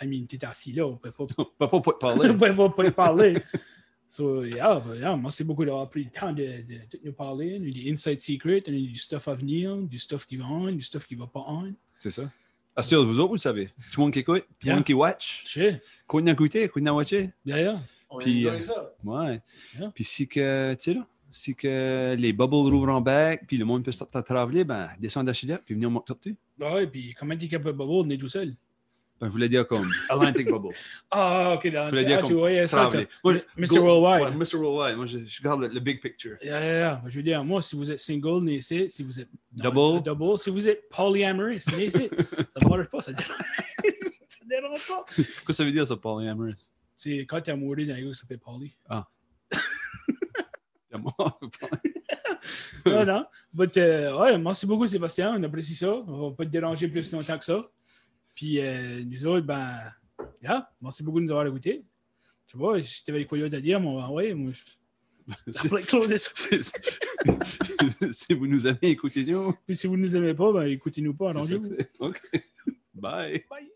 I 0.00 0.06
mean, 0.06 0.24
t'es 0.26 0.44
assis 0.44 0.72
là, 0.72 0.86
on 0.86 0.92
ne 0.92 0.96
peut 0.96 1.10
pas, 1.10 1.24
On 1.38 1.44
peut 1.44 1.68
pas 1.68 1.80
pas 1.80 1.80
te 1.80 1.88
on 1.88 2.16
parler. 2.16 2.28
peut 2.28 2.54
pas, 2.56 2.68
pas 2.70 2.84
te 2.84 2.90
parler. 2.90 3.34
So, 4.10 4.42
yeah, 4.44 4.80
ben, 4.80 4.96
yeah, 4.98 5.16
merci 5.16 5.44
beaucoup 5.44 5.64
d'avoir 5.64 5.88
pris 5.90 6.04
le 6.04 6.10
temps 6.10 6.32
de, 6.32 6.42
de, 6.42 6.78
tout 6.90 6.98
nous 7.04 7.12
parler. 7.12 7.58
On 7.60 7.66
a 7.68 7.70
des 7.70 7.90
inside 7.92 8.20
secrets, 8.20 8.62
on 8.66 8.72
a 8.72 8.76
du 8.76 8.96
stuff 8.96 9.28
à 9.28 9.34
venir, 9.34 9.76
du 9.76 9.98
stuff 9.98 10.26
qui 10.26 10.36
va 10.36 10.46
on, 10.46 10.72
du 10.72 10.80
stuff 10.82 11.06
qui 11.06 11.14
va 11.14 11.26
pas 11.26 11.44
on. 11.46 11.74
C'est 11.98 12.10
ça. 12.10 12.30
Ah, 12.74 12.82
sûr, 12.82 13.04
vous 13.04 13.18
autres, 13.18 13.28
vous 13.28 13.34
le 13.34 13.40
savez. 13.40 13.66
Tout 13.92 14.00
le 14.00 14.04
monde 14.04 14.12
qui 14.12 14.20
écoute, 14.20 14.42
tout 14.42 14.54
le 14.62 14.66
Yeah. 14.68 14.74
monde 14.76 14.84
qui 14.84 14.94
watch. 14.94 15.42
Je 15.46 15.50
sais, 15.50 15.82
Qu'on 16.06 16.26
a 16.26 16.30
écouté, 16.32 16.68
qu'on 16.68 16.84
a 16.86 16.92
watché. 16.92 17.30
d'ailleurs. 17.44 17.80
On 18.08 18.18
Puis, 18.18 18.46
euh, 18.46 18.58
ça. 18.60 18.94
Ouais. 19.04 19.40
Yeah. 19.78 19.90
Puis 19.94 20.04
si 20.04 20.26
que, 20.26 20.72
tu 20.74 20.82
sais 20.84 20.94
là, 20.94 21.06
si 21.30 21.54
que 21.54 22.16
les 22.18 22.32
bubbles 22.32 22.54
rouvrent 22.54 22.88
en 22.94 23.00
back, 23.02 23.46
puis 23.46 23.58
le 23.58 23.66
monde 23.66 23.84
peut 23.84 23.92
starter 23.92 24.16
à 24.16 24.22
travailler, 24.22 24.64
ben, 24.64 24.88
descends 24.98 25.22
d'Achille, 25.24 25.58
puis 25.64 25.74
venir 25.74 25.90
au 25.94 26.04
sortir. 26.06 26.34
Ah 26.62 26.76
ouais, 26.76 26.86
puis 26.86 27.14
comment 27.18 27.36
tu 27.36 27.44
es 27.44 27.48
capable 27.48 27.72
de 27.72 27.78
bubble, 27.84 28.06
on 28.06 28.10
est 28.10 28.16
tout 28.16 28.28
seul? 28.28 28.54
Ben, 29.20 29.26
je 29.26 29.32
voulais 29.32 29.48
dire 29.48 29.66
comme 29.66 29.88
Atlantic 30.08 30.48
Bubble. 30.48 30.74
Ah, 31.10 31.54
ok, 31.56 31.72
dans 31.72 31.86
Je 31.86 31.90
voulais 31.90 32.04
dire 32.04 32.18
ah, 32.18 32.22
tu 32.22 32.28
comme 32.28 32.36
voyais 32.38 32.66
ça. 32.68 32.76
travailler. 32.86 33.06
t'as- 33.06 33.12
Moi, 33.24 33.34
Mr. 33.56 33.78
Worldwide. 33.80 34.28
Ouais, 34.38 34.46
Mr. 34.46 34.56
Worldwide. 34.58 34.96
Moi, 34.96 35.06
je, 35.06 35.18
je 35.24 35.42
garde 35.42 35.60
le, 35.62 35.68
le 35.68 35.80
big 35.80 36.00
picture. 36.00 36.36
Yeah, 36.42 36.60
yeah, 36.60 36.78
yeah. 36.78 37.02
Je 37.06 37.16
veux 37.16 37.22
dire, 37.24 37.42
moi, 37.42 37.60
si 37.60 37.74
vous 37.74 37.90
êtes 37.90 37.98
single, 37.98 38.40
venez 38.40 38.54
ici. 38.56 38.88
Si 38.88 39.02
vous 39.02 39.18
êtes 39.18 39.28
Double? 39.52 40.02
double. 40.04 40.38
Si 40.38 40.50
vous 40.50 40.68
êtes 40.68 40.88
polyamorous, 40.88 41.58
venez 41.66 41.86
ici. 41.86 42.08
ça 42.56 42.60
ne 42.64 42.68
marche 42.68 42.86
pas, 42.90 43.02
ça 43.02 43.12
dérange, 43.12 43.36
ça 44.28 44.38
dérange 44.48 44.86
pas. 44.86 45.04
Qu'est-ce 45.16 45.42
que 45.44 45.52
ça 45.52 45.64
veut 45.64 45.72
dire, 45.72 45.86
ça, 45.86 45.96
polyamorous? 45.96 46.52
C'est 46.94 47.18
quand 47.26 47.40
t'es 47.40 47.50
amoureux 47.50 47.76
d'un 47.84 48.00
gars 48.00 48.06
qui 48.08 48.14
s'appelle 48.14 48.38
Poly. 48.38 48.76
C'est 50.90 50.98
moi. 51.00 51.12
non, 52.86 53.04
non. 53.04 53.26
But, 53.52 53.76
euh, 53.76 54.18
ouais, 54.18 54.38
merci 54.38 54.66
beaucoup, 54.66 54.86
Sébastien. 54.86 55.34
On 55.38 55.42
apprécie 55.42 55.74
ça. 55.74 55.92
On 56.06 56.30
va 56.30 56.36
pas 56.36 56.44
te 56.44 56.50
déranger 56.50 56.88
plus 56.88 57.10
longtemps 57.12 57.38
que 57.38 57.44
ça. 57.44 57.68
Puis, 58.38 58.60
euh, 58.60 59.02
nous 59.04 59.26
autres, 59.26 59.44
ben, 59.44 59.80
yeah, 60.40 60.70
merci 60.80 61.02
beaucoup 61.02 61.18
de 61.18 61.24
nous 61.24 61.32
avoir 61.32 61.48
écoutés. 61.48 61.84
Tu 62.46 62.56
vois, 62.56 62.80
si 62.84 63.02
tu 63.02 63.10
avais 63.10 63.24
quoi 63.24 63.36
d'autre 63.36 63.56
à 63.56 63.60
dire, 63.60 63.80
moi, 63.80 64.08
ouais, 64.12 64.32
moi, 64.32 64.52
je. 64.52 64.62
Si 68.12 68.34
vous 68.34 68.46
nous 68.46 68.64
avez 68.64 68.90
écouté, 68.90 69.24
nous. 69.24 69.54
Puis 69.66 69.74
si 69.74 69.88
vous 69.88 69.96
ne 69.96 70.02
nous 70.02 70.14
aimez 70.14 70.34
pas, 70.34 70.52
ben, 70.52 70.66
écoutez-nous 70.66 71.14
pas, 71.14 71.32
c'est 71.32 71.32
ça 71.32 71.38
arrangez-vous. 71.40 71.68
que 71.68 71.76
c'est. 71.78 71.90
OK. 71.98 72.20
Bye. 72.94 73.44
Bye. 73.50 73.72